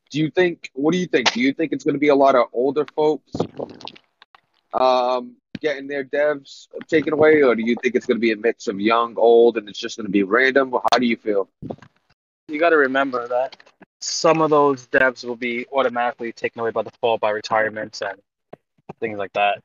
do 0.09 0.19
you 0.19 0.29
think? 0.29 0.69
What 0.73 0.91
do 0.91 0.97
you 0.97 1.07
think? 1.07 1.31
Do 1.33 1.41
you 1.41 1.53
think 1.53 1.71
it's 1.71 1.83
going 1.83 1.95
to 1.95 1.99
be 1.99 2.09
a 2.09 2.15
lot 2.15 2.35
of 2.35 2.47
older 2.53 2.85
folks 2.95 3.31
um, 4.73 5.35
getting 5.59 5.87
their 5.87 6.03
devs 6.03 6.67
taken 6.87 7.13
away, 7.13 7.41
or 7.41 7.55
do 7.55 7.63
you 7.63 7.75
think 7.81 7.95
it's 7.95 8.05
going 8.05 8.17
to 8.17 8.21
be 8.21 8.31
a 8.31 8.37
mix 8.37 8.67
of 8.67 8.79
young, 8.79 9.15
old, 9.17 9.57
and 9.57 9.67
it's 9.69 9.79
just 9.79 9.97
going 9.97 10.05
to 10.05 10.11
be 10.11 10.23
random? 10.23 10.71
How 10.71 10.99
do 10.99 11.05
you 11.05 11.17
feel? 11.17 11.49
you 12.47 12.59
got 12.59 12.69
to 12.69 12.77
remember 12.77 13.27
that 13.27 13.57
some 13.99 14.41
of 14.41 14.49
those 14.49 14.87
devs 14.87 15.23
will 15.23 15.35
be 15.35 15.65
automatically 15.73 16.31
taken 16.31 16.61
away 16.61 16.71
by 16.71 16.83
the 16.83 16.91
fall 17.01 17.17
by 17.17 17.31
retirements 17.31 18.01
and 18.01 18.19
things 18.99 19.17
like 19.17 19.33
that. 19.33 19.61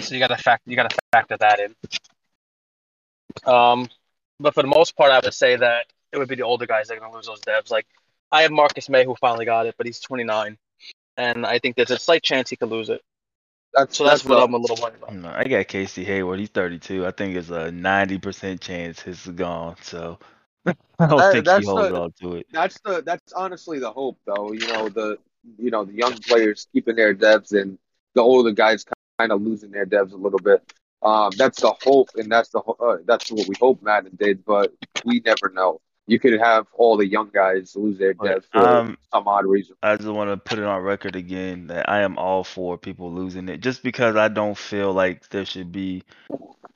So 0.00 0.14
you 0.14 0.20
got 0.20 0.28
to 0.28 0.36
fact 0.36 0.62
you 0.66 0.74
got 0.74 0.90
to 0.90 0.96
factor 1.12 1.36
that 1.36 1.60
in. 1.60 1.74
Um, 3.44 3.88
but 4.40 4.54
for 4.54 4.62
the 4.62 4.68
most 4.68 4.96
part, 4.96 5.12
I 5.12 5.20
would 5.22 5.34
say 5.34 5.56
that 5.56 5.86
it 6.12 6.18
would 6.18 6.28
be 6.28 6.34
the 6.36 6.42
older 6.42 6.66
guys 6.66 6.88
that 6.88 6.96
are 6.96 7.00
going 7.00 7.10
to 7.12 7.16
lose 7.16 7.26
those 7.26 7.40
devs. 7.40 7.70
Like 7.70 7.86
I 8.30 8.42
have 8.42 8.50
Marcus 8.50 8.88
Maye 8.88 9.04
who 9.04 9.14
finally 9.20 9.44
got 9.44 9.66
it, 9.66 9.74
but 9.76 9.86
he's 9.86 10.00
29, 10.00 10.56
and 11.16 11.46
I 11.46 11.58
think 11.58 11.76
there's 11.76 11.90
a 11.90 11.98
slight 11.98 12.22
chance 12.22 12.50
he 12.50 12.56
could 12.56 12.70
lose 12.70 12.88
it. 12.90 13.02
That's 13.74 13.96
So 13.96 14.04
that's, 14.04 14.24
what 14.24 14.36
the- 14.36 14.42
I'm 14.42 14.54
a 14.54 14.58
little 14.58 14.76
worried 14.82 14.96
about. 14.96 15.14
No, 15.14 15.30
I 15.34 15.44
got 15.44 15.66
Casey 15.68 16.04
Hayward. 16.04 16.38
He's 16.38 16.50
32. 16.50 17.06
I 17.06 17.10
think 17.10 17.36
it's 17.36 17.48
a 17.48 17.70
90% 17.70 18.60
chance 18.60 19.00
his 19.00 19.26
is 19.26 19.32
gone. 19.32 19.76
So 19.80 20.18
I 20.66 20.74
don't 20.98 21.16
That- 21.18 21.32
think 21.32 21.44
that's 21.46 21.64
he 21.64 21.70
holds 21.70 21.88
the- 21.88 22.00
on 22.00 22.12
to 22.20 22.36
it. 22.36 22.46
that's 22.52 22.78
the 22.84 23.02
that's 23.02 23.32
honestly 23.32 23.78
the 23.78 23.90
hope, 23.90 24.18
though. 24.26 24.52
You 24.52 24.66
know 24.68 24.88
the 24.90 25.18
you 25.58 25.70
know 25.70 25.84
the 25.84 25.94
young 25.94 26.16
players 26.18 26.68
keeping 26.72 26.96
their 26.96 27.14
devs, 27.14 27.58
and 27.58 27.78
the 28.14 28.20
older 28.20 28.52
guys 28.52 28.84
kind 29.18 29.32
of 29.32 29.40
losing 29.42 29.70
their 29.70 29.86
devs 29.86 30.12
a 30.12 30.16
little 30.16 30.38
bit. 30.38 30.62
Um, 31.02 31.30
that's 31.36 31.60
the 31.62 31.74
hope, 31.82 32.10
and 32.14 32.30
that's 32.30 32.50
the 32.50 32.60
uh, 32.60 32.98
that's 33.06 33.32
what 33.32 33.48
we 33.48 33.54
hope 33.58 33.82
Madden 33.82 34.16
did, 34.20 34.44
but 34.44 34.72
we 35.04 35.20
never 35.24 35.50
know. 35.52 35.80
You 36.06 36.18
could 36.18 36.38
have 36.40 36.66
all 36.74 36.96
the 36.96 37.06
young 37.06 37.30
guys 37.32 37.74
lose 37.76 37.98
their 37.98 38.14
depth 38.14 38.46
for 38.52 38.78
um, 38.78 38.96
some 39.12 39.28
odd 39.28 39.46
reason. 39.46 39.76
I 39.82 39.96
just 39.96 40.08
want 40.08 40.30
to 40.30 40.36
put 40.36 40.58
it 40.58 40.64
on 40.64 40.82
record 40.82 41.16
again 41.16 41.68
that 41.68 41.88
I 41.88 42.02
am 42.02 42.18
all 42.18 42.44
for 42.44 42.78
people 42.78 43.12
losing 43.12 43.48
it, 43.48 43.58
just 43.60 43.82
because 43.82 44.16
I 44.16 44.28
don't 44.28 44.56
feel 44.56 44.92
like 44.92 45.28
there 45.30 45.44
should 45.44 45.72
be, 45.72 46.02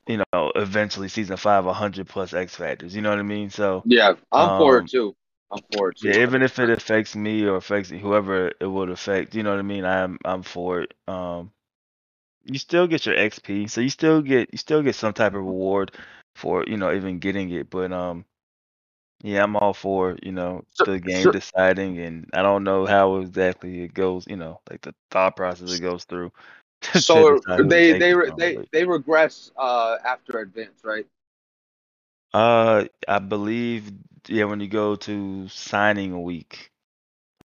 you 0.08 0.18
know, 0.18 0.52
eventually 0.56 1.08
season 1.08 1.36
five, 1.36 1.64
hundred 1.66 2.08
plus 2.08 2.34
X 2.34 2.54
factors. 2.56 2.94
You 2.94 3.02
know 3.02 3.10
what 3.10 3.18
I 3.18 3.22
mean? 3.22 3.50
So 3.50 3.84
Yeah, 3.84 4.14
I'm 4.32 4.56
for 4.56 4.78
um, 4.78 4.80
it 4.80 4.88
too. 4.88 5.14
I'm 5.50 5.60
for 5.72 5.90
it 5.90 5.98
too. 5.98 6.08
yeah, 6.08 6.22
even 6.22 6.42
if 6.42 6.58
it 6.58 6.70
affects 6.70 7.14
me 7.16 7.44
or 7.44 7.56
affects 7.56 7.90
whoever 7.90 8.52
it 8.60 8.66
would 8.66 8.90
affect, 8.90 9.34
you 9.34 9.42
know 9.42 9.50
what 9.50 9.58
I 9.58 9.62
mean? 9.62 9.84
I'm 9.84 10.18
I'm 10.24 10.42
for 10.42 10.82
it. 10.82 10.94
Um, 11.08 11.52
you 12.44 12.58
still 12.58 12.86
get 12.86 13.06
your 13.06 13.16
XP, 13.16 13.68
so 13.68 13.80
you 13.80 13.90
still 13.90 14.22
get 14.22 14.50
you 14.52 14.58
still 14.58 14.82
get 14.82 14.94
some 14.94 15.12
type 15.12 15.32
of 15.34 15.40
reward 15.44 15.92
for 16.34 16.64
you 16.66 16.76
know 16.76 16.92
even 16.92 17.18
getting 17.18 17.50
it. 17.50 17.70
But 17.70 17.92
um, 17.92 18.24
yeah, 19.26 19.42
I'm 19.42 19.56
all 19.56 19.74
for 19.74 20.16
you 20.22 20.32
know 20.32 20.64
So- 20.74 20.84
the 20.84 21.00
game 21.00 21.24
so- 21.24 21.32
deciding, 21.32 21.98
and 21.98 22.30
I 22.32 22.42
don't 22.42 22.64
know 22.64 22.86
how 22.86 23.16
exactly 23.16 23.82
it 23.82 23.94
goes. 23.94 24.26
You 24.28 24.36
know, 24.36 24.60
like 24.70 24.82
the 24.82 24.94
thought 25.10 25.36
process 25.36 25.70
it 25.70 25.80
goes 25.82 26.04
through. 26.04 26.32
so 26.94 27.40
who 27.56 27.64
they 27.64 27.98
they 27.98 28.14
re- 28.14 28.30
they 28.36 28.58
they 28.72 28.84
regress 28.84 29.50
uh 29.56 29.96
after 30.04 30.38
advance, 30.38 30.84
right? 30.84 31.06
Uh, 32.34 32.84
I 33.08 33.18
believe 33.18 33.90
yeah, 34.28 34.44
when 34.44 34.60
you 34.60 34.68
go 34.68 34.96
to 34.96 35.48
signing 35.48 36.22
week, 36.22 36.70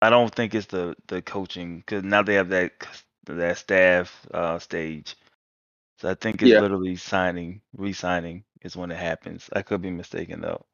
I 0.02 0.10
don't 0.10 0.34
think 0.34 0.56
it's 0.56 0.68
the 0.68 0.96
the 1.08 1.22
coaching 1.22 1.78
because 1.80 2.04
now 2.04 2.24
they 2.24 2.36
have 2.36 2.50
that 2.50 2.72
that 3.26 3.58
staff 3.58 4.26
uh 4.34 4.60
stage. 4.60 5.15
So 6.00 6.10
I 6.10 6.15
think 6.15 6.42
it's 6.42 6.52
Yeah. 6.52 6.62
literally 6.62 6.96
signing, 6.96 7.62
re-signing 7.76 8.44
is 8.62 8.76
when 8.76 8.92
it 8.92 8.98
happens. 8.98 9.50
I 9.54 9.62
could 9.62 9.82
be 9.82 9.92
mistaken 9.92 10.42
though. 10.42 10.65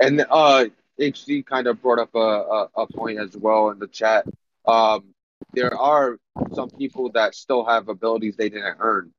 And 0.00 0.24
uh, 0.30 0.66
HC 0.98 1.42
kind 1.42 1.66
of 1.66 1.82
brought 1.82 1.98
up 1.98 2.14
a, 2.14 2.18
a, 2.18 2.68
a 2.82 2.86
point 2.86 3.18
as 3.18 3.36
well 3.36 3.70
in 3.70 3.78
the 3.78 3.86
chat. 3.88 4.26
Um, 4.66 5.14
there 5.54 5.74
are 5.76 6.18
some 6.54 6.70
people 6.70 7.10
that 7.12 7.34
still 7.34 7.64
have 7.64 7.88
abilities 7.88 8.36
they 8.36 8.48
didn't 8.48 8.76
earn. 8.80 9.12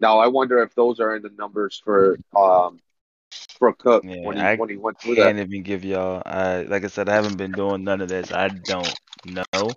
Now 0.00 0.18
I 0.18 0.28
wonder 0.28 0.62
if 0.62 0.74
those 0.74 1.00
are 1.00 1.14
in 1.16 1.22
the 1.22 1.30
numbers 1.30 1.80
for 1.84 2.18
um 2.36 2.80
for 3.58 3.72
Cook 3.72 4.04
Yeah, 4.04 4.16
when 4.22 4.36
he 4.36 4.42
I 4.42 4.56
when 4.56 4.68
he 4.70 4.76
went 4.76 5.00
through 5.00 5.16
Can't 5.16 5.38
that. 5.38 5.38
even 5.38 5.62
give 5.62 5.84
y'all. 5.84 6.22
I 6.26 6.62
like 6.62 6.84
I 6.84 6.88
said, 6.88 7.08
I 7.08 7.14
haven't 7.14 7.36
been 7.36 7.54
doing 7.54 7.84
none 7.84 8.00
of 8.00 8.08
this. 8.08 8.32
I 8.32 8.48
don't 8.48 8.96
know. 9.24 9.76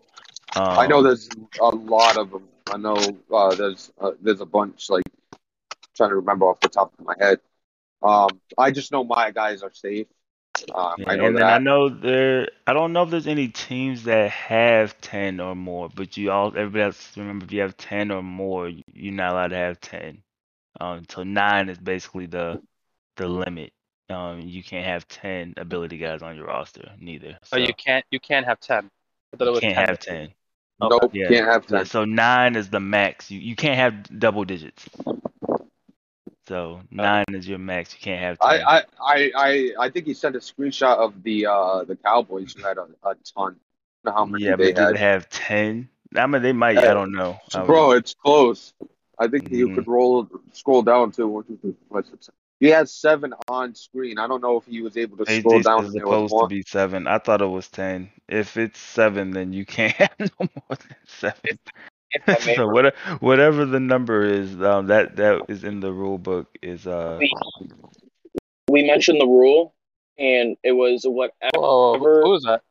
Um, 0.55 0.77
I 0.79 0.87
know 0.87 1.01
there's 1.03 1.29
a 1.59 1.69
lot 1.69 2.17
of 2.17 2.31
them. 2.31 2.47
I 2.71 2.77
know 2.77 3.17
uh, 3.33 3.55
there's 3.55 3.91
uh, 3.99 4.11
there's 4.21 4.41
a 4.41 4.45
bunch. 4.45 4.89
Like 4.89 5.03
trying 5.95 6.09
to 6.09 6.15
remember 6.15 6.45
off 6.45 6.59
the 6.59 6.69
top 6.69 6.93
of 6.97 7.05
my 7.05 7.15
head. 7.19 7.39
Um, 8.01 8.39
I 8.57 8.71
just 8.71 8.91
know 8.91 9.03
my 9.03 9.31
guys 9.31 9.63
are 9.63 9.71
safe. 9.73 10.07
Um, 10.73 10.95
Yeah, 10.97 11.09
I 11.09 11.15
know 11.15 11.25
and 11.27 11.37
then 11.37 11.43
I 11.49 11.57
that. 11.57 11.61
know 11.61 11.89
there. 11.89 12.47
I 12.67 12.73
don't 12.73 12.93
know 12.93 13.03
if 13.03 13.09
there's 13.09 13.27
any 13.27 13.47
teams 13.49 14.03
that 14.03 14.31
have 14.31 14.99
ten 15.01 15.39
or 15.39 15.55
more, 15.55 15.89
but 15.93 16.17
you 16.17 16.31
all 16.31 16.47
everybody 16.49 16.83
has 16.83 17.11
to 17.13 17.21
remember 17.21 17.45
if 17.45 17.51
you 17.51 17.61
have 17.61 17.77
ten 17.77 18.11
or 18.11 18.23
more, 18.23 18.69
you- 18.69 18.83
you're 18.93 19.13
not 19.13 19.31
allowed 19.33 19.49
to 19.49 19.57
have 19.57 19.79
ten. 19.81 20.23
Um, 20.79 21.05
so 21.09 21.23
nine 21.23 21.69
is 21.69 21.77
basically 21.77 22.25
the 22.27 22.61
the 23.17 23.27
limit. 23.27 23.73
Um, 24.09 24.41
you 24.41 24.63
can't 24.63 24.85
have 24.85 25.07
ten 25.07 25.53
ability 25.57 25.97
guys 25.97 26.21
on 26.21 26.35
your 26.35 26.45
roster, 26.45 26.91
neither. 26.99 27.37
Oh, 27.41 27.45
So 27.45 27.57
you 27.57 27.73
can't. 27.73 28.05
You 28.11 28.19
can't 28.19 28.45
have 28.45 28.59
ten. 28.59 28.91
I 29.33 29.37
it 29.43 29.45
you 29.45 29.51
was 29.51 29.59
can't 29.61 29.75
10. 29.75 29.87
have 29.87 29.99
ten. 29.99 30.33
Okay. 30.81 30.97
Nope, 31.01 31.11
Yeah, 31.15 31.27
can't 31.29 31.45
have 31.47 31.67
ten. 31.67 31.85
so 31.85 32.05
nine 32.05 32.55
is 32.55 32.69
the 32.69 32.79
max. 32.79 33.31
You 33.31 33.39
you 33.39 33.55
can't 33.55 33.77
have 33.77 34.19
double 34.19 34.43
digits. 34.45 34.87
So 36.47 36.81
nine 36.91 37.25
is 37.29 37.47
your 37.47 37.59
max. 37.59 37.93
You 37.93 37.99
can't 38.01 38.21
have 38.21 38.39
I, 38.39 38.57
ten. 38.57 38.65
I, 38.67 38.83
I, 39.01 39.31
I, 39.35 39.71
I 39.79 39.89
think 39.89 40.05
he 40.05 40.13
sent 40.13 40.35
a 40.35 40.39
screenshot 40.39 40.97
of 40.97 41.23
the 41.23 41.47
uh 41.47 41.83
the 41.85 41.95
Cowboys 41.95 42.53
who 42.53 42.63
had 42.63 42.77
a, 42.77 42.87
a 43.03 43.15
ton. 43.35 43.55
I 44.05 44.11
how 44.11 44.25
many 44.25 44.45
yeah, 44.45 44.55
they 44.55 44.73
but 44.73 44.75
they 44.75 44.97
have 44.97 45.29
ten? 45.29 45.89
I 46.15 46.27
mean, 46.27 46.41
they 46.41 46.53
might. 46.53 46.77
I 46.77 46.81
Uh, 46.89 46.93
don't 46.93 47.11
know. 47.11 47.37
I 47.53 47.65
Bro, 47.65 47.91
it's 47.91 48.13
close. 48.15 48.73
I 49.17 49.27
think 49.27 49.49
you 49.49 49.67
Mhm. 49.67 49.75
could 49.75 49.87
roll 49.87 50.27
scroll 50.51 50.81
down 50.83 51.11
to 51.13 51.27
one, 51.27 51.43
two, 51.45 51.57
three, 51.57 51.73
four, 51.89 52.01
five, 52.01 52.09
six. 52.09 52.29
He 52.59 52.67
has 52.67 52.91
seven 52.91 53.33
on 53.49 53.75
screen. 53.75 54.17
I 54.17 54.27
don't 54.27 54.41
know 54.41 54.57
if 54.57 54.65
he 54.65 54.81
was 54.81 54.97
able 54.97 55.17
to 55.17 55.25
They, 55.25 55.39
scroll 55.39 55.59
they 55.59 55.61
down 55.61 55.85
it's 55.85 55.93
was 55.93 55.93
supposed 55.93 56.37
to 56.39 56.45
be 56.47 56.61
seven. 56.63 57.07
I 57.07 57.17
thought 57.19 57.41
it 57.41 57.45
was 57.47 57.67
ten. 57.69 58.11
If 58.27 58.57
it's 58.57 58.79
seven, 58.79 59.31
then 59.31 59.53
you 59.53 59.65
can't 59.65 59.93
have 59.97 60.15
no 60.19 60.27
more 60.39 60.77
than 60.77 60.95
seven. 61.07 61.59
I 61.67 61.94
so 62.39 62.67
whatever 62.67 62.95
whatever 63.19 63.65
the 63.65 63.79
number 63.79 64.23
is, 64.23 64.53
um, 64.61 64.87
that 64.87 65.15
that 65.17 65.43
is 65.47 65.63
in 65.63 65.79
the 65.79 65.91
rule 65.91 66.17
book 66.17 66.47
is 66.61 66.87
uh 66.87 67.17
we, 67.19 67.33
we 68.69 68.83
mentioned 68.83 69.19
the 69.19 69.25
rule, 69.27 69.73
and 70.17 70.57
it 70.63 70.71
was 70.71 71.03
whatever 71.05 71.33
Whoa, 71.55 71.97
who 71.97 72.05
who 72.23 72.29
was 72.29 72.43
that? 72.43 72.61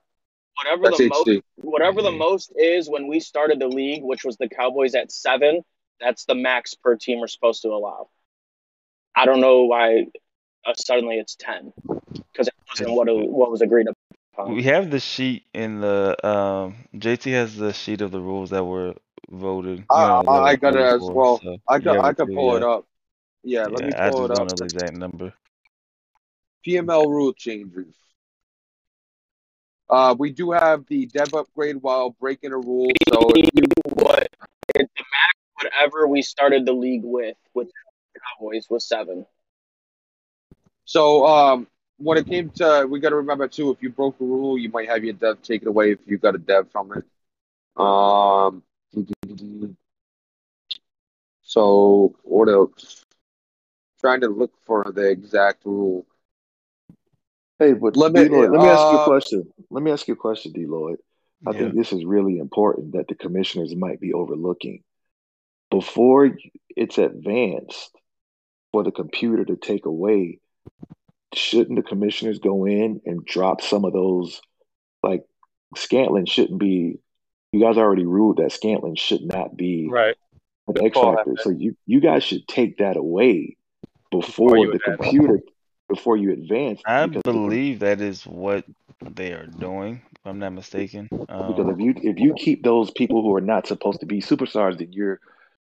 whatever 0.57 0.83
That's 0.85 0.99
the 0.99 1.09
most 1.09 1.43
whatever 1.57 2.03
the 2.03 2.11
Mhm. 2.11 2.19
most 2.19 2.53
is 2.57 2.89
when 2.89 3.07
we 3.07 3.21
started 3.21 3.59
the 3.59 3.69
league, 3.69 4.03
which 4.03 4.25
was 4.25 4.37
the 4.37 4.49
Cowboys 4.49 4.95
at 4.95 5.11
seven. 5.11 5.63
That's 6.01 6.25
the 6.25 6.35
max 6.35 6.75
per 6.75 6.97
team 6.97 7.21
we're 7.21 7.29
supposed 7.29 7.63
to 7.63 7.69
allow. 7.69 8.09
I 9.17 9.27
don't 9.27 9.41
know 9.41 9.65
why 9.65 10.07
uh, 10.67 10.75
suddenly 10.75 11.19
it's 11.19 11.37
ten 11.37 11.73
because 12.33 12.49
it 12.49 12.55
wasn't 12.69 12.93
what 12.97 13.09
it, 13.09 13.15
what 13.15 13.51
was 13.51 13.63
agreed 13.63 13.87
upon. 14.35 14.55
we 14.55 14.65
have 14.65 14.91
the 14.91 15.01
sheet 15.01 15.45
in 15.55 15.81
the 15.81 16.17
um 16.27 16.75
JT 16.97 17.33
has 17.33 17.57
the 17.57 17.73
sheet 17.73 18.01
of 18.01 18.11
the 18.11 18.21
rules 18.21 18.51
that 18.51 18.65
were 18.65 18.95
voted. 19.31 19.81
you 19.81 19.85
I, 19.91 20.07
know, 20.07 20.23
I, 20.27 20.51
I 20.51 20.57
got 20.57 20.75
it 20.77 20.81
as 20.83 21.09
for, 21.09 21.13
well. 21.13 21.41
so 21.43 21.59
I 21.69 21.79
you 21.79 21.83
could, 21.83 21.99
I 21.99 22.11
it 22.11 22.17
could 22.17 22.33
pull 22.33 22.51
yeah. 22.53 22.57
it 22.57 22.63
up. 22.63 22.87
Yeah, 23.43 23.67
let 23.67 23.85
me 23.85 23.93
Yeah, 23.93 24.07
I 24.07 24.11
pull 24.11 24.29
just 24.29 24.33
it 24.33 24.35
don't 24.35 24.41
up. 24.43 24.49
know 24.49 24.57
the 24.57 24.65
exact 24.65 24.97
number. 24.97 25.33
PML 26.67 27.07
rule 27.09 27.33
changes. 27.33 27.95
Uh, 29.89 30.15
we 30.19 30.31
do 30.31 30.51
have 30.53 30.87
the 30.87 31.07
dev 31.07 31.35
upgrade 31.35 31.77
while 31.83 32.11
breaking 32.11 32.53
a 32.53 32.59
rule. 32.59 32.91
So 33.13 33.31
if 33.35 33.51
you, 33.55 33.63
what 33.95 34.23
it, 34.23 34.31
the 34.75 35.05
max 35.05 35.35
whatever 35.63 36.09
we 36.09 36.23
started 36.23 36.65
the 36.67 36.73
league 36.73 37.05
with 37.05 37.37
with 37.55 37.71
Cowboys 38.39 38.67
was 38.71 38.89
seven. 38.89 39.27
so 40.85 41.27
um, 41.27 41.67
when 41.99 42.19
it 42.19 42.27
came 42.27 42.51
to, 42.51 42.87
we 42.91 42.99
got 43.01 43.11
to 43.11 43.17
remember 43.17 43.47
too, 43.49 43.71
if 43.71 43.83
you 43.83 43.91
broke 43.91 44.21
a 44.21 44.25
rule, 44.25 44.59
you 44.59 44.71
might 44.71 44.89
have 44.89 45.05
your 45.05 45.15
dev 45.15 45.43
taken 45.43 45.69
away 45.69 45.93
if 45.93 45.99
you 46.07 46.19
got 46.19 46.35
a 46.35 46.39
dev 46.39 46.71
from 46.73 46.93
it. 46.93 47.05
Um, 47.81 48.63
so 51.43 52.15
what 52.23 52.49
else? 52.49 53.05
Trying 54.01 54.21
to 54.21 54.29
look 54.29 54.53
for 54.65 54.91
the 54.93 55.09
exact 55.09 55.65
rule. 55.65 56.07
Hey, 57.59 57.73
but 57.73 57.97
Limit- 57.97 58.29
D-Lloyd, 58.31 58.51
let 58.51 58.61
me 58.61 58.69
ask 58.69 58.91
you 58.91 58.99
uh, 58.99 59.01
a 59.01 59.05
question. 59.05 59.53
Let 59.71 59.83
me 59.83 59.91
ask 59.91 60.09
you 60.09 60.15
a 60.15 60.17
question, 60.17 60.53
D-Lloyd. 60.53 60.99
I 61.47 61.53
Yeah. 61.53 61.59
think 61.59 61.75
this 61.75 61.93
is 61.93 62.05
really 62.05 62.39
important 62.39 62.93
that 62.93 63.09
the 63.09 63.15
commissioners 63.15 63.75
might 63.75 64.01
be 64.01 64.13
overlooking. 64.13 64.83
Before 65.71 66.37
it's 66.71 66.99
advanced 66.99 67.91
for 68.73 68.83
the 68.83 68.91
computer 68.91 69.45
to 69.45 69.57
take 69.57 69.87
away, 69.87 70.41
shouldn't 71.33 71.77
the 71.77 71.83
commissioners 71.83 72.39
go 72.39 72.65
in 72.67 73.01
and 73.07 73.25
drop 73.25 73.61
some 73.61 73.85
of 73.85 73.93
those? 73.93 74.41
Like 75.03 75.25
Scantling 75.77 76.27
shouldn't 76.27 76.61
be. 76.61 76.99
You 77.55 77.61
guys 77.61 77.77
already 77.77 78.05
ruled 78.05 78.39
that 78.39 78.51
Scantling 78.51 78.97
should 78.97 79.23
not 79.23 79.57
be 79.57 79.89
Right. 79.89 80.17
an 80.67 80.85
X 80.85 80.99
factor. 80.99 81.35
So 81.41 81.51
you 81.51 81.77
you 81.87 82.01
guys 82.01 82.25
should 82.25 82.49
take 82.49 82.79
that 82.79 82.97
away 82.97 83.57
before, 84.11 84.55
Before 84.55 84.59
you 84.59 84.67
the 84.73 84.79
advance. 84.79 85.01
computer 85.01 85.41
before 85.89 86.17
you 86.17 86.33
advance. 86.33 86.83
I 86.85 87.07
because 87.07 87.23
the 87.23 87.31
com- 87.33 87.43
believe 87.49 87.79
that 87.81 88.01
is 88.01 88.27
what 88.27 88.65
they 89.01 89.33
are 89.33 89.47
doing, 89.47 90.03
if 90.17 90.27
I'm 90.27 90.41
not 90.41 90.53
mistaken. 90.53 91.07
Because 91.13 91.29
Um, 91.61 91.71
if 91.71 91.79
you 91.79 91.95
if 92.11 92.19
you 92.19 92.35
keep 92.35 92.65
those 92.65 92.91
people 92.91 93.23
who 93.23 93.33
are 93.37 93.41
not 93.41 93.69
supposed 93.69 94.01
to 94.01 94.07
be 94.07 94.21
superstars, 94.21 94.79
then 94.79 94.93
you're 94.93 95.21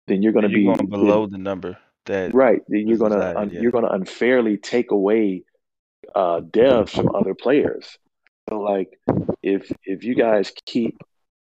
then 0.09 0.23
you're 0.23 0.33
going 0.33 0.49
to 0.49 0.51
you're 0.51 0.73
be 0.75 0.79
going 0.79 0.91
below 0.91 1.27
the 1.27 1.39
number 1.39 1.77
that 2.07 2.29
then- 2.29 2.31
right. 2.33 2.63
Then 2.67 2.89
you're 2.89 2.99
going 2.99 3.13
to 3.13 3.39
un, 3.39 3.51
yeah. 3.51 3.61
you're 3.61 3.71
going 3.71 3.85
to 3.85 3.93
unfairly 3.93 4.57
take 4.57 4.91
away 4.91 5.45
uh, 6.17 6.41
devs 6.41 6.89
from 6.91 7.15
other 7.15 7.35
players. 7.35 7.97
So 8.49 8.59
like 8.61 8.99
if 9.43 9.71
if 9.85 10.03
you 10.03 10.17
guys 10.17 10.53
keep 10.65 10.97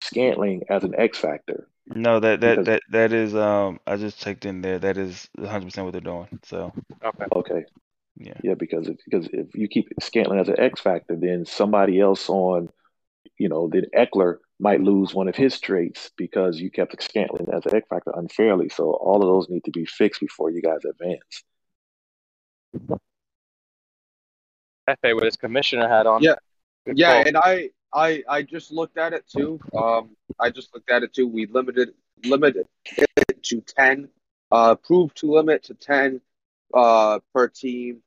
Scantling 0.08 0.62
as 0.68 0.84
an 0.84 0.94
X 0.96 1.18
factor, 1.18 1.68
No, 1.86 2.20
that 2.20 2.40
that 2.40 2.50
Because- 2.58 2.66
that 2.66 2.82
that 2.90 3.12
is 3.12 3.34
um 3.34 3.80
I 3.86 3.96
just 3.96 4.20
checked 4.20 4.44
in 4.44 4.60
there. 4.62 4.78
That 4.78 4.96
is 4.98 5.28
100% 5.38 5.84
what 5.84 5.92
they're 5.92 6.00
doing. 6.00 6.28
So, 6.44 6.72
Okay. 7.04 7.24
okay, 7.40 7.64
yeah. 8.16 8.34
yeah, 8.42 8.54
because 8.54 8.88
if, 8.88 8.96
because 9.04 9.28
if 9.32 9.54
you 9.54 9.68
keep 9.68 9.88
Scantling 10.00 10.40
as 10.40 10.48
an 10.48 10.58
X 10.60 10.80
factor, 10.80 11.16
then 11.16 11.44
somebody 11.46 12.00
else 12.00 12.28
on, 12.28 12.68
you 13.38 13.48
know, 13.48 13.68
then 13.72 13.84
Ekeler 13.96 14.38
might 14.60 14.80
lose 14.80 15.14
one 15.14 15.28
of 15.28 15.36
his 15.36 15.60
traits 15.60 16.10
because 16.16 16.58
you 16.60 16.70
kept 16.70 17.00
Scantling 17.02 17.46
as 17.52 17.64
an 17.66 17.74
X 17.76 17.86
factor 17.88 18.12
unfairly. 18.14 18.68
So 18.68 18.90
all 18.92 19.16
of 19.22 19.28
those 19.32 19.48
need 19.48 19.64
to 19.64 19.70
be 19.70 19.86
fixed 19.86 20.20
before 20.20 20.50
you 20.50 20.60
guys 20.62 20.80
advance. 20.84 21.44
Pepe 24.86 25.12
with 25.14 25.24
his 25.24 25.36
commissioner 25.36 25.88
hat 25.88 26.06
on. 26.06 26.22
Yeah. 26.22 26.34
Good 26.86 26.98
Yeah, 26.98 27.12
call. 27.14 27.26
and 27.28 27.36
I, 27.36 27.70
I, 27.92 28.22
I 28.28 28.42
just 28.42 28.70
looked 28.70 28.98
at 28.98 29.12
it 29.12 29.24
too. 29.28 29.58
Um, 29.76 30.10
I 30.38 30.50
just 30.50 30.74
looked 30.74 30.90
at 30.90 31.02
it 31.02 31.14
too. 31.14 31.26
We 31.26 31.46
limited, 31.46 31.94
limited. 32.24 32.66
It, 32.84 33.08
to 33.44 33.60
10, 33.60 34.08
uh, 34.52 34.74
proved 34.74 35.16
to 35.18 35.32
limit 35.32 35.64
to 35.64 35.74
10 35.74 36.20
uh, 36.74 37.18
per 37.32 37.48
team 37.48 38.02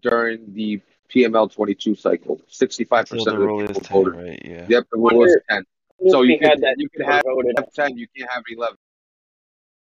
during 0.00 0.52
the 0.52 0.80
PML 1.12 1.52
22 1.52 1.94
cycle. 1.94 2.40
65% 2.50 3.00
of 3.00 3.08
the 3.08 3.30
the 3.30 3.38
rule 3.38 3.60
is 3.62 3.68
people 3.68 3.80
10, 3.82 3.92
voted. 3.92 4.14
right? 4.14 4.42
Yeah. 4.44 4.66
Yep, 4.68 4.84
the 4.92 4.98
rule 4.98 5.24
is 5.24 5.36
10. 5.50 5.64
So 6.10 6.22
you 6.22 6.38
had 6.42 6.52
can, 6.52 6.60
that 6.62 6.74
you 6.78 6.88
can 6.90 7.04
have, 7.06 7.22
voted. 7.24 7.54
have 7.56 7.72
10, 7.72 7.96
you 7.96 8.06
can't 8.16 8.30
have 8.30 8.42
11. 8.48 8.76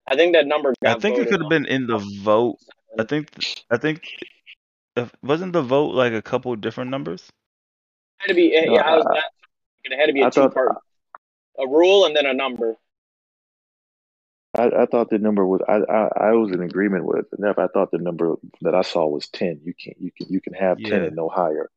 I 0.07 0.15
think 0.15 0.33
that 0.33 0.47
number 0.47 0.73
I 0.83 0.93
got 0.93 1.01
think 1.01 1.17
it 1.17 1.29
could 1.29 1.41
have 1.41 1.49
been 1.49 1.65
in 1.65 1.87
the 1.87 1.97
vote. 2.21 2.57
I 2.99 3.03
think 3.03 3.29
I 3.71 3.77
think 3.77 4.03
if, 4.97 5.15
wasn't 5.23 5.53
the 5.53 5.61
vote 5.61 5.95
like 5.95 6.11
a 6.11 6.21
couple 6.21 6.53
different 6.57 6.91
numbers? 6.91 7.31
It 8.19 8.21
had 8.21 8.27
to 8.27 8.33
be. 8.33 8.65
No, 8.65 8.73
yeah, 8.73 8.81
I 8.81 8.95
was 8.95 9.05
uh, 9.05 9.09
I- 9.09 9.13
not. 9.13 9.23
It 9.85 9.99
had 9.99 10.05
to 10.05 10.13
be 10.13 10.21
a 10.21 10.27
I 10.27 10.29
two 10.29 10.49
part. 10.49 10.77
A 11.59 11.67
rule 11.67 12.05
and 12.05 12.15
then 12.15 12.25
a 12.25 12.33
number. 12.33 12.75
I, 14.55 14.69
I 14.69 14.85
thought 14.85 15.09
the 15.09 15.17
number 15.17 15.45
was 15.45 15.61
I, 15.67 15.79
I 15.91 16.29
I 16.29 16.31
was 16.31 16.51
in 16.51 16.61
agreement 16.61 17.05
with 17.05 17.25
Neff. 17.37 17.57
I 17.57 17.67
thought 17.67 17.91
the 17.91 17.97
number 17.97 18.35
that 18.61 18.73
I 18.73 18.81
saw 18.81 19.07
was 19.07 19.27
ten. 19.27 19.59
You 19.63 19.73
can 19.73 19.93
you 19.99 20.11
can 20.11 20.27
you 20.29 20.41
can 20.41 20.53
have 20.53 20.77
ten 20.77 21.03
and 21.03 21.15
no 21.15 21.27
higher. 21.27 21.69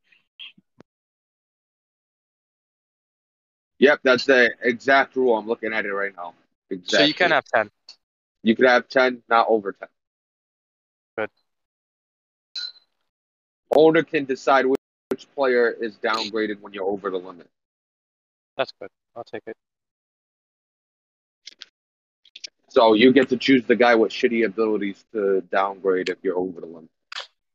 Yep, 3.79 4.01
that's 4.03 4.25
the 4.25 4.51
exact 4.63 5.17
rule. 5.17 5.37
I'm 5.37 5.47
looking 5.47 5.73
at 5.73 5.85
it 5.85 5.93
right 5.93 6.13
now. 6.17 6.35
Exactly. 6.71 6.99
So 6.99 7.05
you 7.05 7.15
can 7.15 7.31
have 7.31 7.45
10. 7.45 7.71
You 8.43 8.57
could 8.57 8.67
have 8.67 8.89
10, 8.89 9.23
not 9.29 9.47
over 9.49 9.73
10. 9.73 9.89
Good. 11.19 11.31
Owner 13.75 14.03
can 14.03 14.25
decide 14.25 14.67
which, 14.67 14.81
which 15.17 15.35
player 15.35 15.71
is 15.71 15.97
downgraded 15.97 16.61
when 16.61 16.75
you're 16.75 16.85
over 16.85 17.09
the 17.09 17.17
limit. 17.17 17.49
That's 18.59 18.71
good. 18.79 18.91
I'll 19.17 19.25
take 19.25 19.45
it. 19.47 19.57
So 22.69 22.93
you 22.93 23.15
get 23.15 23.31
to 23.31 23.39
choose 23.39 23.65
the 23.65 23.77
guy 23.77 23.95
with 23.95 24.13
shitty 24.13 24.45
abilities 24.45 25.03
to 25.15 25.41
downgrade 25.51 26.11
if 26.11 26.19
you're 26.23 26.37
over 26.37 26.61
the 26.61 26.67
limit, 26.67 26.91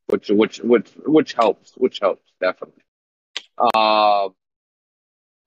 which 0.08 0.30
which 0.30 0.58
which 0.62 0.90
which 1.06 1.34
helps, 1.34 1.74
which 1.78 2.00
helps 2.00 2.24
definitely. 2.40 2.82
Uh, 3.76 4.30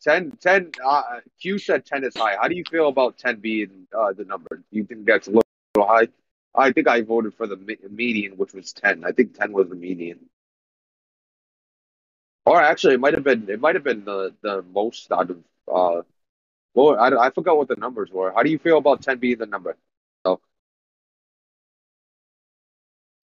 10, 0.02 0.38
10 0.40 0.70
uh, 0.86 1.02
Q 1.40 1.58
said 1.58 1.84
ten 1.84 2.04
is 2.04 2.16
high. 2.16 2.36
How 2.40 2.46
do 2.46 2.54
you 2.54 2.62
feel 2.70 2.86
about 2.86 3.18
ten 3.18 3.40
being 3.40 3.88
uh, 3.92 4.12
the 4.12 4.24
number? 4.24 4.62
Do 4.70 4.78
you 4.78 4.84
think 4.84 5.04
that's 5.04 5.26
a 5.26 5.30
little, 5.30 5.42
high? 5.76 6.06
I 6.54 6.70
think 6.70 6.86
I 6.86 7.00
voted 7.00 7.34
for 7.34 7.48
the 7.48 7.56
me- 7.56 7.78
median, 7.90 8.36
which 8.36 8.52
was 8.52 8.72
ten. 8.72 9.02
I 9.04 9.10
think 9.10 9.36
ten 9.36 9.52
was 9.52 9.68
the 9.68 9.74
median. 9.74 10.20
Or 12.46 12.60
actually, 12.60 12.94
it 12.94 13.00
might 13.00 13.14
have 13.14 13.24
been 13.24 13.48
it 13.48 13.60
might 13.60 13.74
have 13.74 13.84
been 13.84 14.04
the 14.04 14.34
the 14.42 14.62
most 14.72 15.10
out 15.12 15.30
of 15.30 15.38
uh. 15.72 16.02
Well, 16.74 16.98
I, 16.98 17.26
I 17.26 17.30
forgot 17.30 17.56
what 17.56 17.68
the 17.68 17.76
numbers 17.76 18.10
were. 18.10 18.32
How 18.32 18.42
do 18.42 18.50
you 18.50 18.58
feel 18.58 18.78
about 18.78 19.00
ten 19.02 19.18
being 19.18 19.38
the 19.38 19.46
number? 19.46 19.76
So, 20.26 20.40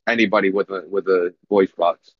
anybody 0.07 0.51
with 0.51 0.71
a 0.71 0.85
with 0.89 1.07
a 1.09 1.35
voice 1.49 1.73
box. 1.73 2.13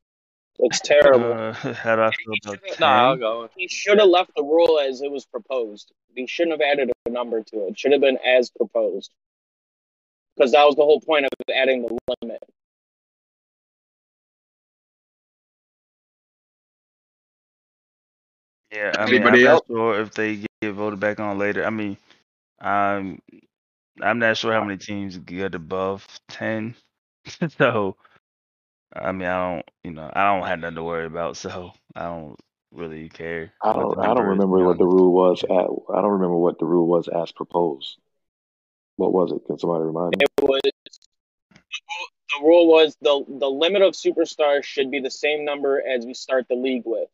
It's 0.59 0.79
terrible. 0.81 1.33
Uh, 1.33 1.53
how 1.73 1.95
do 1.95 2.01
I 2.03 2.11
feel 2.11 2.33
about 2.43 2.79
No, 2.79 2.85
I'll 2.85 3.13
10? 3.13 3.19
go. 3.19 3.49
he 3.55 3.67
should 3.67 3.97
have 3.99 4.09
left 4.09 4.31
the 4.35 4.43
rule 4.43 4.79
as 4.79 5.01
it 5.01 5.09
was 5.11 5.25
proposed. 5.25 5.91
He 6.13 6.27
shouldn't 6.27 6.59
have 6.59 6.69
added 6.69 6.91
a 7.05 7.09
number 7.09 7.41
to 7.41 7.65
it. 7.65 7.69
It 7.71 7.79
should 7.79 7.93
have 7.93 8.01
been 8.01 8.19
as 8.23 8.49
proposed. 8.51 9.11
Because 10.35 10.51
that 10.51 10.65
was 10.65 10.75
the 10.75 10.83
whole 10.83 11.01
point 11.01 11.25
of 11.25 11.31
adding 11.53 11.81
the 11.83 11.97
limit. 12.21 12.43
Yeah, 18.71 18.93
I 18.97 19.05
mean, 19.05 19.15
Anybody 19.15 19.39
I'm 19.39 19.45
not 19.45 19.51
else? 19.51 19.61
sure 19.67 20.01
if 20.01 20.13
they 20.13 20.45
get 20.61 20.73
voted 20.73 20.99
back 20.99 21.19
on 21.19 21.37
later. 21.37 21.65
I 21.65 21.69
mean, 21.69 21.97
I'm 22.59 23.21
I'm 24.01 24.19
not 24.19 24.37
sure 24.37 24.53
how 24.53 24.63
many 24.63 24.77
teams 24.77 25.17
get 25.17 25.55
above 25.55 26.07
ten. 26.29 26.75
so, 27.57 27.97
I 28.93 29.11
mean, 29.11 29.27
I 29.27 29.53
don't, 29.55 29.65
you 29.83 29.91
know, 29.91 30.09
I 30.11 30.33
don't 30.33 30.47
have 30.47 30.59
nothing 30.59 30.75
to 30.75 30.83
worry 30.83 31.05
about. 31.05 31.37
So, 31.37 31.73
I 31.95 32.03
don't 32.03 32.37
really 32.71 33.09
care. 33.09 33.51
I 33.61 33.73
don't 33.73 33.99
I 33.99 34.13
don't 34.13 34.17
number 34.17 34.33
is, 34.33 34.39
to 34.39 34.45
remember 34.45 34.65
what 34.65 34.77
the 34.77 34.85
rule 34.85 35.13
was 35.13 35.43
at 35.43 35.95
I 35.95 36.01
don't 36.01 36.11
remember 36.11 36.37
what 36.37 36.59
the 36.59 36.65
rule 36.65 36.87
was 36.87 37.07
as 37.07 37.31
proposed. 37.31 37.97
What 38.95 39.11
was 39.11 39.31
it? 39.31 39.45
Can 39.45 39.57
somebody 39.59 39.83
remind 39.83 40.15
me? 40.17 40.23
It 40.23 40.43
was 40.43 40.61
the 40.63 42.45
rule 42.45 42.67
was 42.67 42.95
the 43.01 43.25
the 43.27 43.49
limit 43.49 43.81
of 43.81 43.93
superstars 43.93 44.63
should 44.63 44.91
be 44.91 44.99
the 44.99 45.11
same 45.11 45.43
number 45.43 45.81
as 45.81 46.05
we 46.05 46.13
start 46.13 46.45
the 46.49 46.55
league 46.55 46.83
with, 46.85 47.09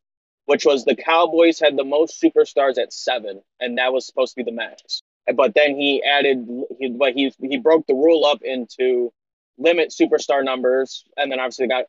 which 0.48 0.64
was 0.64 0.86
the 0.86 0.96
Cowboys 0.96 1.60
had 1.60 1.76
the 1.76 1.84
most 1.84 2.22
superstars 2.22 2.78
at 2.78 2.90
seven, 2.90 3.42
and 3.60 3.76
that 3.76 3.92
was 3.92 4.06
supposed 4.06 4.32
to 4.32 4.42
be 4.42 4.50
the 4.50 4.56
max. 4.56 5.02
But 5.36 5.54
then 5.54 5.76
he 5.76 6.02
added, 6.02 6.48
he, 6.80 6.88
but 6.88 7.12
he 7.12 7.30
he 7.42 7.58
broke 7.58 7.86
the 7.86 7.92
rule 7.92 8.24
up 8.24 8.40
into 8.42 9.12
limit 9.58 9.90
superstar 9.90 10.42
numbers, 10.42 11.04
and 11.18 11.30
then 11.30 11.38
obviously 11.38 11.68
got 11.68 11.84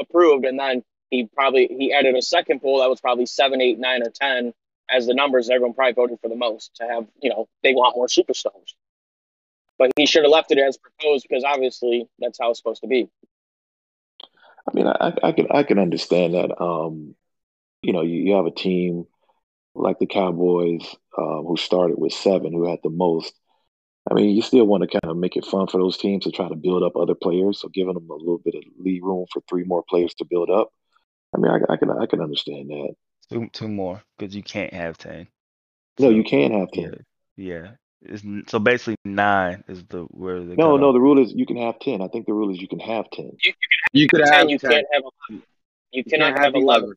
approved, 0.00 0.44
and 0.44 0.58
then 0.58 0.82
he 1.10 1.28
probably 1.32 1.68
he 1.68 1.92
added 1.92 2.16
a 2.16 2.22
second 2.22 2.60
pool 2.60 2.80
that 2.80 2.90
was 2.90 3.00
probably 3.00 3.26
seven, 3.26 3.60
eight, 3.60 3.78
nine, 3.78 4.02
or 4.02 4.10
ten 4.10 4.52
as 4.90 5.06
the 5.06 5.14
numbers. 5.14 5.48
Everyone 5.48 5.72
probably 5.72 5.92
voted 5.92 6.18
for 6.20 6.28
the 6.28 6.34
most 6.34 6.74
to 6.76 6.88
have, 6.88 7.06
you 7.22 7.30
know, 7.30 7.48
they 7.62 7.74
want 7.74 7.94
more 7.94 8.08
superstars. 8.08 8.74
But 9.78 9.92
he 9.96 10.06
should 10.06 10.24
have 10.24 10.32
left 10.32 10.50
it 10.50 10.58
as 10.58 10.76
proposed 10.76 11.26
because 11.28 11.44
obviously 11.44 12.08
that's 12.18 12.40
how 12.40 12.50
it's 12.50 12.58
supposed 12.58 12.80
to 12.80 12.88
be. 12.88 13.08
I 14.68 14.74
mean, 14.74 14.88
I, 14.88 15.14
I 15.22 15.30
can 15.30 15.46
I 15.48 15.62
can 15.62 15.78
understand 15.78 16.34
that. 16.34 16.60
Um, 16.60 17.14
you 17.82 17.92
know, 17.92 18.02
you, 18.02 18.20
you 18.20 18.34
have 18.34 18.46
a 18.46 18.50
team 18.50 19.06
like 19.74 19.98
the 19.98 20.06
Cowboys 20.06 20.82
um, 21.16 21.44
who 21.46 21.56
started 21.56 21.98
with 21.98 22.12
seven, 22.12 22.52
who 22.52 22.68
had 22.68 22.80
the 22.82 22.90
most. 22.90 23.34
I 24.10 24.14
mean, 24.14 24.34
you 24.34 24.42
still 24.42 24.66
want 24.66 24.82
to 24.82 24.88
kind 25.00 25.10
of 25.10 25.16
make 25.16 25.36
it 25.36 25.44
fun 25.44 25.66
for 25.66 25.78
those 25.78 25.96
teams 25.98 26.24
to 26.24 26.30
try 26.30 26.48
to 26.48 26.56
build 26.56 26.82
up 26.82 26.96
other 26.96 27.14
players, 27.14 27.60
so 27.60 27.68
giving 27.68 27.94
them 27.94 28.08
a 28.10 28.14
little 28.14 28.40
bit 28.44 28.54
of 28.54 28.62
lead 28.78 29.02
room 29.02 29.26
for 29.32 29.42
three 29.48 29.64
more 29.64 29.84
players 29.88 30.14
to 30.14 30.24
build 30.24 30.50
up. 30.50 30.70
I 31.34 31.38
mean, 31.38 31.52
I, 31.52 31.72
I 31.72 31.76
can 31.76 31.90
I 31.90 32.06
can 32.06 32.20
understand 32.20 32.70
that. 32.70 32.94
Two, 33.30 33.48
two 33.52 33.68
more 33.68 34.02
because 34.18 34.34
you 34.34 34.42
can't 34.42 34.72
have 34.72 34.98
ten. 34.98 35.28
No, 35.98 36.08
So, 36.08 36.10
you 36.10 36.24
can 36.24 36.52
have 36.52 36.72
ten. 36.72 36.94
yeah. 37.36 37.72
It's, 38.02 38.24
so 38.50 38.58
basically 38.58 38.96
nine 39.04 39.62
is 39.68 39.84
the 39.84 40.04
where 40.04 40.40
the 40.40 40.56
No, 40.56 40.76
no, 40.76 40.78
cutoff 40.78 40.94
the 40.94 41.00
rule 41.00 41.22
is 41.22 41.32
you 41.34 41.44
can 41.46 41.58
have 41.58 41.78
ten. 41.78 42.00
I 42.00 42.08
think 42.08 42.26
the 42.26 42.32
rule 42.32 42.50
is 42.50 42.60
you 42.60 42.66
can 42.68 42.80
have 42.80 43.10
ten. 43.10 43.32
You 43.92 44.08
could 44.08 44.24
ten, 44.24 44.32
have 44.32 44.50
you 44.50 44.58
10. 44.58 44.70
can't 44.70 44.86
have 44.92 45.02
eleven. 45.02 45.42
You 45.92 46.02
You 46.04 46.04
cannot 46.04 46.26
can't 46.32 46.38
have 46.38 46.44
have 46.46 46.54
eleven. 46.54 46.84
11. 46.84 46.96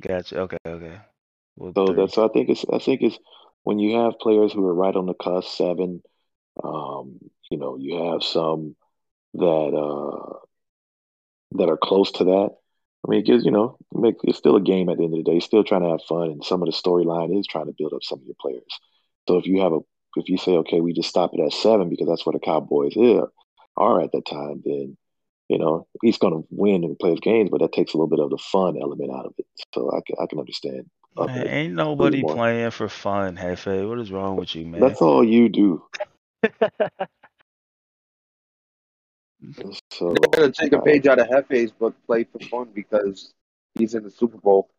Gotcha. 0.00 0.40
Okay, 0.40 0.58
okay. 0.66 1.00
Well, 1.56 1.72
So 1.76 1.86
three. 1.86 1.96
that's 1.96 2.14
so 2.14 2.24
I 2.24 2.28
think 2.28 2.48
it's 2.48 2.64
I 2.72 2.78
think 2.78 3.02
it's 3.02 3.18
when 3.62 3.78
you 3.78 3.98
have 3.98 4.18
players 4.18 4.52
who 4.52 4.66
are 4.66 4.74
right 4.74 4.94
on 4.94 5.06
the 5.06 5.14
cusp, 5.14 5.48
seven. 5.56 6.02
Um, 6.62 7.18
you 7.50 7.58
know, 7.58 7.76
you 7.78 8.10
have 8.10 8.22
some 8.22 8.76
that 9.34 9.40
uh 9.42 10.38
that 11.52 11.68
are 11.68 11.78
close 11.78 12.10
to 12.12 12.24
that. 12.24 12.50
I 13.04 13.10
mean, 13.10 13.20
it 13.20 13.26
gives 13.26 13.44
you 13.44 13.50
know, 13.50 13.78
make 13.92 14.16
it's 14.22 14.38
still 14.38 14.56
a 14.56 14.60
game 14.60 14.88
at 14.88 14.98
the 14.98 15.04
end 15.04 15.14
of 15.14 15.24
the 15.24 15.30
day. 15.30 15.40
Still 15.40 15.64
trying 15.64 15.82
to 15.82 15.90
have 15.90 16.02
fun, 16.08 16.30
and 16.30 16.44
some 16.44 16.62
of 16.62 16.66
the 16.66 16.72
storyline 16.72 17.38
is 17.38 17.46
trying 17.46 17.66
to 17.66 17.74
build 17.76 17.92
up 17.92 18.02
some 18.02 18.20
of 18.20 18.24
your 18.24 18.36
players. 18.40 18.62
So 19.28 19.38
if 19.38 19.46
you 19.46 19.60
have 19.60 19.72
a 19.72 19.80
if 20.16 20.28
you 20.28 20.38
say 20.38 20.52
okay, 20.52 20.80
we 20.80 20.92
just 20.92 21.08
stop 21.08 21.32
it 21.34 21.40
at 21.40 21.52
seven 21.52 21.88
because 21.88 22.08
that's 22.08 22.24
where 22.26 22.34
the 22.34 22.38
Cowboys 22.38 22.96
are, 22.96 23.30
are 23.76 24.02
at 24.02 24.12
that 24.12 24.26
time, 24.26 24.62
then 24.64 24.96
you 25.52 25.58
know 25.58 25.86
he's 26.00 26.16
going 26.16 26.32
to 26.32 26.46
win 26.50 26.82
and 26.82 26.98
play 26.98 27.10
his 27.10 27.20
games, 27.20 27.50
but 27.50 27.60
that 27.60 27.72
takes 27.72 27.92
a 27.92 27.98
little 27.98 28.08
bit 28.08 28.20
of 28.20 28.30
the 28.30 28.38
fun 28.38 28.78
element 28.80 29.12
out 29.12 29.26
of 29.26 29.34
it. 29.36 29.46
So 29.74 29.90
I 29.90 30.00
can 30.06 30.16
I 30.20 30.26
can 30.26 30.38
understand. 30.38 30.86
up 31.18 31.26
Man, 31.26 31.46
ain't 31.46 31.74
nobody 31.74 32.22
playing 32.22 32.70
for 32.70 32.88
fun, 32.88 33.36
Hefe. 33.36 33.86
What 33.86 33.98
is 33.98 34.10
wrong 34.10 34.36
with 34.36 34.54
you, 34.54 34.66
man? 34.66 34.80
That's 34.80 35.02
all 35.02 35.22
you 35.22 35.50
do. 35.50 35.84
So 39.90 40.10
I'm 40.10 40.30
gonna 40.30 40.52
take 40.52 40.72
a 40.72 40.78
uh, 40.78 40.82
page 40.82 41.08
out 41.08 41.18
of 41.18 41.26
Hefe's 41.26 41.72
book, 41.72 41.96
play 42.06 42.22
for 42.22 42.38
fun, 42.46 42.68
because 42.72 43.34
he's 43.74 43.94
in 43.94 44.04
the 44.04 44.10
Super 44.10 44.38
Bowl. 44.38 44.70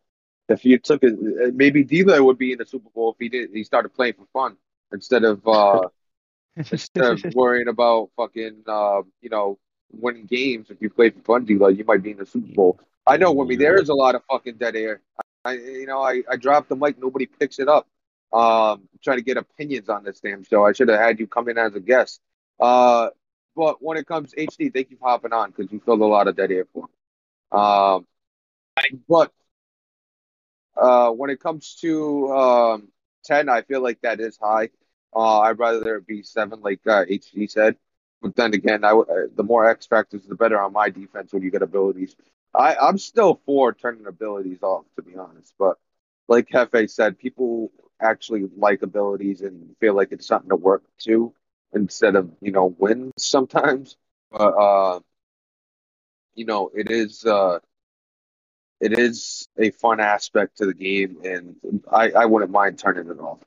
If 0.48 0.64
you 0.64 0.78
took 0.78 1.02
it, 1.02 1.54
maybe 1.54 1.84
D'Lo 1.84 2.22
would 2.24 2.38
be 2.38 2.52
in 2.52 2.58
the 2.58 2.64
Super 2.64 2.88
Bowl 2.94 3.12
if 3.12 3.16
he 3.18 3.28
did. 3.28 3.50
He 3.52 3.62
started 3.62 3.94
playing 3.94 4.14
for 4.14 4.26
fun 4.32 4.56
instead 4.90 5.24
of 5.24 5.46
uh, 5.46 5.82
instead 6.56 7.04
of 7.04 7.34
worrying 7.34 7.68
about 7.68 8.10
fucking 8.16 8.62
uh, 8.66 9.02
you 9.20 9.28
know 9.28 9.58
winning 10.00 10.26
games. 10.26 10.70
If 10.70 10.80
you 10.80 10.90
play 10.90 11.10
for 11.10 11.20
fun, 11.20 11.44
D'Lo, 11.44 11.68
you 11.68 11.84
might 11.84 12.02
be 12.02 12.12
in 12.12 12.18
the 12.18 12.26
Super 12.26 12.52
Bowl. 12.52 12.80
I 13.06 13.16
know, 13.16 13.34
Wimmy, 13.34 13.58
there 13.58 13.80
is 13.80 13.88
a 13.88 13.94
lot 13.94 14.14
of 14.14 14.22
fucking 14.30 14.56
dead 14.56 14.76
air. 14.76 15.00
I, 15.44 15.52
you 15.54 15.86
know, 15.86 16.00
I, 16.00 16.22
I 16.30 16.36
dropped 16.36 16.70
the 16.70 16.76
mic, 16.76 16.98
nobody 16.98 17.26
picks 17.26 17.58
it 17.58 17.68
up. 17.68 17.86
Um, 18.32 18.88
trying 19.02 19.18
to 19.18 19.22
get 19.22 19.36
opinions 19.36 19.88
on 19.88 20.02
this 20.02 20.20
damn 20.20 20.42
show. 20.42 20.64
I 20.64 20.72
should 20.72 20.88
have 20.88 20.98
had 20.98 21.20
you 21.20 21.26
come 21.26 21.48
in 21.48 21.58
as 21.58 21.74
a 21.74 21.80
guest. 21.80 22.20
Uh, 22.58 23.10
but 23.54 23.82
when 23.82 23.96
it 23.96 24.06
comes 24.06 24.34
HD, 24.34 24.72
thank 24.72 24.90
you 24.90 24.96
for 24.96 25.08
hopping 25.08 25.32
on 25.32 25.50
because 25.50 25.70
you 25.70 25.80
filled 25.84 26.00
a 26.00 26.06
lot 26.06 26.26
of 26.26 26.36
dead 26.36 26.50
air 26.50 26.66
for 26.72 26.84
me. 26.84 26.88
Um, 27.52 28.06
but 29.08 29.32
uh, 30.76 31.10
when 31.10 31.30
it 31.30 31.40
comes 31.40 31.76
to 31.82 32.32
um, 32.32 32.88
10, 33.26 33.48
I 33.48 33.62
feel 33.62 33.82
like 33.82 34.00
that 34.02 34.20
is 34.20 34.36
high. 34.36 34.70
Uh, 35.14 35.40
I'd 35.40 35.58
rather 35.58 35.96
it 35.96 36.06
be 36.06 36.22
seven, 36.22 36.60
like 36.60 36.80
uh, 36.86 37.04
HD 37.04 37.48
said. 37.48 37.76
But 38.24 38.36
then 38.36 38.54
again, 38.54 38.84
I 38.84 38.92
uh, 38.92 39.04
the 39.36 39.42
more 39.44 39.68
X 39.68 39.86
factors, 39.86 40.24
the 40.26 40.34
better 40.34 40.58
on 40.58 40.72
my 40.72 40.88
defense 40.88 41.34
when 41.34 41.42
you 41.42 41.50
get 41.50 41.60
abilities. 41.62 42.16
I, 42.54 42.74
I'm 42.76 42.96
still 42.96 43.38
for 43.44 43.74
turning 43.74 44.06
abilities 44.06 44.62
off, 44.62 44.86
to 44.96 45.02
be 45.02 45.14
honest. 45.14 45.52
But 45.58 45.76
like 46.26 46.48
Hefe 46.48 46.90
said, 46.90 47.18
people 47.18 47.70
actually 48.00 48.48
like 48.56 48.82
abilities 48.82 49.42
and 49.42 49.76
feel 49.78 49.94
like 49.94 50.10
it's 50.12 50.26
something 50.26 50.48
to 50.48 50.56
work 50.56 50.84
to 51.00 51.34
instead 51.74 52.16
of 52.16 52.30
you 52.40 52.50
know 52.50 52.74
wins 52.78 53.12
sometimes. 53.18 53.98
But 54.32 54.54
uh, 54.54 55.00
you 56.34 56.46
know, 56.46 56.70
it 56.74 56.90
is 56.90 57.26
uh, 57.26 57.58
it 58.80 58.98
is 58.98 59.48
a 59.58 59.70
fun 59.70 60.00
aspect 60.00 60.58
to 60.58 60.66
the 60.66 60.74
game, 60.74 61.18
and 61.24 61.56
I, 61.92 62.10
I 62.12 62.24
wouldn't 62.26 62.50
mind 62.50 62.78
turning 62.78 63.10
it 63.10 63.20
off. 63.20 63.40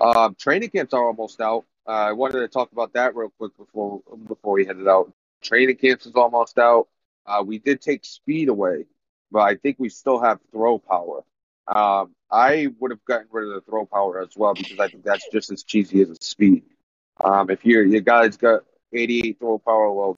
Um, 0.00 0.36
training 0.36 0.70
camps 0.70 0.94
are 0.94 1.04
almost 1.04 1.40
out. 1.40 1.64
Uh, 1.90 2.06
I 2.06 2.12
wanted 2.12 2.38
to 2.38 2.46
talk 2.46 2.70
about 2.70 2.92
that 2.92 3.16
real 3.16 3.32
quick 3.36 3.56
before 3.56 4.00
before 4.28 4.52
we 4.52 4.64
headed 4.64 4.86
out. 4.86 5.12
Training 5.42 5.74
camps 5.74 6.06
is 6.06 6.12
almost 6.14 6.56
out. 6.56 6.86
Uh, 7.26 7.42
we 7.44 7.58
did 7.58 7.80
take 7.80 8.04
speed 8.04 8.48
away, 8.48 8.84
but 9.32 9.40
I 9.40 9.56
think 9.56 9.74
we 9.80 9.88
still 9.88 10.20
have 10.20 10.38
throw 10.52 10.78
power. 10.78 11.24
Um, 11.66 12.14
I 12.30 12.68
would 12.78 12.92
have 12.92 13.04
gotten 13.06 13.26
rid 13.32 13.48
of 13.48 13.54
the 13.54 13.60
throw 13.62 13.86
power 13.86 14.22
as 14.22 14.36
well 14.36 14.54
because 14.54 14.78
I 14.78 14.86
think 14.86 15.02
that's 15.02 15.26
just 15.32 15.50
as 15.50 15.64
cheesy 15.64 16.00
as 16.02 16.16
speed. 16.20 16.62
Um, 17.24 17.50
if 17.50 17.64
you're 17.66 17.84
you 17.84 18.00
guys 18.00 18.36
got 18.36 18.62
88 18.92 19.40
throw 19.40 19.58
power, 19.58 19.92
well, 19.92 20.16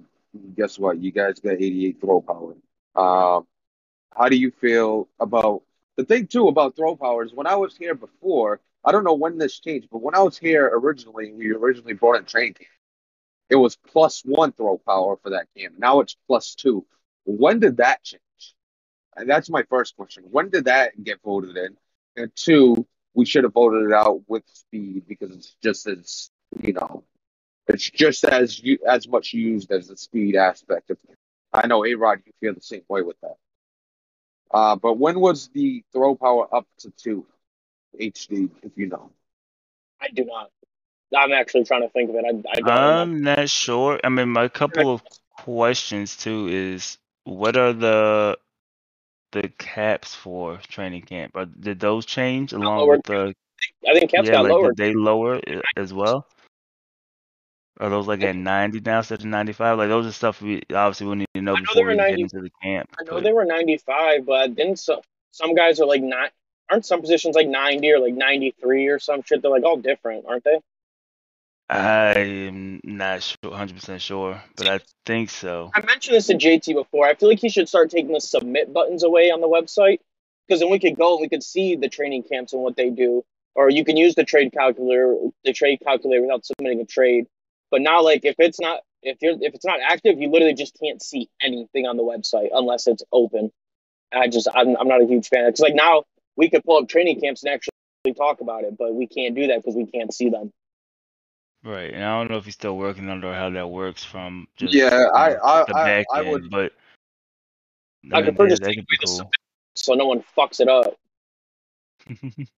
guess 0.54 0.78
what? 0.78 0.98
You 0.98 1.10
guys 1.10 1.40
got 1.40 1.54
88 1.54 2.02
throw 2.02 2.20
power. 2.20 2.54
Um, 2.94 3.46
how 4.14 4.28
do 4.28 4.36
you 4.36 4.50
feel 4.50 5.08
about 5.18 5.62
the 5.96 6.04
thing 6.04 6.26
too 6.26 6.48
about 6.48 6.76
throw 6.76 6.96
power 6.96 7.24
is 7.24 7.32
when 7.32 7.46
I 7.46 7.54
was 7.54 7.74
here 7.74 7.94
before, 7.94 8.60
I 8.84 8.92
don't 8.92 9.04
know 9.04 9.14
when 9.14 9.38
this 9.38 9.60
changed, 9.60 9.88
but 9.90 10.02
when 10.02 10.14
I 10.14 10.22
was 10.22 10.36
here 10.36 10.68
originally, 10.72 11.32
we 11.32 11.52
originally 11.52 11.94
brought 11.94 12.16
in 12.16 12.24
training 12.24 12.54
camp. 12.54 12.68
It 13.48 13.56
was 13.56 13.76
plus 13.76 14.22
one 14.24 14.52
throw 14.52 14.78
power 14.78 15.16
for 15.22 15.30
that 15.30 15.46
game. 15.54 15.74
Now 15.78 16.00
it's 16.00 16.16
plus 16.26 16.54
two. 16.54 16.86
When 17.24 17.60
did 17.60 17.76
that 17.76 18.02
change? 18.02 18.20
And 19.16 19.28
that's 19.28 19.50
my 19.50 19.62
first 19.64 19.96
question. 19.96 20.24
When 20.30 20.48
did 20.48 20.64
that 20.64 21.02
get 21.02 21.20
voted 21.22 21.56
in? 21.56 21.76
And 22.16 22.32
two, 22.34 22.86
we 23.14 23.26
should 23.26 23.44
have 23.44 23.52
voted 23.52 23.90
it 23.90 23.92
out 23.92 24.22
with 24.26 24.42
speed 24.52 25.04
because 25.06 25.36
it's 25.36 25.54
just 25.62 25.86
as 25.86 26.30
you 26.60 26.72
know, 26.72 27.04
it's 27.68 27.88
just 27.88 28.24
as 28.24 28.58
you 28.58 28.78
as 28.88 29.06
much 29.06 29.32
used 29.32 29.70
as 29.70 29.88
the 29.88 29.96
speed 29.96 30.34
aspect 30.34 30.90
of 30.90 30.98
it. 31.08 31.16
I 31.52 31.66
know 31.66 31.84
A 31.84 31.94
Rod, 31.94 32.20
you 32.24 32.32
feel 32.40 32.54
the 32.54 32.60
same 32.60 32.82
way 32.88 33.02
with 33.02 33.20
that. 33.20 33.36
Uh, 34.50 34.76
but 34.76 34.94
when 34.94 35.20
was 35.20 35.48
the 35.48 35.84
throw 35.92 36.14
power 36.14 36.54
up 36.54 36.66
to 36.78 36.90
two 36.90 37.26
HD, 38.00 38.50
if 38.62 38.72
you 38.76 38.86
know? 38.88 39.10
I 40.00 40.08
do 40.08 40.24
not. 40.24 40.50
I'm 41.16 41.32
actually 41.32 41.64
trying 41.64 41.82
to 41.82 41.88
think 41.90 42.10
of 42.10 42.16
it. 42.16 42.24
I, 42.24 42.28
I 42.28 42.60
don't 42.60 42.68
I'm 42.70 43.20
not 43.22 43.48
sure. 43.50 44.00
I 44.02 44.08
mean, 44.08 44.30
my 44.30 44.48
couple 44.48 44.92
of 44.94 45.02
questions 45.36 46.16
too 46.16 46.48
is 46.48 46.98
what 47.24 47.56
are 47.56 47.72
the 47.72 48.38
the 49.32 49.48
caps 49.58 50.14
for 50.14 50.56
training 50.68 51.02
camp? 51.02 51.36
Are, 51.36 51.46
did 51.46 51.80
those 51.80 52.06
change 52.06 52.52
along 52.52 52.78
lowered. 52.78 52.98
with 52.98 53.04
the 53.06 53.34
I 53.88 53.98
think 53.98 54.10
caps 54.10 54.26
yeah? 54.28 54.34
got 54.34 54.44
Like 54.44 54.52
lowered. 54.52 54.76
did 54.76 54.92
they 54.92 54.94
lower 54.94 55.40
as 55.76 55.92
well? 55.92 56.26
Are 57.80 57.90
those 57.90 58.06
like 58.06 58.22
at 58.22 58.36
90 58.36 58.80
now 58.80 58.98
instead 58.98 59.20
of 59.20 59.26
95? 59.26 59.78
Like 59.78 59.88
those 59.88 60.06
are 60.06 60.12
stuff 60.12 60.40
we 60.42 60.62
obviously 60.74 61.06
we 61.06 61.16
need 61.16 61.28
to 61.34 61.40
know 61.42 61.54
know 61.54 61.60
before 61.60 61.74
they 61.74 61.82
were 61.84 61.90
we 61.90 61.96
get 61.96 62.18
into 62.18 62.40
the 62.40 62.50
camp. 62.62 62.90
I 62.98 63.04
know 63.04 63.12
but- 63.14 63.22
they 63.24 63.32
were 63.32 63.44
95, 63.44 64.26
but 64.26 64.56
then 64.56 64.76
some 64.76 65.00
some 65.30 65.54
guys 65.54 65.80
are 65.80 65.86
like 65.86 66.02
not. 66.02 66.30
Aren't 66.72 66.86
some 66.86 67.02
positions 67.02 67.36
like 67.36 67.48
90 67.48 67.92
or 67.92 67.98
like 67.98 68.14
93 68.14 68.88
or 68.88 68.98
some 68.98 69.22
shit? 69.22 69.42
They're 69.42 69.50
like 69.50 69.62
all 69.62 69.76
different, 69.76 70.24
aren't 70.26 70.42
they? 70.44 70.58
I 71.68 72.14
am 72.18 72.80
not 72.82 73.22
sure, 73.22 73.36
100% 73.42 74.00
sure, 74.00 74.42
but 74.56 74.66
I 74.66 74.80
think 75.04 75.28
so. 75.28 75.70
I 75.74 75.84
mentioned 75.84 76.16
this 76.16 76.28
to 76.28 76.34
JT 76.34 76.72
before. 76.72 77.06
I 77.06 77.14
feel 77.14 77.28
like 77.28 77.40
he 77.40 77.50
should 77.50 77.68
start 77.68 77.90
taking 77.90 78.14
the 78.14 78.22
submit 78.22 78.72
buttons 78.72 79.02
away 79.02 79.30
on 79.30 79.42
the 79.42 79.48
website 79.48 79.98
because 80.48 80.60
then 80.60 80.70
we 80.70 80.78
could 80.78 80.96
go 80.96 81.12
and 81.12 81.20
we 81.20 81.28
could 81.28 81.42
see 81.42 81.76
the 81.76 81.90
training 81.90 82.22
camps 82.22 82.54
and 82.54 82.62
what 82.62 82.74
they 82.74 82.88
do, 82.88 83.22
or 83.54 83.68
you 83.68 83.84
can 83.84 83.98
use 83.98 84.14
the 84.14 84.24
trade 84.24 84.50
calculator, 84.54 85.14
the 85.44 85.52
trade 85.52 85.80
calculator 85.84 86.22
without 86.22 86.46
submitting 86.46 86.80
a 86.80 86.86
trade. 86.86 87.26
But 87.70 87.82
now, 87.82 88.02
like 88.02 88.24
if 88.24 88.36
it's 88.38 88.60
not 88.60 88.80
if 89.02 89.18
you're 89.20 89.34
if 89.42 89.54
it's 89.54 89.66
not 89.66 89.80
active, 89.86 90.18
you 90.18 90.30
literally 90.30 90.54
just 90.54 90.78
can't 90.82 91.02
see 91.02 91.28
anything 91.42 91.86
on 91.86 91.98
the 91.98 92.02
website 92.02 92.48
unless 92.50 92.86
it's 92.86 93.02
open. 93.12 93.52
I 94.10 94.28
just 94.28 94.48
I'm 94.54 94.74
I'm 94.78 94.88
not 94.88 95.02
a 95.02 95.06
huge 95.06 95.28
fan 95.28 95.44
because 95.46 95.60
like 95.60 95.74
now 95.74 96.04
we 96.36 96.50
could 96.50 96.64
pull 96.64 96.78
up 96.78 96.88
training 96.88 97.20
camps 97.20 97.42
and 97.44 97.52
actually 97.52 98.14
talk 98.16 98.40
about 98.40 98.64
it, 98.64 98.76
but 98.78 98.94
we 98.94 99.06
can't 99.06 99.34
do 99.34 99.46
that 99.48 99.58
because 99.58 99.74
we 99.76 99.86
can't 99.86 100.12
see 100.12 100.28
them. 100.28 100.50
Right, 101.64 101.92
and 101.94 102.02
I 102.02 102.18
don't 102.18 102.30
know 102.30 102.38
if 102.38 102.44
he's 102.44 102.54
still 102.54 102.76
working 102.76 103.08
on 103.08 103.18
it 103.18 103.24
or 103.24 103.34
how 103.34 103.48
that 103.50 103.68
works 103.68 104.02
from 104.04 104.48
just 104.56 104.74
Yeah, 104.74 104.90
you 104.98 105.10
I 105.14 105.28
know, 105.30 105.38
I 105.44 105.64
the 105.68 105.76
I, 105.76 105.84
back 105.84 106.06
I 106.12 106.20
end, 106.20 106.30
would 106.30 106.50
but 106.50 106.72
I 108.12 108.16
mean, 108.20 108.24
prefer 108.34 108.48
just 108.48 108.62
that 108.62 108.74
could 108.74 108.86
be 108.88 108.96
cool. 109.06 109.30
so 109.76 109.94
no 109.94 110.06
one 110.06 110.24
fucks 110.36 110.60
it 110.60 110.68
up. 110.68 110.94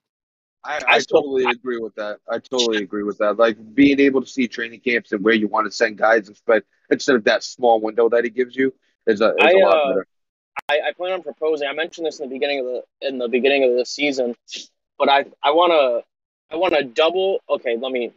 I, 0.66 0.76
I 0.76 0.82
I 0.88 0.98
still- 1.00 1.20
totally 1.20 1.44
agree 1.44 1.78
with 1.78 1.94
that. 1.96 2.20
I 2.30 2.38
totally 2.38 2.78
agree 2.78 3.02
with 3.02 3.18
that. 3.18 3.36
Like 3.36 3.58
being 3.74 4.00
able 4.00 4.22
to 4.22 4.26
see 4.26 4.48
training 4.48 4.80
camps 4.80 5.12
and 5.12 5.22
where 5.22 5.34
you 5.34 5.48
want 5.48 5.66
to 5.66 5.70
send 5.70 5.98
guys 5.98 6.28
instead 6.28 6.62
instead 6.90 7.16
of 7.16 7.24
that 7.24 7.44
small 7.44 7.80
window 7.82 8.08
that 8.08 8.24
he 8.24 8.30
gives 8.30 8.56
you 8.56 8.72
is 9.06 9.20
a, 9.20 9.28
is 9.30 9.34
I, 9.40 9.50
a 9.50 9.56
lot 9.58 9.76
uh, 9.76 9.88
better. 9.90 10.06
I, 10.68 10.80
I 10.88 10.92
plan 10.92 11.12
on 11.12 11.22
proposing. 11.22 11.68
I 11.68 11.72
mentioned 11.72 12.06
this 12.06 12.20
in 12.20 12.28
the 12.28 12.34
beginning 12.34 12.60
of 12.60 12.66
the 12.66 13.08
in 13.08 13.18
the 13.18 13.28
beginning 13.28 13.64
of 13.64 13.76
the 13.76 13.84
season, 13.84 14.34
but 14.98 15.08
I 15.08 15.26
I 15.42 15.50
want 15.50 15.72
to 15.72 16.04
I 16.54 16.56
want 16.58 16.74
to 16.74 16.84
double. 16.84 17.40
Okay, 17.48 17.76
let 17.76 17.92
me 17.92 18.12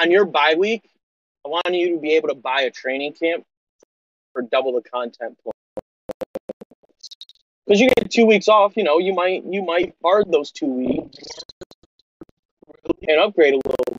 on 0.00 0.10
your 0.10 0.24
bye 0.24 0.54
week. 0.56 0.88
I 1.44 1.48
want 1.48 1.72
you 1.72 1.94
to 1.94 2.00
be 2.00 2.14
able 2.14 2.28
to 2.28 2.34
buy 2.34 2.62
a 2.62 2.70
training 2.70 3.14
camp 3.14 3.44
for 4.32 4.42
double 4.42 4.72
the 4.72 4.82
content 4.82 5.38
points. 5.42 5.58
Because 7.66 7.80
you 7.80 7.88
get 7.90 8.10
two 8.10 8.26
weeks 8.26 8.48
off, 8.48 8.76
you 8.76 8.84
know, 8.84 8.98
you 8.98 9.14
might 9.14 9.44
you 9.44 9.62
might 9.62 9.94
guard 10.02 10.30
those 10.30 10.50
two 10.50 10.66
weeks 10.66 11.16
and 13.06 13.20
upgrade 13.20 13.54
a 13.54 13.56
little 13.56 13.96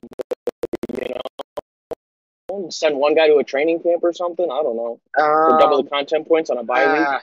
bit, 0.92 1.08
you 1.08 1.14
know. 1.14 2.70
Send 2.70 2.96
one 2.96 3.14
guy 3.14 3.28
to 3.28 3.36
a 3.36 3.44
training 3.44 3.82
camp 3.82 4.02
or 4.02 4.12
something. 4.12 4.44
I 4.44 4.62
don't 4.62 4.76
know. 4.76 5.00
For 5.14 5.56
double 5.58 5.78
Um, 5.78 5.84
the 5.84 5.90
content 5.90 6.28
points 6.28 6.50
on 6.50 6.58
a 6.58 6.62
bye 6.62 6.92
week. 6.92 7.22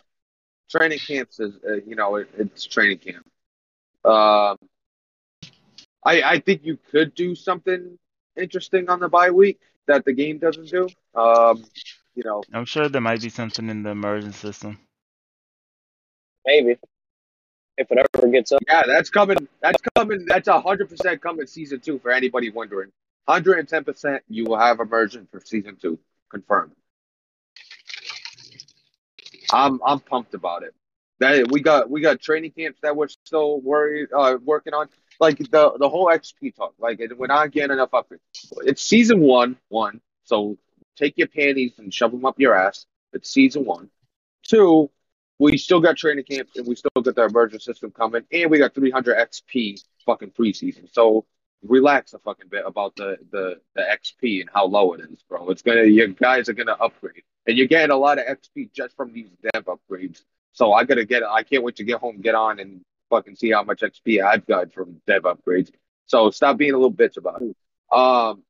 Training 0.70 1.00
camps 1.00 1.40
is 1.40 1.56
uh, 1.68 1.76
you 1.86 1.96
know 1.96 2.16
it, 2.16 2.30
it's 2.38 2.66
training 2.66 3.00
camp. 3.00 3.26
Um, 4.06 4.58
I 6.06 6.22
I 6.24 6.40
think 6.40 6.62
you 6.64 6.78
could 6.92 7.16
do 7.16 7.36
something 7.36 7.98
interesting 8.38 8.90
on 8.90 9.00
the 9.00 9.10
bye 9.10 9.32
week 9.32 9.60
that 9.88 10.06
the 10.06 10.14
game 10.14 10.38
doesn't 10.38 10.70
do. 10.70 10.88
Um, 11.16 11.66
you 12.16 12.24
know, 12.24 12.44
I'm 12.54 12.66
sure 12.66 12.88
there 12.90 13.02
might 13.02 13.22
be 13.22 13.30
something 13.30 13.70
in 13.70 13.84
the 13.84 13.92
immersion 13.92 14.34
system. 14.34 14.80
Maybe. 16.46 16.78
If 17.78 17.90
it 17.92 18.10
ever 18.14 18.28
gets 18.28 18.52
up. 18.52 18.62
Yeah, 18.68 18.84
that's 18.86 19.10
coming. 19.10 19.48
That's 19.62 19.82
coming. 19.96 20.26
That's 20.26 20.50
hundred 20.50 20.90
percent 20.90 21.22
coming 21.22 21.48
season 21.48 21.80
two 21.80 22.00
for 22.00 22.12
anybody 22.12 22.50
wondering. 22.50 22.92
Hundred 23.28 23.60
and 23.60 23.70
ten 23.70 23.84
percent, 23.86 24.24
you 24.28 24.46
will 24.46 24.58
have 24.58 24.80
immersion 24.80 25.28
for 25.32 25.40
season 25.40 25.78
two, 25.82 25.98
confirmed. 26.30 26.74
I'm 29.52 29.80
I'm 29.86 30.00
pumped 30.00 30.34
about 30.34 30.64
it. 30.64 30.74
That 31.20 31.52
we 31.52 31.62
got 31.62 31.90
we 31.90 32.02
got 32.02 32.22
training 32.22 32.52
camps 32.52 32.80
that 32.82 32.96
we're 32.96 33.10
still 33.10 33.60
worried 33.62 34.10
uh, 34.16 34.38
working 34.44 34.74
on. 34.74 34.88
Like 35.20 35.38
the 35.38 35.74
the 35.78 35.90
whole 35.90 36.08
XP 36.08 36.56
talk. 36.56 36.74
Like 36.80 37.02
we're 37.18 37.28
not 37.28 37.52
getting 37.52 37.72
enough 37.72 37.92
upgrades. 37.92 38.20
It's 38.64 38.82
season 38.82 39.20
one, 39.20 39.58
one. 39.68 40.00
So 40.24 40.58
take 40.96 41.18
your 41.18 41.28
panties 41.28 41.74
and 41.78 41.94
shove 41.94 42.12
them 42.12 42.26
up 42.26 42.40
your 42.40 42.56
ass. 42.56 42.86
It's 43.14 43.30
season 43.30 43.66
one. 43.66 43.90
Two, 44.48 44.90
we 45.40 45.58
still 45.58 45.82
got 45.82 45.98
training 45.98 46.26
camps 46.26 46.56
and 46.56 46.68
we 46.68 46.76
still 46.76 46.92
got 46.96 47.16
the 47.16 47.26
immersion 47.26 47.60
system 47.60 47.92
coming, 47.92 48.24
and 48.32 48.50
we 48.50 48.58
got 48.58 48.74
300 48.74 49.18
XP 49.30 49.84
fucking 50.06 50.32
preseason. 50.32 50.94
So 50.94 51.26
relax 51.64 52.14
a 52.14 52.20
fucking 52.20 52.48
bit 52.50 52.64
about 52.66 52.96
the 52.96 53.18
the 53.32 53.60
the 53.76 53.82
XP 53.82 54.42
and 54.42 54.50
how 54.54 54.66
low 54.66 54.94
it 54.94 55.02
is, 55.02 55.22
bro. 55.28 55.50
It's 55.50 55.62
gonna 55.62 55.84
your 55.84 56.08
guys 56.08 56.50
are 56.50 56.54
gonna 56.54 56.78
upgrade, 56.80 57.24
and 57.48 57.58
you're 57.58 57.68
getting 57.68 57.92
a 57.92 57.98
lot 57.98 58.18
of 58.20 58.26
XP 58.26 58.72
just 58.74 58.96
from 58.96 59.14
these 59.14 59.30
dev 59.54 59.66
upgrades. 59.66 60.24
So 60.54 60.74
I 60.74 60.84
gotta 60.84 61.06
get. 61.06 61.24
I 61.24 61.44
can't 61.44 61.64
wait 61.64 61.76
to 61.78 61.84
get 61.84 62.00
home, 62.00 62.22
get 62.22 62.36
on, 62.36 62.60
and 62.60 62.82
fucking 63.10 63.36
see 63.36 63.52
how 63.52 63.64
much 63.64 63.82
XP 63.82 64.24
I've 64.24 64.46
got 64.46 64.74
from 64.74 65.02
dev 65.08 65.24
upgrades. 65.24 65.72
So 66.06 66.32
stop 66.32 66.58
being 66.58 66.74
a 66.74 66.78
little 66.78 66.92
bitch 66.94 67.18
about 67.18 67.42
it. 67.42 67.56
Um, 67.96 68.44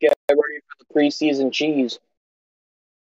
Get 0.00 0.14
ready 0.30 0.60
for 0.66 0.84
the 0.84 1.00
preseason 1.00 1.52
cheese. 1.52 1.98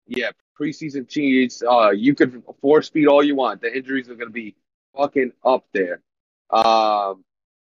yeah, 0.07 0.32
preseason 0.60 1.07
cheese. 1.07 1.64
Uh, 1.68 1.91
you 1.91 2.14
could 2.16 2.43
force 2.60 2.88
speed 2.88 3.07
all 3.07 3.24
you 3.24 3.36
want. 3.36 3.62
The 3.62 3.76
injuries 3.76 4.10
are 4.10 4.16
gonna 4.16 4.32
be 4.32 4.55
fucking 4.97 5.32
up 5.43 5.66
there. 5.74 6.01
Um, 6.49 7.24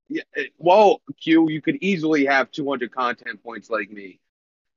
yeah. 0.09 0.23
Well, 0.59 1.01
Q, 1.21 1.49
you 1.51 1.61
could 1.63 1.77
easily 1.81 2.27
have 2.27 2.51
200 2.51 2.93
content 2.93 3.43
points 3.43 3.71
like 3.71 3.91
me. 3.91 4.21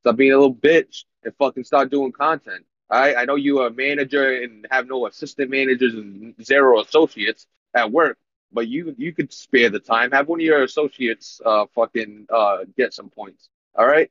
Stop 0.02 0.16
being 0.16 0.32
a 0.32 0.38
little 0.38 0.54
bitch 0.56 1.04
and 1.24 1.34
fucking 1.38 1.64
start 1.64 1.90
doing 1.92 2.12
content. 2.12 2.66
All 2.90 3.00
right. 3.00 3.18
I 3.18 3.26
know 3.26 3.36
you 3.36 3.60
are 3.60 3.68
a 3.68 3.72
manager 3.74 4.42
and 4.42 4.66
have 4.72 4.88
no 4.88 5.08
assistant 5.08 5.50
managers 5.52 5.94
and 5.96 6.34
zero 6.44 6.80
associates 6.82 7.46
at 7.74 7.92
work, 7.92 8.18
but 8.54 8.68
you 8.68 8.96
you 8.98 9.12
could 9.14 9.34
spare 9.34 9.70
the 9.70 9.80
time. 9.80 10.12
Have 10.12 10.28
one 10.30 10.40
of 10.40 10.46
your 10.46 10.64
associates 10.64 11.42
uh 11.46 11.66
fucking 11.76 12.28
uh 12.30 12.60
get 12.78 12.94
some 12.94 13.10
points. 13.10 13.50
All 13.76 13.86
right. 13.86 14.10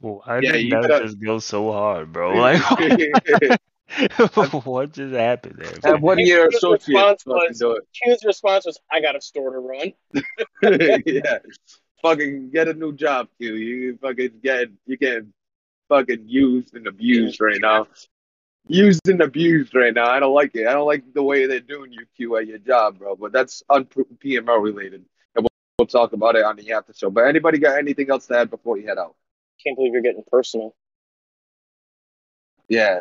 Why 0.00 0.40
Yeah, 0.42 0.52
did 0.52 0.62
you 0.64 0.70
that 0.70 0.88
gotta- 0.88 1.04
just 1.04 1.20
go 1.20 1.38
so 1.38 1.70
hard, 1.72 2.12
bro? 2.12 2.34
Like, 2.38 2.62
what 4.64 4.92
just 4.92 5.14
happened 5.14 5.56
there? 5.58 5.72
have 5.84 6.02
one 6.02 6.18
of 6.18 6.26
your 6.26 6.50
His 6.50 6.62
response 6.62 7.22
fucking 7.22 7.48
was- 7.48 7.60
it. 7.62 7.84
Q's 7.92 8.24
response 8.24 8.66
was, 8.66 8.78
I 8.90 9.00
got 9.00 9.16
a 9.16 9.20
store 9.20 9.52
to 9.52 9.58
run. 9.58 9.92
yeah. 11.06 11.38
Fucking 12.02 12.50
get 12.50 12.68
a 12.68 12.74
new 12.74 12.92
job, 12.94 13.28
Q. 13.38 13.54
You 13.54 13.98
fucking 14.02 14.40
get 14.42 14.68
you 14.86 14.96
get 14.96 15.22
fucking 15.88 16.24
used 16.26 16.74
and 16.74 16.86
abused 16.86 17.40
right 17.40 17.60
now. 17.60 17.86
Used 18.68 19.08
and 19.08 19.20
abused 19.22 19.74
right 19.74 19.94
now. 19.94 20.10
I 20.10 20.20
don't 20.20 20.34
like 20.34 20.54
it. 20.54 20.66
I 20.66 20.72
don't 20.72 20.86
like 20.86 21.04
the 21.14 21.22
way 21.22 21.46
they're 21.46 21.60
doing 21.60 21.92
you 21.92 22.04
Q 22.16 22.36
at 22.36 22.46
your 22.46 22.58
job, 22.58 22.98
bro. 22.98 23.16
But 23.16 23.32
that's 23.32 23.62
un 23.70 23.84
PML 23.86 24.62
related, 24.62 25.04
and 25.34 25.42
we'll, 25.44 25.48
we'll 25.78 25.86
talk 25.86 26.12
about 26.12 26.36
it 26.36 26.44
on 26.44 26.56
the 26.56 26.72
after 26.72 26.92
show. 26.92 27.08
But 27.10 27.26
anybody 27.26 27.58
got 27.58 27.78
anything 27.78 28.10
else 28.10 28.26
to 28.26 28.38
add 28.38 28.50
before 28.50 28.76
you 28.78 28.86
head 28.86 28.98
out? 28.98 29.14
Can't 29.64 29.76
believe 29.76 29.92
you're 29.92 30.02
getting 30.02 30.24
personal. 30.30 30.74
Yeah. 32.68 33.00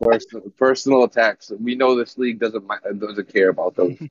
Personal, 0.00 0.50
personal 0.56 1.04
attacks. 1.04 1.50
We 1.50 1.74
know 1.74 1.96
this 1.96 2.18
league 2.18 2.38
doesn't 2.38 2.68
doesn't 2.98 3.32
care 3.32 3.48
about 3.48 3.76
those. 3.76 3.96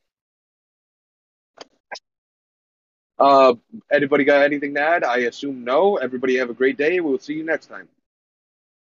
uh, 3.20 3.53
anybody 3.91 4.24
got 4.24 4.43
anything 4.43 4.74
to 4.76 4.82
add? 4.82 5.03
I 5.03 5.20
assume 5.20 5.64
no. 5.64 5.97
Everybody 5.97 6.38
have 6.38 6.49
a 6.49 6.53
great 6.53 6.78
day. 6.78 6.99
We'll 6.99 7.20
see 7.20 7.34
you 7.34 7.43
next 7.43 7.68
time. 7.68 7.88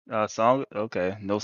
Uh, 0.09 0.27
song. 0.27 0.65
Okay, 0.73 1.17
no 1.21 1.37